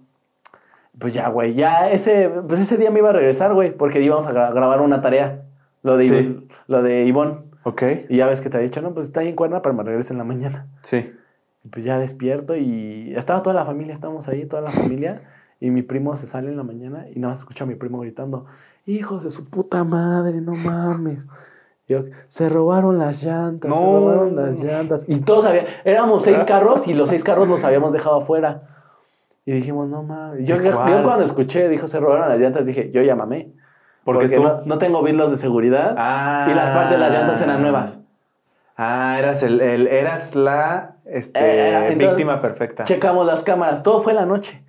[0.99, 4.27] Pues ya, güey, ya ese, pues ese día me iba a regresar, güey, porque íbamos
[4.27, 5.45] a gra- grabar una tarea,
[5.83, 6.49] lo de, Sí.
[6.67, 7.39] Lo de Ivonne.
[7.63, 7.83] Ok.
[8.09, 9.83] Y ya ves que te ha dicho, no, pues está ahí en Cuerna, pero me
[9.85, 10.67] regreso en la mañana.
[10.83, 11.15] Sí.
[11.65, 15.23] Y pues ya despierto y estaba toda la familia, estábamos ahí, toda la familia.
[15.61, 17.99] Y mi primo se sale en la mañana y nada más escucho a mi primo
[18.01, 18.47] gritando,
[18.87, 21.29] hijos de su puta madre, no mames.
[21.89, 23.99] Yo, se robaron las llantas, se No.
[24.01, 25.05] robaron las llantas.
[25.09, 28.63] Y todos habían, éramos seis carros y los seis carros los habíamos dejado afuera.
[29.47, 30.47] Y dijimos, no mames.
[30.47, 33.53] Yo, yo cuando escuché, dijo, se robaron las llantas, dije, yo ya mamé.
[34.05, 36.47] Porque Porque, tú- no, no tengo vidrios de seguridad Ah.
[36.51, 38.01] y las partes de las llantas eran nuevas.
[38.77, 42.85] Ah, eras, el, el- eras la este, Eh, era- entonces, víctima perfecta.
[42.85, 44.63] Checamos las cámaras, todo fue la noche.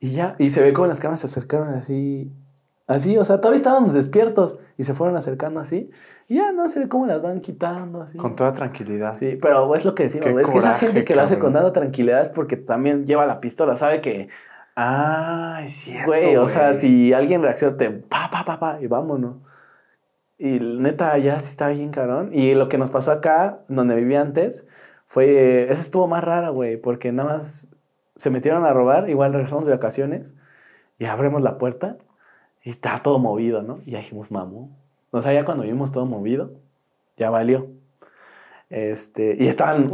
[0.00, 2.30] Y ya, y se ve como las cámaras se acercaron así,
[2.86, 5.90] así, o sea, todavía estábamos despiertos y se fueron acercando así.
[6.28, 8.18] Y ya no se ve cómo las van quitando así.
[8.18, 9.14] Con toda tranquilidad.
[9.14, 11.52] Sí, pero es lo que decimos, Qué es que esa gente que lo hace cabrón.
[11.52, 14.28] con tanta tranquilidad es porque también lleva la pistola, sabe que,
[14.76, 16.08] Ah, es cierto.
[16.10, 19.36] güey, o sea, si alguien reacciona, te pa, pa, pa, pa, y vámonos.
[20.36, 22.30] Y neta, ya sí está bien cabrón.
[22.32, 24.66] Y lo que nos pasó acá, donde vivía antes,
[25.06, 25.70] fue.
[25.70, 27.68] Esa estuvo más rara, güey, porque nada más
[28.16, 29.08] se metieron a robar.
[29.08, 30.36] Igual regresamos de vacaciones
[30.98, 31.96] y abrimos la puerta
[32.62, 33.80] y está todo movido, ¿no?
[33.84, 34.70] Y dijimos, mamó.
[35.10, 36.52] O sea, ya cuando vimos todo movido,
[37.16, 37.68] ya valió.
[38.70, 39.90] Este, y estaban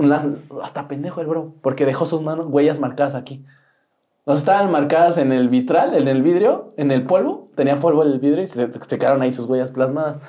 [0.63, 3.45] hasta pendejo el bro, porque dejó sus manos, huellas marcadas aquí.
[4.27, 7.49] Estaban marcadas en el vitral, en el vidrio, en el polvo.
[7.57, 10.23] Tenía polvo el vidrio y se, se quedaron ahí sus huellas plasmadas.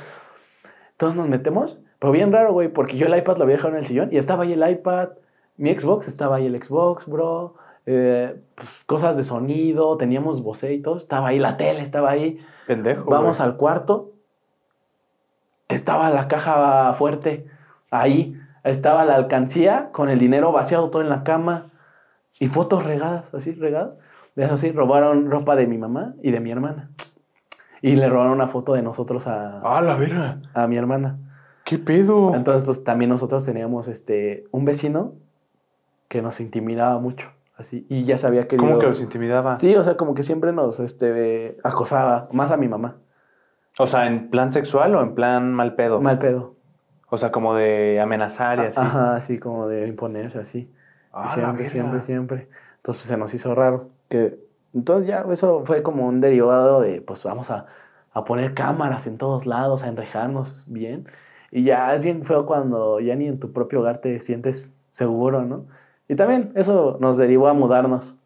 [0.93, 3.79] Entonces nos metemos, pero bien raro, güey, porque yo el iPad lo había dejado en
[3.79, 5.09] el sillón y estaba ahí el iPad,
[5.57, 7.55] mi Xbox, estaba ahí el Xbox, bro.
[7.85, 12.39] Eh, pues, cosas de sonido, teníamos Bose y todo, estaba ahí la tele, estaba ahí.
[12.67, 13.09] Pendejo.
[13.09, 13.49] Vamos güey.
[13.49, 14.11] al cuarto.
[15.67, 17.47] Estaba la caja fuerte
[17.89, 18.37] ahí.
[18.63, 21.71] Estaba la alcancía con el dinero vaciado todo en la cama.
[22.39, 23.97] Y fotos regadas, así, regadas.
[24.35, 26.91] De eso sí, robaron ropa de mi mamá y de mi hermana.
[27.81, 30.41] Y le robaron una foto de nosotros a, Ah, la verga.
[30.53, 31.17] a mi hermana.
[31.65, 32.33] ¿Qué pedo?
[32.35, 35.13] Entonces, pues también nosotros teníamos este, un vecino
[36.07, 37.29] que nos intimidaba mucho.
[37.61, 39.55] Así, y ya sabía que ¿Cómo que los intimidaba?
[39.55, 42.97] Sí, o sea, como que siempre nos este, acosaba, más a mi mamá.
[43.77, 46.01] O sea, ¿en plan sexual o en plan mal pedo?
[46.01, 46.55] Mal pedo.
[47.09, 48.81] O sea, como de amenazar y así.
[48.81, 50.73] Ajá, así como de imponerse, así.
[51.13, 52.49] Ah, siempre, siempre, siempre.
[52.77, 53.89] Entonces pues, se nos hizo raro.
[54.09, 54.39] Que,
[54.73, 57.67] entonces ya eso fue como un derivado de, pues vamos a,
[58.11, 61.07] a poner cámaras en todos lados, a enrejarnos bien.
[61.51, 65.43] Y ya es bien feo cuando ya ni en tu propio hogar te sientes seguro,
[65.43, 65.67] ¿no?
[66.11, 68.17] Y también eso nos derivó a mudarnos.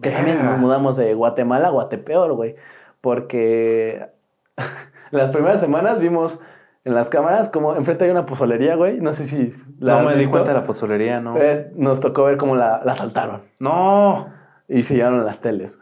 [0.00, 2.54] Que también nos mudamos de Guatemala a Guatepeor, güey.
[3.00, 4.10] Porque
[5.10, 6.38] las primeras semanas vimos
[6.84, 9.00] en las cámaras como enfrente hay una pozolería, güey.
[9.00, 11.34] No sé si la No me di cuenta de la pozolería, ¿no?
[11.74, 14.28] Nos tocó ver cómo la, la asaltaron No.
[14.68, 15.76] y se llevaron las teles.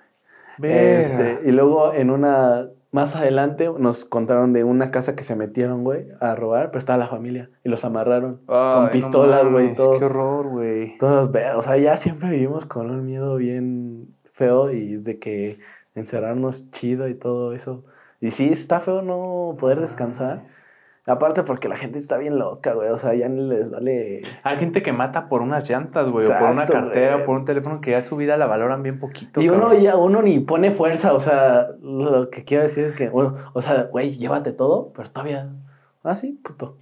[0.58, 0.72] güey.
[0.72, 5.82] Este, y luego en una, más adelante nos contaron de una casa que se metieron,
[5.82, 9.64] güey, a robar, pero estaba la familia y los amarraron Ay, con no pistolas, güey,
[9.64, 9.99] mames, todo.
[9.99, 10.99] Qué horror, güey.
[10.99, 15.59] Todos, ve- o sea, ya siempre vivimos con un miedo bien feo y de que
[15.95, 17.84] encerrarnos chido y todo eso.
[18.20, 20.43] Y sí, está feo no poder descansar.
[21.05, 22.88] Aparte porque la gente está bien loca, güey.
[22.90, 24.22] O sea, ya ni les vale.
[24.44, 27.22] Hay gente que mata por unas llantas, güey, o por una cartera, güey.
[27.22, 29.40] o por un teléfono que ya su vida la valoran bien poquito.
[29.40, 31.12] Y uno ya, uno ni pone fuerza.
[31.12, 35.11] O sea, lo que quiero decir es que, bueno, o sea, güey, llévate todo, pero
[35.11, 35.50] todavía.
[36.05, 36.76] Ah, sí, puto.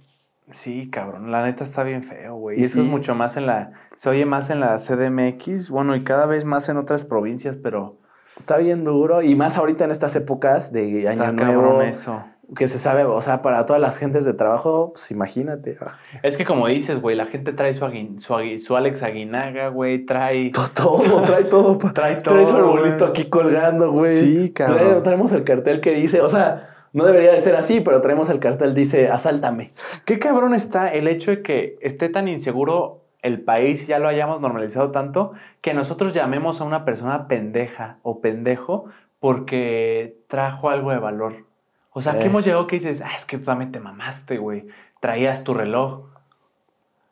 [0.51, 2.57] Sí, cabrón, la neta está bien feo, güey.
[2.57, 3.71] Y Y eso es mucho más en la.
[3.95, 7.97] Se oye más en la CDMX, bueno, y cada vez más en otras provincias, pero.
[8.37, 9.21] Está bien duro.
[9.23, 11.81] Y más ahorita en estas épocas de Está Año cabrón Nuevo.
[11.81, 12.23] eso.
[12.55, 15.77] Que se sabe, o sea, para todas las gentes de trabajo, pues imagínate.
[16.21, 19.69] Es que como dices, güey, la gente trae su, aguin- su, agui- su Alex Aguinaga,
[19.69, 20.51] güey, trae.
[20.51, 21.77] to- Todo, trae todo.
[21.77, 24.15] pa- Trae Trae su arbolito aquí colgando, güey.
[24.19, 24.77] Sí, cabrón.
[24.79, 28.29] Trae- traemos el cartel que dice, o sea, no debería de ser así, pero traemos
[28.29, 29.71] el cartel dice, asáltame.
[30.03, 34.41] Qué cabrón está el hecho de que esté tan inseguro el país, ya lo hayamos
[34.41, 35.31] normalizado tanto,
[35.61, 38.87] que nosotros llamemos a una persona pendeja o pendejo
[39.19, 41.45] porque trajo algo de valor.
[41.93, 42.19] O sea, Eh.
[42.19, 44.67] que hemos llegado que dices, ah, es que tú también te mamaste, güey.
[44.99, 46.05] Traías tu reloj.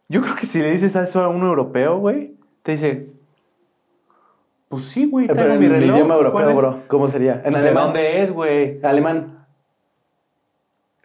[0.08, 3.10] Yo creo que si le dices eso a un europeo, güey, te dice,
[4.70, 5.96] pues sí, güey, Eh, Pero mi en reloj.
[5.98, 7.42] idioma ¿cuál europeo, bro, ¿cómo sería?
[7.44, 7.86] En ¿De alemán.
[7.86, 8.80] dónde es, güey?
[8.84, 9.46] Alemán.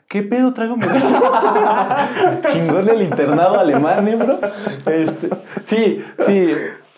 [0.09, 1.03] ¿Qué pedo traigo mi reloj?
[2.53, 4.39] Chingón el internado alemán, ¿eh, bro?
[4.87, 5.31] Este,
[5.63, 6.51] sí, sí.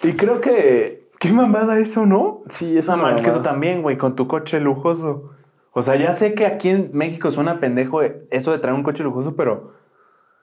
[0.02, 2.42] Y creo que ¿Qué mamada eso, no?
[2.50, 5.30] sí, es No, es que tú también, güey, con tu coche lujoso.
[5.78, 8.00] O sea, ya sé que aquí en México suena pendejo
[8.30, 9.72] eso de traer un coche lujoso, pero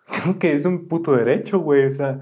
[0.06, 1.86] creo que es un puto derecho, güey.
[1.88, 2.20] O sea,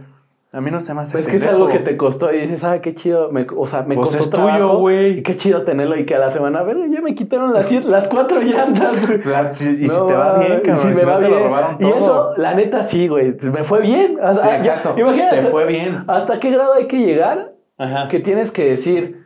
[0.54, 2.40] a mí no se me hace Pues es que es algo que te costó y
[2.40, 3.30] dices, ah, qué chido.
[3.32, 5.20] Me- o sea, me Pues costó es tuyo, trabajo, güey.
[5.20, 7.66] Y qué chido tenerlo y que a la semana, a ver, ya me quitaron las,
[7.66, 9.20] siete- las cuatro llantas, güey.
[9.82, 10.78] Y si No, te va bien, y cabrón.
[10.78, 11.40] si Si, me no va te bien.
[11.40, 11.98] lo robaron Y todo.
[11.98, 13.36] eso, la neta, sí, güey.
[13.52, 14.18] Me fue bien.
[14.36, 14.96] Sí, sea, ya- exacto.
[14.98, 15.36] imagínate.
[15.38, 16.04] Te fue bien.
[16.08, 17.56] ¿Hasta qué grado hay que llegar?
[17.78, 18.08] Ajá.
[18.08, 19.26] Que tienes que decir,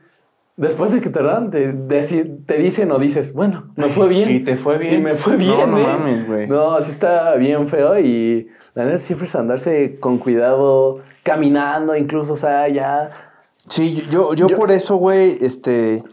[0.57, 4.29] después de que te roban, te, te dicen o dices, bueno, me fue bien.
[4.29, 4.93] Y te fue bien.
[4.95, 5.83] Y me fue bien, No, no ¿eh?
[5.83, 6.47] mames, güey.
[6.47, 12.33] No, sí está bien feo y la neta siempre es andarse con cuidado, caminando incluso,
[12.33, 13.11] o sea, ya...
[13.67, 16.03] Sí, yo, yo, Yo- por eso, güey, este.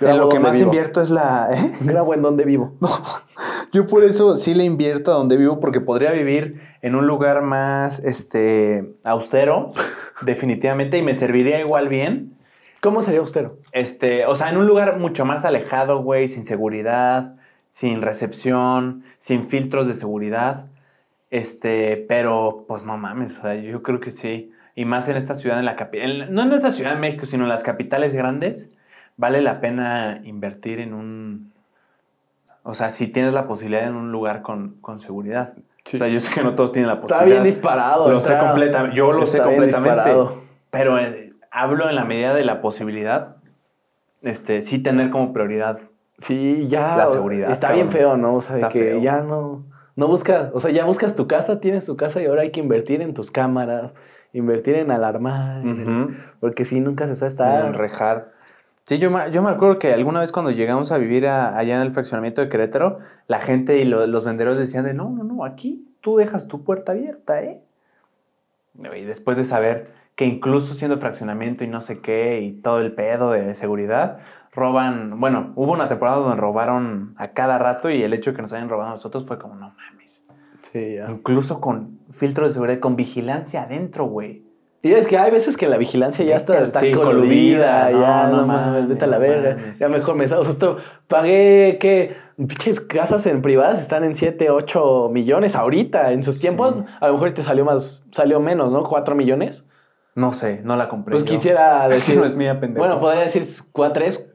[0.00, 0.64] En lo que más vivo.
[0.66, 1.48] invierto es la.
[1.52, 1.76] ¿eh?
[1.80, 2.74] Grabo en donde vivo.
[3.72, 7.42] Yo por eso sí le invierto a donde vivo, porque Podría vivir en un lugar
[7.42, 9.70] más, este, austero,
[10.22, 12.36] definitivamente, y me serviría igual bien.
[12.82, 13.58] ¿Cómo sería austero?
[13.70, 17.36] Este, o sea, en un lugar mucho más alejado, güey, sin seguridad,
[17.68, 20.66] sin recepción, sin filtros de seguridad.
[21.30, 24.50] Este, pero pues no mames, o sea, yo creo que sí.
[24.74, 27.44] Y más en esta ciudad, en la capital, no en esta ciudad de México, sino
[27.44, 28.72] en las capitales grandes,
[29.16, 31.52] vale la pena invertir en un.
[32.64, 35.54] O sea, si tienes la posibilidad en un lugar con, con seguridad.
[35.84, 35.96] Sí.
[35.96, 37.42] O sea, yo sé que no todos tienen la Está posibilidad.
[37.42, 38.10] bien disparado.
[38.10, 38.96] Lo sé completamente.
[38.96, 39.94] Yo lo sé está completamente.
[39.94, 40.42] disparado.
[40.70, 43.36] Pero eh, hablo en la medida de la posibilidad.
[44.22, 45.78] Este, sí tener como prioridad.
[46.18, 46.96] Sí, ya...
[46.96, 48.34] La seguridad, Está bien feo, ¿no?
[48.36, 49.00] O sea, Está que feo.
[49.00, 49.64] ya no...
[49.94, 52.60] No buscas, o sea, ya buscas tu casa, tienes tu casa y ahora hay que
[52.60, 53.92] invertir en tus cámaras,
[54.32, 57.66] invertir en alarmar, en- porque si nunca se está En estar...
[57.66, 58.32] enrejar.
[58.84, 61.76] Sí, yo me, yo me acuerdo que alguna vez cuando llegamos a vivir a- allá
[61.76, 65.24] en el fraccionamiento de Querétaro, la gente y lo- los venderos decían de, no, no,
[65.24, 67.60] no, aquí tú dejas tu puerta abierta, ¿eh?
[68.96, 69.88] Y después de saber
[70.22, 74.18] que incluso siendo fraccionamiento y no sé qué y todo el pedo de seguridad,
[74.52, 78.42] roban, bueno, hubo una temporada donde robaron a cada rato y el hecho de que
[78.42, 80.24] nos hayan robado a nosotros fue como, no mames.
[80.60, 81.10] Sí, ya.
[81.10, 84.44] Incluso con filtro de seguridad, con vigilancia adentro, güey.
[84.82, 88.38] Y es que hay veces que la vigilancia ya está, está sí, coludida, ya no,
[88.38, 89.56] no mames, mames, vete a la verga.
[89.56, 89.78] mames.
[89.80, 90.76] Ya mejor me o sea, esto,
[91.08, 96.12] pagué que pinches casas en privadas están en 7, 8 millones ahorita.
[96.12, 98.84] En sus tiempos, a lo mejor te salió más, salió menos, ¿no?
[98.84, 99.66] 4 millones.
[100.14, 101.12] No sé, no la compré.
[101.12, 101.30] Pues yo.
[101.32, 102.18] quisiera decir.
[102.18, 102.84] No es mía, pendejo.
[102.86, 103.44] Bueno, podría decir
[103.94, 104.26] tres,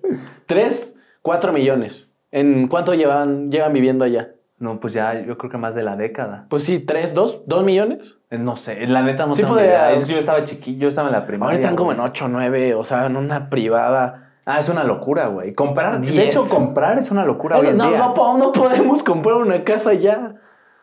[0.46, 2.10] tres, cuatro millones.
[2.32, 4.30] ¿En cuánto llevan, llevan viviendo allá?
[4.60, 6.48] No, pues ya, yo creo que más de la década.
[6.50, 8.18] Pues sí, tres, dos, dos millones.
[8.32, 9.92] Eh, No sé, la neta no Sí tengo podría- idea.
[9.92, 11.52] Es que yo estaba chiquillo, yo estaba en la primaria.
[11.52, 14.34] Ahora están como en ocho, nueve, o sea, en una privada.
[14.48, 15.54] Ah, es una locura, güey.
[15.54, 16.28] Comprar, de Diez.
[16.28, 17.98] hecho, comprar es una locura hoy en no, día.
[18.00, 20.36] no, no podemos comprar una casa ya.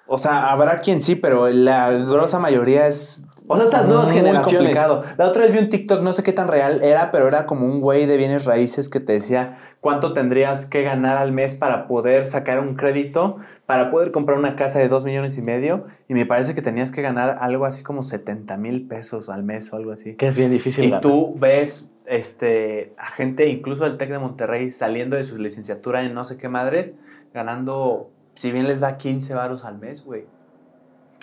[0.07, 3.25] O sea, habrá quien sí, pero la grosa mayoría es.
[3.47, 4.59] O sea, estas nuevas muy generaciones.
[4.59, 5.03] complicado.
[5.19, 7.67] La otra vez vi un TikTok, no sé qué tan real era, pero era como
[7.67, 11.87] un güey de bienes raíces que te decía cuánto tendrías que ganar al mes para
[11.87, 15.85] poder sacar un crédito, para poder comprar una casa de dos millones y medio.
[16.09, 19.71] Y me parece que tenías que ganar algo así como 70 mil pesos al mes
[19.73, 20.15] o algo así.
[20.15, 20.85] Que es bien difícil.
[20.85, 21.03] Y ganar.
[21.03, 26.15] tú ves este, a gente, incluso del TEC de Monterrey, saliendo de su licenciatura en
[26.15, 26.95] no sé qué madres,
[27.33, 30.25] ganando, si bien les va 15 varos al mes, güey.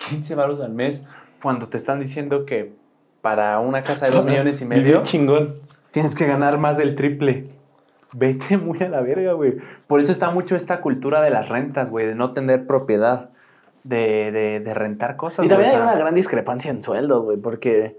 [0.08, 1.04] 15 varos al mes,
[1.42, 2.72] cuando te están diciendo que
[3.20, 5.54] para una casa de 2 millones y medio chingón.
[5.90, 7.48] tienes que ganar más del triple.
[8.14, 9.56] Vete muy a la verga, güey.
[9.86, 13.30] Por eso está mucho esta cultura de las rentas, güey, de no tener propiedad,
[13.84, 15.44] de, de- de rentar cosas.
[15.46, 17.98] Y también hay o sea, una gran discrepancia en sueldos, güey, porque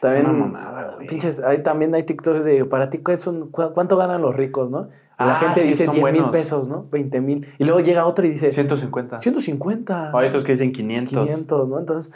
[0.00, 0.26] también.
[0.26, 1.06] una mamada, güey.
[1.06, 4.34] Pinches, hay, también hay TikToks de para ti ¿cuál es un- cu- cuánto ganan los
[4.34, 4.88] ricos, ¿no?
[5.20, 6.86] Y la Ah, gente sí, dice son 10 mil pesos, ¿no?
[6.90, 7.46] 20 mil.
[7.58, 9.20] Y luego llega otro y dice 150.
[9.20, 10.10] 150.
[10.18, 11.24] Hay otros que dicen 500.
[11.26, 11.78] 500, ¿no?
[11.78, 12.12] Entonces,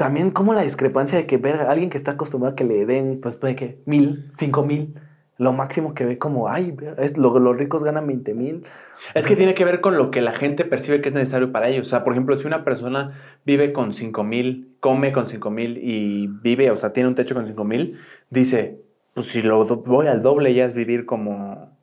[0.00, 2.86] también como la discrepancia de que ver a alguien que está acostumbrado a que le
[2.86, 4.94] den, pues puede que mil, cinco mil,
[5.36, 8.64] lo máximo que ve como, ay, es, lo- los ricos ganan 20 mil.
[9.14, 11.68] Es que tiene que ver con lo que la gente percibe que es necesario para
[11.68, 11.86] ellos.
[11.86, 13.12] O sea, por ejemplo, si una persona
[13.44, 17.34] vive con 5 mil, come con 5 mil y vive, o sea, tiene un techo
[17.34, 17.98] con 5 mil,
[18.30, 18.80] dice,
[19.12, 21.78] pues si lo voy al doble ya es vivir como...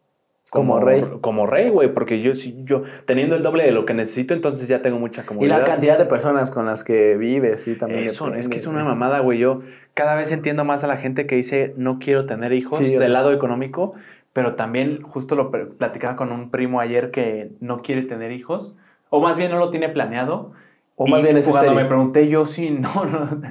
[0.49, 1.03] Como rey.
[1.22, 4.68] Como rey, güey, porque yo, si yo teniendo el doble de lo que necesito, entonces
[4.68, 5.60] ya tengo mucha Y comodidad.
[5.60, 8.06] la cantidad de personas con las que vives, sí, también.
[8.06, 9.40] Eso, es que es una mamada, güey.
[9.40, 9.61] Yo
[9.94, 13.11] cada vez entiendo más a la gente que dice no quiero tener hijos Sí, del
[13.14, 13.94] lado económico,
[14.32, 18.76] pero también justo lo platicaba con un primo ayer que no quiere tener hijos,
[19.10, 20.53] o más bien no lo tiene planeado.
[20.95, 21.84] O más Y bien es cuando estéril.
[21.84, 23.41] me pregunté yo sí, no, no.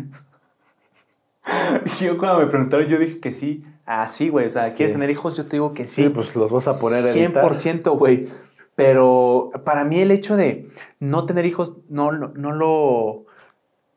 [2.01, 3.64] yo cuando me preguntaron yo dije que sí.
[3.86, 4.46] Así, güey.
[4.46, 4.92] O sea, ¿quieres Sí.
[4.94, 5.36] tener hijos?
[5.36, 6.08] Yo te digo que Sí, sí.
[6.10, 7.44] pues los vas a poner a editar.
[7.54, 8.28] 100%, güey.
[8.74, 10.68] Pero para mí el hecho de
[11.00, 13.24] no tener hijos, no, no, no lo...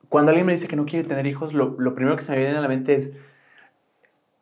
[0.07, 2.37] Cuando alguien me dice que no quiere tener hijos, lo, lo primero que se me
[2.37, 3.11] viene a la mente es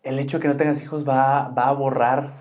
[0.03, 2.31] el hecho de que no tengas hijos va, va a borrar,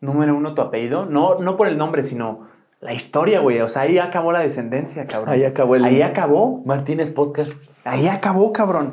[0.00, 1.06] número uno, tu apellido.
[1.06, 2.48] No, no por el nombre, sino
[2.80, 3.60] la historia, güey.
[3.60, 5.32] O sea, ahí acabó la descendencia, cabrón.
[5.34, 5.84] Ahí acabó el.
[5.84, 6.62] Ahí acabó.
[6.64, 7.52] Martínez Podcast.
[7.84, 8.92] Ahí acabó, cabrón.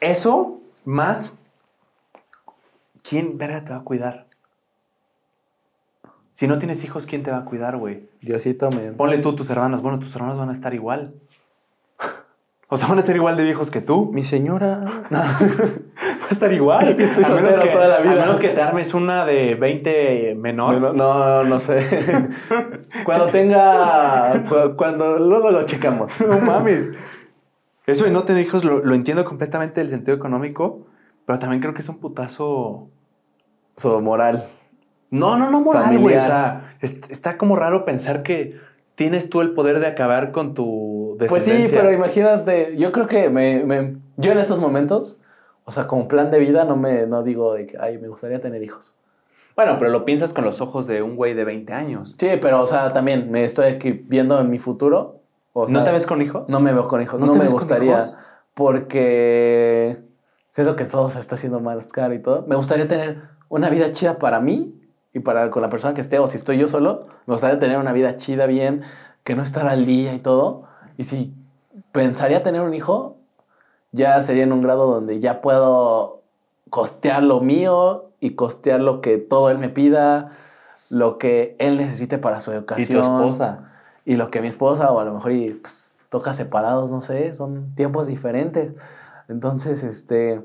[0.00, 1.34] Eso más.
[3.02, 4.26] ¿Quién verga te va a cuidar?
[6.32, 8.08] Si no tienes hijos, ¿quién te va a cuidar, güey?
[8.22, 8.92] Diosito me.
[8.92, 9.82] Ponle tú tus hermanos.
[9.82, 11.14] Bueno, tus hermanos van a estar igual.
[12.68, 14.10] O sea, van a ser igual de viejos que tú.
[14.14, 14.78] Mi señora.
[15.10, 16.88] Va a estar igual.
[16.98, 18.12] Estoy a menos que, toda la vida.
[18.12, 20.80] A menos que te armes una de 20 menor.
[20.80, 22.30] No, no, no sé.
[23.04, 24.42] cuando tenga.
[24.48, 26.18] cu- Cuando luego lo checamos.
[26.22, 26.92] No mames.
[27.86, 30.86] Eso de no tener hijos lo, lo entiendo completamente del sentido económico,
[31.26, 32.88] pero también creo que es un putazo
[33.76, 34.44] So, moral.
[35.10, 36.16] No, no, no moral, güey.
[36.16, 38.58] O sea, est- está como raro pensar que
[38.94, 41.80] tienes tú el poder de acabar con tu Pues sí, descendencia.
[41.80, 45.18] pero imagínate, yo creo que me, me- yo en estos momentos,
[45.64, 48.40] o sea, como plan de vida, no me no digo de que, ay, me gustaría
[48.40, 48.94] tener hijos.
[49.56, 52.14] Bueno, pero lo piensas con los ojos de un güey de 20 años.
[52.18, 55.20] Sí, pero, o sea, también me estoy aquí viendo en mi futuro.
[55.52, 56.48] o sea, ¿No te ves con hijos?
[56.48, 58.02] No me veo con hijos, ¿No no, te me gustaría.
[58.54, 59.98] Porque
[60.52, 62.44] siento que todo se está haciendo más caro y todo.
[62.46, 64.80] Me gustaría tener una vida chida para mí
[65.12, 67.78] y para con la persona que esté, o si estoy yo solo, me gustaría tener
[67.78, 68.82] una vida chida, bien,
[69.24, 70.64] que no estar al día y todo.
[70.96, 71.34] Y si
[71.90, 73.16] pensaría tener un hijo,
[73.92, 76.22] ya sería en un grado donde ya puedo
[76.70, 80.30] costear lo mío y costear lo que todo él me pida,
[80.88, 82.88] lo que él necesite para su Y educación.
[82.88, 83.72] tu esposa.
[84.04, 87.34] Y lo que mi esposa, o a lo mejor y, pues, toca separados, no sé,
[87.34, 88.72] son tiempos diferentes.
[89.28, 90.42] Entonces, este,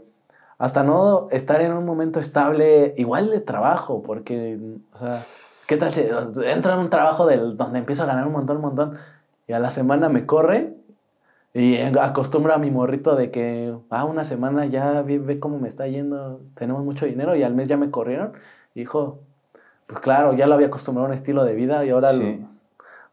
[0.58, 4.60] hasta no estar en un momento estable, igual de trabajo, porque,
[4.94, 5.20] o sea,
[5.68, 6.02] ¿qué tal si
[6.45, 8.98] entro en un trabajo del, donde empiezo a ganar un montón, un montón,
[9.48, 10.74] y a la semana me corre
[11.54, 15.68] y acostumbro a mi morrito de que, ah, una semana ya ve, ve cómo me
[15.68, 18.34] está yendo, tenemos mucho dinero y al mes ya me corrieron.
[18.76, 19.20] Y dijo,
[19.88, 22.45] pues claro, ya lo había acostumbrado a un estilo de vida y ahora, lo- Sí.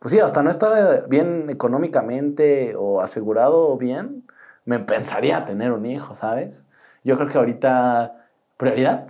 [0.01, 4.24] pues sí, hasta no estar bien económicamente o asegurado bien,
[4.65, 6.65] me pensaría tener un hijo, ¿sabes?
[7.03, 8.15] Yo creo que ahorita,
[8.57, 9.07] prioridad.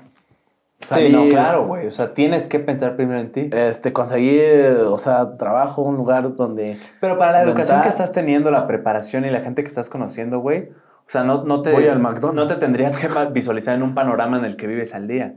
[0.80, 1.86] Sí, no, claro, güey.
[1.86, 3.50] O sea, tienes que pensar primero en ti.
[3.52, 6.76] Este, conseguir, o sea, trabajo, un lugar donde...
[7.00, 10.40] Pero para la educación que estás teniendo, la preparación y la gente que estás conociendo,
[10.40, 10.70] güey,
[11.06, 11.72] O sea, no, no te.
[11.72, 12.34] Voy al McDonald's.
[12.34, 15.34] No te tendrías que visualizar en un panorama en el que vives al día.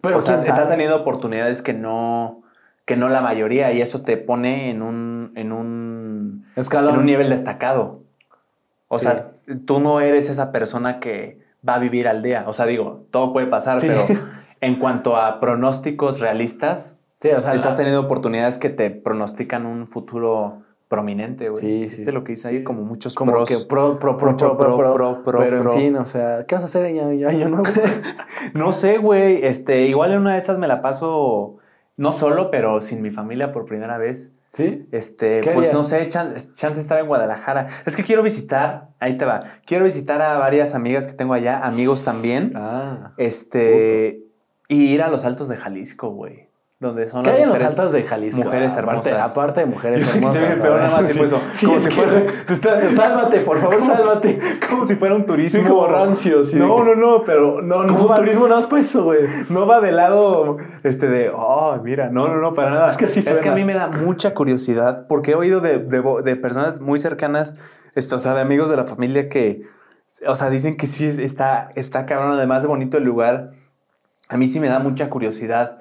[0.00, 2.42] Pero o sea, estás teniendo oportunidades que no.
[2.84, 3.72] que no la mayoría.
[3.72, 5.32] Y eso te pone en un.
[5.34, 6.46] en un.
[6.54, 6.94] Escalón.
[6.94, 8.03] en un nivel destacado.
[8.94, 9.32] O sea,
[9.66, 12.44] tú no eres esa persona que va a vivir al día.
[12.46, 13.88] O sea, digo, todo puede pasar, Sí.
[13.88, 14.04] pero
[14.60, 19.64] en cuanto a pronósticos realistas, Sí, o sea, estás la- teniendo oportunidades que te pronostican
[19.66, 21.60] un futuro prominente, güey.
[21.60, 21.96] Sí, sí.
[21.98, 22.62] ¿Viste lo que hice ahí?
[22.64, 23.48] Como muchos como pros.
[23.48, 25.72] que pro, pro, pro, pro, pro, pro, pro, pro, Pero pro.
[25.72, 27.64] en fin, o sea, ¿qué vas a hacer en año nuevo?
[28.54, 29.44] No sé, güey.
[29.44, 31.56] Este, igual en una de esas me la paso
[31.96, 34.32] no solo, pero sin mi familia por primera vez.
[34.54, 34.86] ¿Sí?
[34.92, 37.66] Este, ¿Qué pues no sé, chance, chance de estar en Guadalajara.
[37.86, 39.42] Es que quiero visitar, ahí te va.
[39.66, 42.52] Quiero visitar a varias amigas que tengo allá, amigos también.
[42.54, 43.14] Ah.
[43.16, 44.22] Este,
[44.68, 46.48] y ir a los altos de Jalisco, güey.
[46.84, 48.42] Donde son ¿Qué las hay en los mujeres- altos de Jalisco?
[48.44, 49.32] mujeres aparte, hermosas.
[49.32, 50.42] Aparte de mujeres Yo sé que hermosas.
[50.42, 51.40] se ve feo nada más decir eso.
[51.54, 54.38] Sí, Como es si que, fuera- Sálvate, por favor, Como si- sálvate.
[54.68, 55.62] Como si fuera un turismo.
[55.62, 56.56] Sí, como rancio, sí.
[56.56, 59.20] No, no, no, pero no, no Como va, turismo nada más por eso, güey.
[59.48, 62.90] no va de lado este de, oh, mira, no, no, no, para nada.
[62.90, 63.52] Es que así Es que suena.
[63.52, 67.54] a mí me da mucha curiosidad porque he oído de, de de personas muy cercanas,
[67.94, 69.62] esto, o sea, de amigos de la familia que,
[70.26, 73.52] o sea, dicen que sí está, está cabrón, además de bonito el lugar.
[74.28, 75.78] A mí sí me da mucha curiosidad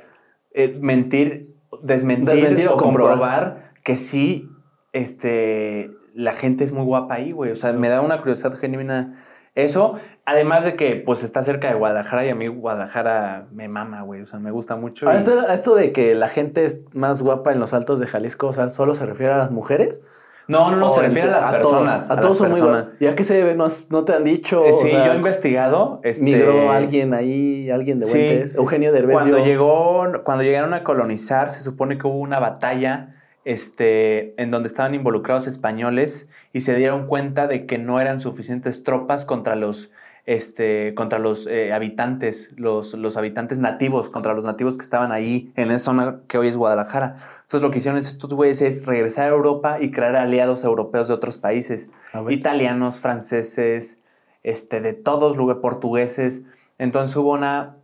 [0.54, 3.12] eh, mentir, desmentir, Desmentir o o comprobar.
[3.18, 4.50] comprobar que sí,
[4.92, 7.52] este, la gente es muy guapa ahí, güey.
[7.52, 9.24] O sea, me da una curiosidad genuina
[9.56, 9.96] eso.
[10.26, 14.22] Además de que, pues, está cerca de Guadalajara y a mí Guadalajara me mama, güey.
[14.22, 15.06] O sea, me gusta mucho.
[15.08, 18.08] Ahora, y- esto, esto de que la gente es más guapa en los altos de
[18.08, 20.02] Jalisco, o sea, ¿solo se refiere a las mujeres?
[20.48, 22.11] No, no, no, O se refiere a las personas.
[22.11, 22.82] a, todos son muy personas.
[22.84, 22.99] guapos.
[22.99, 23.56] ¿Ya qué se debe?
[23.56, 24.65] ¿No, no te han dicho?
[24.65, 26.02] Eh, O sí, sea, yo he investigado.
[26.03, 28.18] Este, ¿Migró alguien ahí, alguien de Sí.
[28.18, 28.56] Buentes?
[28.56, 33.15] Eugenio Derbez Cuando llegó, cuando llegaron a colonizar, se supone que hubo una batalla
[33.45, 38.84] este, en donde estaban involucrados españoles y se dieron cuenta de que no eran suficientes
[38.84, 39.91] tropas contra los,
[40.26, 45.52] este, contra los eh, habitantes, los, los habitantes nativos, contra los nativos que estaban ahí
[45.56, 47.18] en esa zona que hoy es Guadalajara.
[47.54, 51.14] Entonces lo que hicieron estos güeyes es regresar a Europa y crear aliados europeos de
[51.14, 51.88] otros países
[52.32, 54.02] italianos, franceses,
[54.42, 56.46] este, de todos lugares, portugueses.
[56.80, 57.76] Entonces hubo una,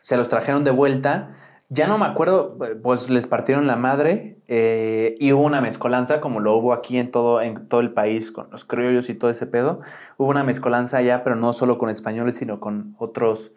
[0.00, 1.34] se los trajeron de vuelta.
[1.70, 6.40] Ya no me acuerdo, pues les partieron la madre eh, y hubo una mezcolanza, como
[6.40, 9.46] lo hubo aquí en todo, en todo el país, con los criollos y todo ese
[9.46, 9.80] pedo.
[10.18, 13.50] Hubo una mezcolanza allá, pero no solo con españoles, sino con otros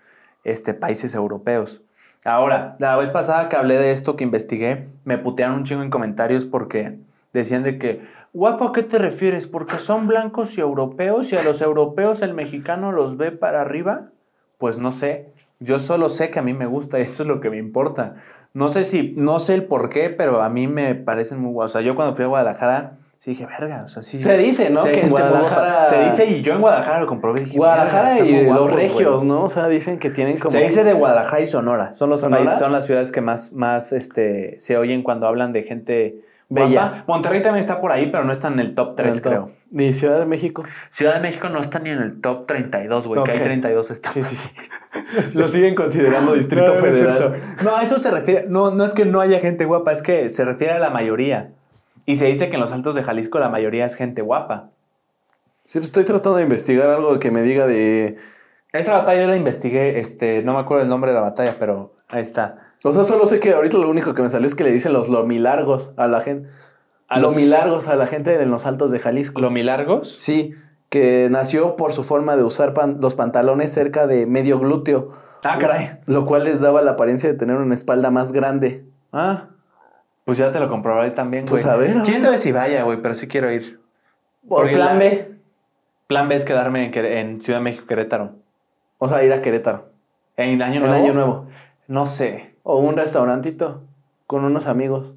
[0.46, 1.82] este, países europeos.
[2.26, 5.90] Ahora, la vez pasada que hablé de esto, que investigué, me putearon un chingo en
[5.90, 7.00] comentarios porque
[7.34, 9.46] decían de que, guapo, ¿a qué te refieres?
[9.48, 14.12] ¿Porque son blancos y europeos y a los europeos el mexicano los ve para arriba?
[14.58, 15.34] Pues no sé.
[15.60, 18.16] Yo solo sé que a mí me gusta eso es lo que me importa.
[18.54, 21.72] No sé si, no sé el por qué, pero a mí me parecen muy guapos.
[21.72, 24.20] O sea, yo cuando fui a Guadalajara, sí dije, verga, o sea, sí.
[24.20, 24.84] Se dice, ¿no?
[24.84, 25.40] Que en gente muy guapa".
[25.50, 28.72] Guadalajara- Se dice y yo en Guadalajara lo comprobé dije, Guadalajara "Verga, están y los
[28.74, 29.28] regios, güey".
[29.28, 29.44] ¿no?
[29.46, 30.52] O sea, dicen que tienen como...
[30.52, 31.94] Se dice de Guadalajara y Sonora.
[31.94, 32.44] Son los ¿Sonora?
[32.44, 36.68] países, son las ciudades que más, más este, se oyen cuando hablan de gente Bella.
[36.90, 37.04] guapa.
[37.08, 39.50] Monterrey también está por ahí, pero no está en el top 3, creo.
[39.72, 40.64] Ni Ciudad de México.
[40.92, 43.38] Ciudad de México no está ni en el top 32, güey, que Ok.
[43.38, 44.28] hay 32 estados.
[44.28, 44.50] Sí, sí, sí.
[45.40, 47.40] Lo siguen considerando Distrito No, Federal.
[47.64, 48.46] No, a eso se refiere.
[48.50, 51.52] No, no es que no haya gente guapa, es que se refiere a la mayoría.
[52.06, 54.70] Y se dice que en los altos de Jalisco la mayoría es gente guapa.
[55.66, 58.18] Sí, pues estoy tratando de investigar algo que me diga de...
[58.74, 61.94] Esa batalla yo la investigué, este, no me acuerdo el nombre de la batalla, pero
[62.10, 62.74] ahí está.
[62.84, 64.92] O sea, solo sé que ahorita lo único que me salió es que le dicen
[64.94, 66.50] los lomilargos a la gente.
[67.08, 69.40] A los- lomilargos a la gente en los altos de Jalisco.
[69.40, 70.12] ¿Lomilargos?
[70.20, 70.54] Sí,
[70.90, 75.10] que nació por su forma de usar pan- los pantalones cerca de medio glúteo.
[75.44, 76.00] Ah, caray.
[76.08, 78.84] Lo cual les daba la apariencia de tener una espalda más grande.
[79.14, 79.50] Ah,
[80.26, 81.50] pues ya te lo comprobaré también, güey.
[81.52, 82.24] Pues a ver, a ¿Quién ver.
[82.24, 83.02] sabe si vaya, güey?
[83.02, 83.80] Pero sí quiero ir.
[84.48, 85.32] Por Porque plan la- B.
[86.08, 88.36] Plan B es quedarme en, en Ciudad de México, Querétaro.
[89.00, 89.90] O sea, ir a Querétaro.
[90.38, 90.96] ¿En Año En Nuevo?
[91.04, 91.48] Año Nuevo.
[91.88, 92.56] No sé.
[92.64, 93.82] O un restaurantito
[94.28, 95.16] con unos amigos.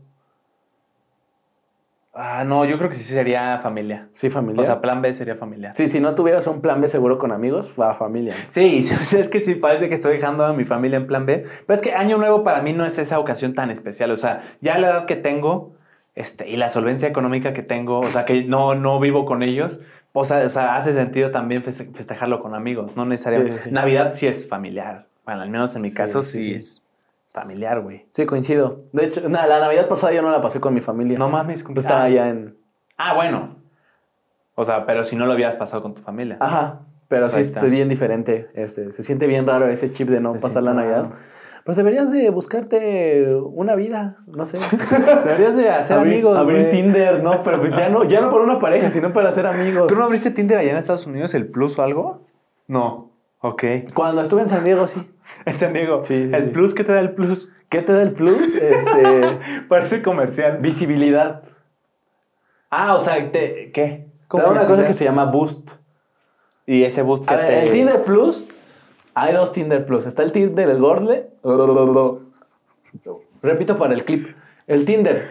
[2.18, 4.08] Ah, no, yo creo que sí sería familia.
[4.14, 4.62] Sí, familia.
[4.62, 5.72] O sea, plan B sería familiar.
[5.76, 8.34] sí, si no tuvieras un plan B seguro con amigos, va familia.
[8.48, 8.78] Sí,
[9.12, 11.44] es que sí parece que estoy dejando a mi familia en plan B.
[11.66, 14.10] Pero es que Año Nuevo para mí no es esa ocasión tan especial.
[14.10, 15.74] O sea, ya la edad que tengo
[16.14, 19.80] este, y la solvencia económica que tengo, o sea, que no, no vivo con ellos,
[20.14, 23.58] o sea, o sea, hace sentido también feste- festejarlo con amigos, no necesariamente.
[23.58, 23.74] Sí, sí, sí.
[23.74, 25.06] Navidad sí es familiar.
[25.26, 26.54] Bueno, al menos en mi caso sí.
[26.54, 26.82] es
[27.40, 28.06] familiar, güey.
[28.12, 28.84] Sí, coincido.
[28.92, 31.18] De hecho, nada, la Navidad pasada yo no la pasé con mi familia.
[31.18, 32.04] No mames, ¿cómo Estaba Ah.
[32.04, 32.56] allá en...
[32.96, 33.56] Ah, bueno.
[34.54, 36.38] O sea, pero si no lo hubieras pasado con tu familia.
[36.40, 37.60] Ajá, pero sí está.
[37.64, 38.48] bien diferente.
[38.54, 41.10] Este, se sisiente bien raro ese chip de no Se pasar la siente Navidad.
[41.10, 41.22] raro.
[41.66, 44.56] Pues deberías de buscarte una vida, no sé.
[45.24, 46.70] Deberías de hacer abrir, amigos, Abrir.
[46.70, 49.88] Tinder, no, pero pues ya no, ya no por una pareja, sino para hacer amigos.
[49.88, 52.22] ¿Tú no abriste Tinder allá en Estados Unidos, el Plus o algo?
[52.68, 53.10] No.
[53.40, 53.64] Ok.
[53.94, 55.10] Cuando estuve en San Diego, sí.
[55.46, 56.04] En San Diego.
[56.04, 56.48] Sí, sí, ¿El sí.
[56.50, 57.48] Plus qué te da el Plus?
[57.68, 58.54] ¿Qué te da el plus?
[58.54, 60.58] Este, Parece comercial.
[60.58, 61.42] visibilidad.
[62.70, 64.06] Ah, o sea, te, ¿qué?
[64.30, 65.72] Te da una cosa que se llama boost.
[66.66, 67.62] Y ese boost que A ver, te...
[67.64, 68.50] el Tinder Plus,
[69.14, 70.06] hay dos Tinder Plus.
[70.06, 71.28] Está el Tinder, el Gorle.
[73.42, 74.28] Repito para el clip.
[74.66, 75.28] El Tinder.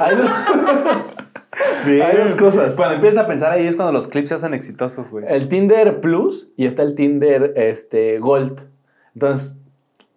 [0.00, 0.30] Hay dos,
[1.86, 2.02] Bien.
[2.02, 2.76] hay dos cosas.
[2.76, 5.24] Cuando empiezas a pensar ahí es cuando los clips se hacen exitosos, güey.
[5.28, 8.68] el Tinder Plus y está el Tinder este, Gold.
[9.16, 9.58] Entonces,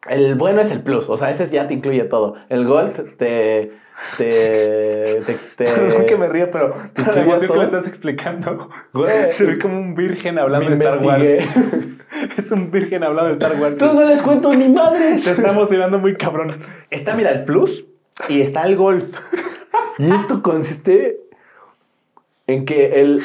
[0.10, 1.08] el bueno es el Plus.
[1.08, 2.36] O sea, ese ya te incluye todo.
[2.50, 3.72] El Gold te...
[4.18, 5.22] Te...
[5.26, 8.70] te, te- Perdón que me río, pero ¿Te la emoción que estás explicando.
[8.94, 9.10] Güey.
[9.32, 11.24] Se ve como un virgen hablando de Star Wars.
[12.38, 13.74] es un virgen hablando de Star Wars.
[13.74, 15.24] Entonces no les cuento ni madres.
[15.24, 16.58] Se está emocionando muy cabrón.
[16.90, 17.86] Está, mira, el Plus
[18.28, 19.18] y está el Golf.
[19.98, 21.22] Y esto consiste
[22.48, 23.22] en que el,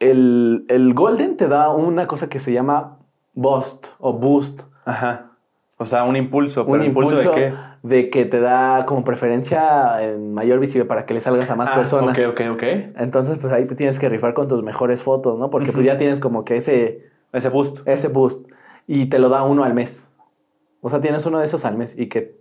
[0.00, 2.98] el, el Golden te da una cosa que se llama
[3.32, 4.62] Boost o Boost.
[4.88, 5.32] Ajá.
[5.76, 6.66] O sea, un impulso.
[6.66, 7.54] ¿Pero un impulso, de qué?
[7.82, 11.70] de que te da como preferencia en mayor visibilidad para que le salgas a más
[11.70, 12.18] Ah, personas.
[12.18, 12.62] Ok, ok, ok.
[12.96, 15.50] Entonces, pues ahí te tienes que rifar con tus mejores fotos, ¿no?
[15.50, 17.86] Porque pues ya tienes como que ese, Ese boost.
[17.86, 18.50] ese boost.
[18.88, 20.10] Y te lo da uno al mes.
[20.80, 21.96] O sea, tienes uno de esos al mes.
[21.96, 22.40] Y que,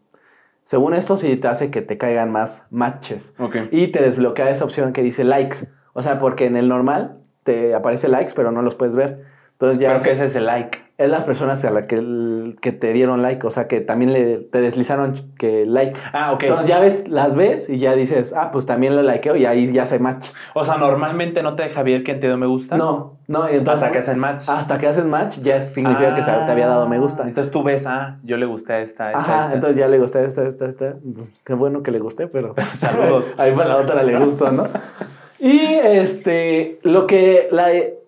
[0.64, 3.34] según esto, sí te hace que te caigan más matches.
[3.38, 3.58] Ok.
[3.72, 5.58] Y te desbloquea esa opción que dice likes.
[5.94, 9.24] O sea, porque en el normal te aparece likes, pero no los puedes ver.
[9.52, 10.80] Entonces ya Pero es, ese es el like.
[10.98, 13.46] Es las personas a las que, que te dieron like.
[13.46, 16.00] O sea, que también le, te deslizaron que like.
[16.12, 16.44] Ah, ok.
[16.44, 19.72] Entonces ya ves, las ves y ya dices, ah, pues también lo likeo y ahí
[19.72, 20.30] ya se match.
[20.56, 22.78] O sea, normalmente no te deja ver quién te dio me gusta.
[22.78, 23.84] No, no, y entonces.
[23.84, 24.50] Hasta que hacen match.
[24.50, 27.24] Hasta que haces match, ya significa que se- te había dado me gusta.
[27.24, 29.54] Ah, Entonces tú ves, ah, yo le gusté a esta, a esta, a Ajá, esta.
[29.54, 30.96] entonces ya le gusté esta, esta, esta.
[31.44, 32.56] Qué bueno que le gusté, pero.
[32.76, 33.34] Saludos.
[33.38, 34.68] Ahí para la otra le gustó, ¿no?
[35.40, 37.68] Y este, lo que la,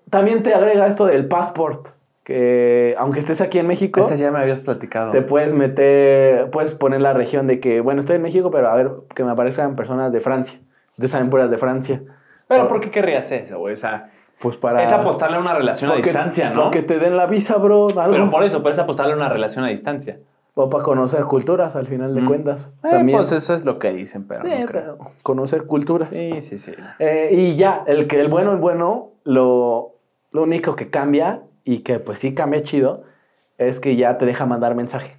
[0.10, 1.90] también te agrega esto del passport,
[2.30, 5.10] que aunque estés aquí en México, Ese ya me habías platicado.
[5.12, 8.76] te puedes meter, puedes poner la región de que, bueno, estoy en México, pero a
[8.76, 10.60] ver, que me aparezcan personas de Francia.
[11.00, 12.04] Te salen puras de Francia.
[12.48, 13.74] Pero ¿por qué querrías eso, güey?
[13.74, 14.84] O sea, Pues para.
[14.84, 16.64] es apostarle a una relación a distancia, ¿no?
[16.66, 17.88] Porque te den la visa, bro.
[18.00, 18.12] Algo.
[18.12, 20.20] Pero por eso, pero es apostarle a una relación a distancia.
[20.54, 22.28] O para conocer culturas, al final de Mm.
[22.28, 22.74] cuentas.
[22.84, 23.18] Eh, también.
[23.18, 24.84] pues eso es lo que dicen, pero Sí, no creo.
[24.84, 26.10] pero conocer culturas.
[26.12, 26.74] Sí, sí, sí.
[27.00, 29.96] Eh, y ya, el que el bueno, el bueno, lo,
[30.32, 33.04] lo único que cambia y que pues sí cambia chido
[33.60, 35.18] es que ya te deja mandar mensaje.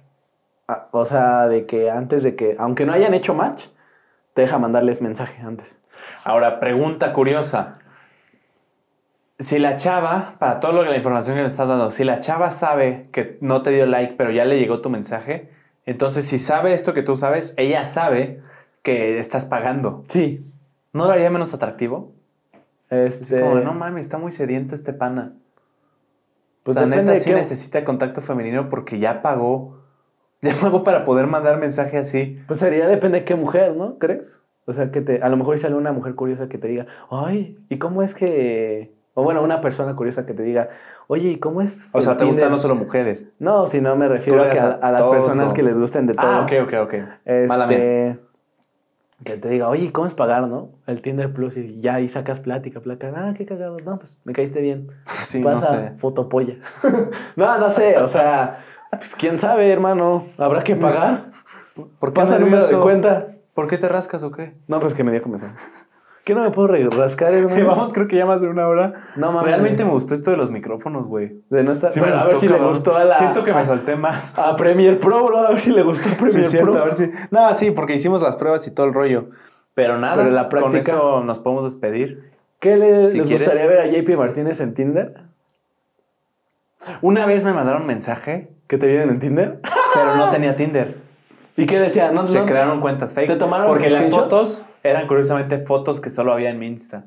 [0.67, 3.67] Ah, O sea, de que antes de que, aunque no hayan hecho match,
[4.33, 5.79] te deja mandarles mensaje antes.
[6.25, 7.77] Ahora, pregunta curiosa.
[9.39, 12.19] Si la chava, para todo lo que la información que me estás dando, si la
[12.19, 15.49] chava sabe que no te dio like, pero ya le llegó tu mensaje,
[15.85, 18.41] entonces si sabe esto que tú sabes, ella sabe
[18.83, 20.03] que estás pagando.
[20.07, 20.45] Sí.
[20.91, 22.11] ¿No lo haría menos atractivo?
[22.89, 25.31] Es Este, como, no mames, está muy sediento este pana.
[26.63, 29.79] Pues o sea, neta sí qué- necesita contacto femenino porque ya pagó.
[30.43, 32.39] Ya pagó para poder mandar mensaje así.
[32.47, 33.99] Pues sería depende de qué mujer, ¿no?
[33.99, 34.41] ¿Crees?
[34.65, 37.59] O sea, que te, a lo mejor sale una mujer curiosa que te diga, ay,
[37.69, 38.91] ¿y cómo es que...?
[39.13, 40.69] O bueno, una persona curiosa que te diga,
[41.05, 43.27] oye, ¿y cómo es O sea, te gustan Tinder?" no solo mujeres.
[43.37, 45.11] No, si no me refiero a, que a, las todo.
[45.11, 46.25] personas que les gusten de todo.
[46.25, 46.93] Ah, ok, ok, ok.
[47.47, 48.19] Mala mía.
[49.23, 50.71] Que te diga, oye, ¿cómo es pagar, no?
[50.87, 53.13] El Tinder Plus y ya ahí sacas plática, plática.
[53.15, 53.77] Ah, qué cagado.
[53.85, 54.87] No, pues me caíste bien.
[55.05, 55.97] Sí, no Pasa sé.
[55.97, 56.55] fotopolla.
[57.35, 60.25] no, no sé, o sea, pues quién sabe, hermano.
[60.37, 61.31] Habrá que pagar.
[61.99, 63.27] ¿Por qué Pasa el número de cuenta.
[63.53, 64.55] ¿Por qué te rascas o qué?
[64.67, 65.53] No, pues que me dio comezón.
[66.23, 67.55] ¿Qué no me puedo rascar, hermano?
[67.57, 68.93] Llevamos creo que ya más de una hora.
[69.15, 69.47] No mames.
[69.49, 71.41] Realmente me gustó esto de los micrófonos, güey.
[71.49, 71.89] De no estar.
[71.91, 73.15] Sí Bueno, me a ver si le gustó a la.
[73.15, 74.37] Siento que me solté más.
[74.37, 75.39] A Premiere Pro, bro.
[75.39, 76.81] A ver si le gustó a Premiere Sí, cierto, Pro.
[76.81, 77.09] a ver si...
[77.31, 79.29] No, sí, porque hicimos las pruebas y todo el rollo.
[79.73, 82.29] Pero nada, Pero la con práctica- eso nos podemos despedir.
[82.59, 83.47] ¿Qué le- Si les quieres.
[83.47, 85.23] gustaría ver a JP Martínez en Tinder?
[87.01, 89.59] Una vez me mandaron mensaje, ¿Que te vienen en Tinder?
[89.93, 90.97] pero no tenía Tinder.
[91.57, 92.11] ¿Y qué decía?
[92.11, 93.27] No, Se no- crearon cuentas fakes.
[93.33, 94.21] ¿Te tomaron Porque las screenshot?
[94.23, 97.05] fotos eran curiosamente fotos que solo había en mi Insta.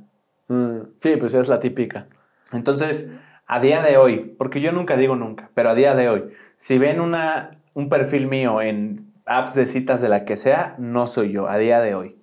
[0.48, 2.06] Mm, sí, pues es la típica.
[2.52, 3.08] Entonces,
[3.46, 6.24] a día de hoy, porque yo nunca digo nunca, pero a día de hoy,
[6.56, 8.96] si ven una, un perfil mío en
[9.26, 12.16] apps de citas de la que sea, no soy yo, a día de hoy.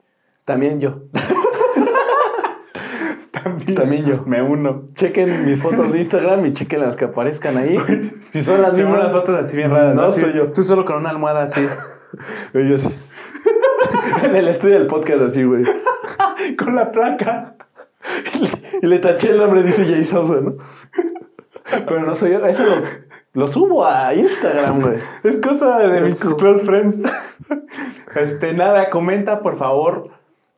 [0.45, 1.03] También yo.
[3.32, 4.23] También, También yo.
[4.26, 4.90] me uno.
[4.94, 7.76] Chequen mis fotos de Instagram y chequen las que aparezcan ahí.
[8.19, 9.11] si son las mismas.
[9.11, 9.95] fotos así bien raras.
[9.95, 10.52] No Así, soy yo.
[10.52, 11.65] Tú solo con una almohada así.
[12.53, 12.90] Yo sí.
[14.26, 15.64] en el estudio del podcast así, güey.
[16.57, 17.56] con la placa.
[18.81, 20.56] Y le taché el nombre, dice Jay Sousa, ¿no?
[21.88, 22.45] Pero no soy yo.
[22.45, 22.76] Eso lo,
[23.34, 24.98] Lo subo a Instagram, güey.
[25.23, 27.03] Es cosa de Es mis co- close friends.
[28.15, 30.10] este, nada, comenta por favor.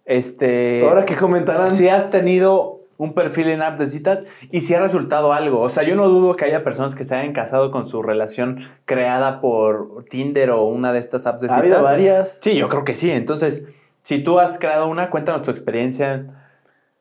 [0.06, 0.86] Este.
[0.88, 1.72] Ahora que comentarán.
[1.72, 5.60] si has tenido un perfil en app de citas y si ha resultado algo.
[5.60, 8.60] O sea, yo no dudo que haya personas que se hayan casado con su relación
[8.86, 11.62] creada por Tinder o una de estas apps de ha citas.
[11.62, 12.40] habido varias.
[12.42, 13.12] Sí, yo creo que sí.
[13.12, 13.66] Entonces,
[14.04, 16.28] si tú has creado una, cuéntanos tu experiencia.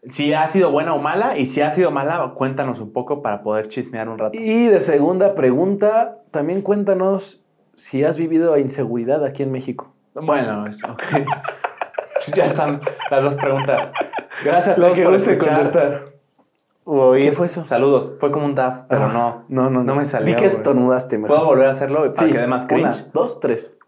[0.05, 3.45] Si ha sido buena o mala, y si ha sido mala, cuéntanos un poco para
[3.45, 4.37] poder chismear un rato.
[4.37, 7.45] Y de segunda pregunta, también cuéntanos
[7.77, 9.95] si has vivido inseguridad aquí en México.
[10.15, 11.03] Bueno, ok.
[12.35, 12.81] ya están
[13.13, 13.93] las dos preguntas.
[14.45, 15.55] Gracias a todos que por escuchar.
[15.55, 16.05] contestar.
[16.85, 17.25] oír.
[17.25, 17.65] ¿Qué fue eso?
[17.65, 18.13] Saludos.
[18.19, 19.45] Fue como un DAF, pero Ah, no.
[19.49, 21.37] No, no, No me salió, Di que estornudaste mejor.
[21.37, 22.83] ¿Puedo volver a hacerlo para que dé más cringe?
[23.03, 23.79] Una, dos, tres.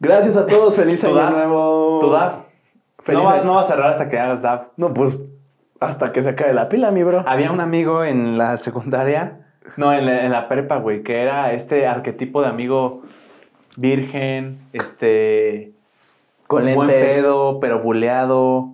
[0.00, 0.76] Gracias a todos.
[0.76, 1.30] Feliz año DAF.
[1.30, 1.98] nuevo.
[2.00, 2.34] Tu DAF.
[2.98, 3.44] Feliz No, va- año.
[3.44, 4.62] no vas a cerrar hasta que hagas DAF.
[4.76, 5.18] No, pues
[5.80, 7.22] hasta que se acabe la pila, mi bro.
[7.26, 9.46] Había un amigo en la secundaria,
[9.76, 13.02] no, en la, en la prepa, güey, que era este arquetipo de amigo
[13.76, 15.72] virgen, este...
[16.46, 17.16] Con buen lentes.
[17.16, 18.70] pedo, pero buleado,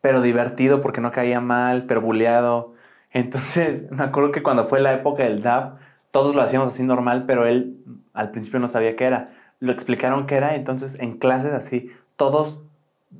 [0.00, 2.74] pero divertido porque no caía mal, pero buleado.
[3.12, 5.74] Entonces, me acuerdo que cuando fue la época del DAF,
[6.10, 7.78] todos lo hacíamos así normal, pero él
[8.12, 9.32] al principio no sabía qué era.
[9.60, 12.60] Lo explicaron qué era, entonces en clases así, todos,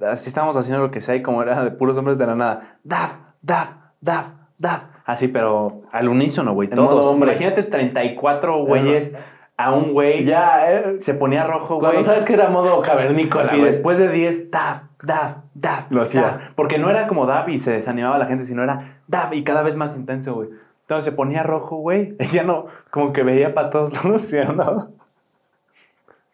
[0.01, 2.78] así estábamos haciendo lo que sea y como era de puros hombres de la nada,
[2.82, 4.85] DAF, DAF, DAF, DAF.
[5.05, 7.07] Así, pero al unísono, güey, todos.
[7.07, 7.32] hombre.
[7.32, 9.15] Imagínate 34 güeyes
[9.57, 10.24] a un güey.
[10.24, 10.98] Ya, eh.
[11.01, 11.93] Se ponía rojo, güey.
[11.93, 15.90] Cuando sabes que era modo cavernícola, Y después de 10, DAF, DAF, DAF.
[15.90, 16.22] Lo hacía.
[16.22, 16.52] DAF.
[16.54, 19.62] Porque no era como DAF y se desanimaba la gente, sino era DAF y cada
[19.62, 20.50] vez más intenso, güey.
[20.82, 22.16] Entonces se ponía rojo, güey.
[22.20, 24.92] Y ya no, como que veía para todos lados, ¿sí o no?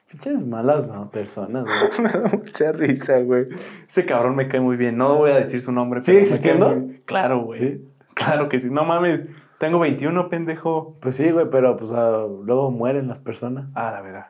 [0.09, 2.01] Pinches malas personas, güey.
[2.03, 3.49] Me da mucha risa, güey.
[3.87, 4.97] Ese cabrón me cae muy bien.
[4.97, 6.01] No voy a decir su nombre.
[6.01, 6.85] ¿Sigue existiendo?
[7.05, 7.59] Claro, güey.
[7.59, 7.89] ¿Sí?
[8.15, 8.71] Claro que sí.
[8.71, 9.25] No mames.
[9.59, 10.97] Tengo 21, pendejo.
[11.01, 13.73] Pues sí, güey, pero pues ah, luego mueren las personas.
[13.75, 14.27] Ah, la verdad.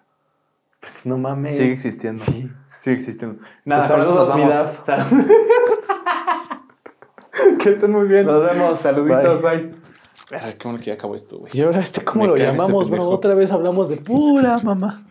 [0.81, 1.57] Pues no mames.
[1.57, 2.21] Sigue existiendo.
[2.21, 2.51] Sí.
[2.87, 3.43] Sigue existiendo.
[3.65, 4.71] Nada, Pues eso nos saludos, mi vamos.
[4.81, 5.05] Sal-
[7.59, 8.27] que estén muy bien.
[8.27, 8.79] Nos vemos.
[8.79, 9.73] Saluditos, bye.
[10.31, 11.51] Verga, qué bueno que ya acabó esto, güey.
[11.53, 13.09] Y ahora este, ¿cómo Me lo este llamamos, bro?
[13.09, 15.05] Otra vez hablamos de pura mamá.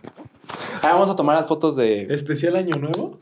[0.83, 2.03] Ah, vamos a tomar las fotos de.
[2.13, 3.19] ¿Especial Año Nuevo?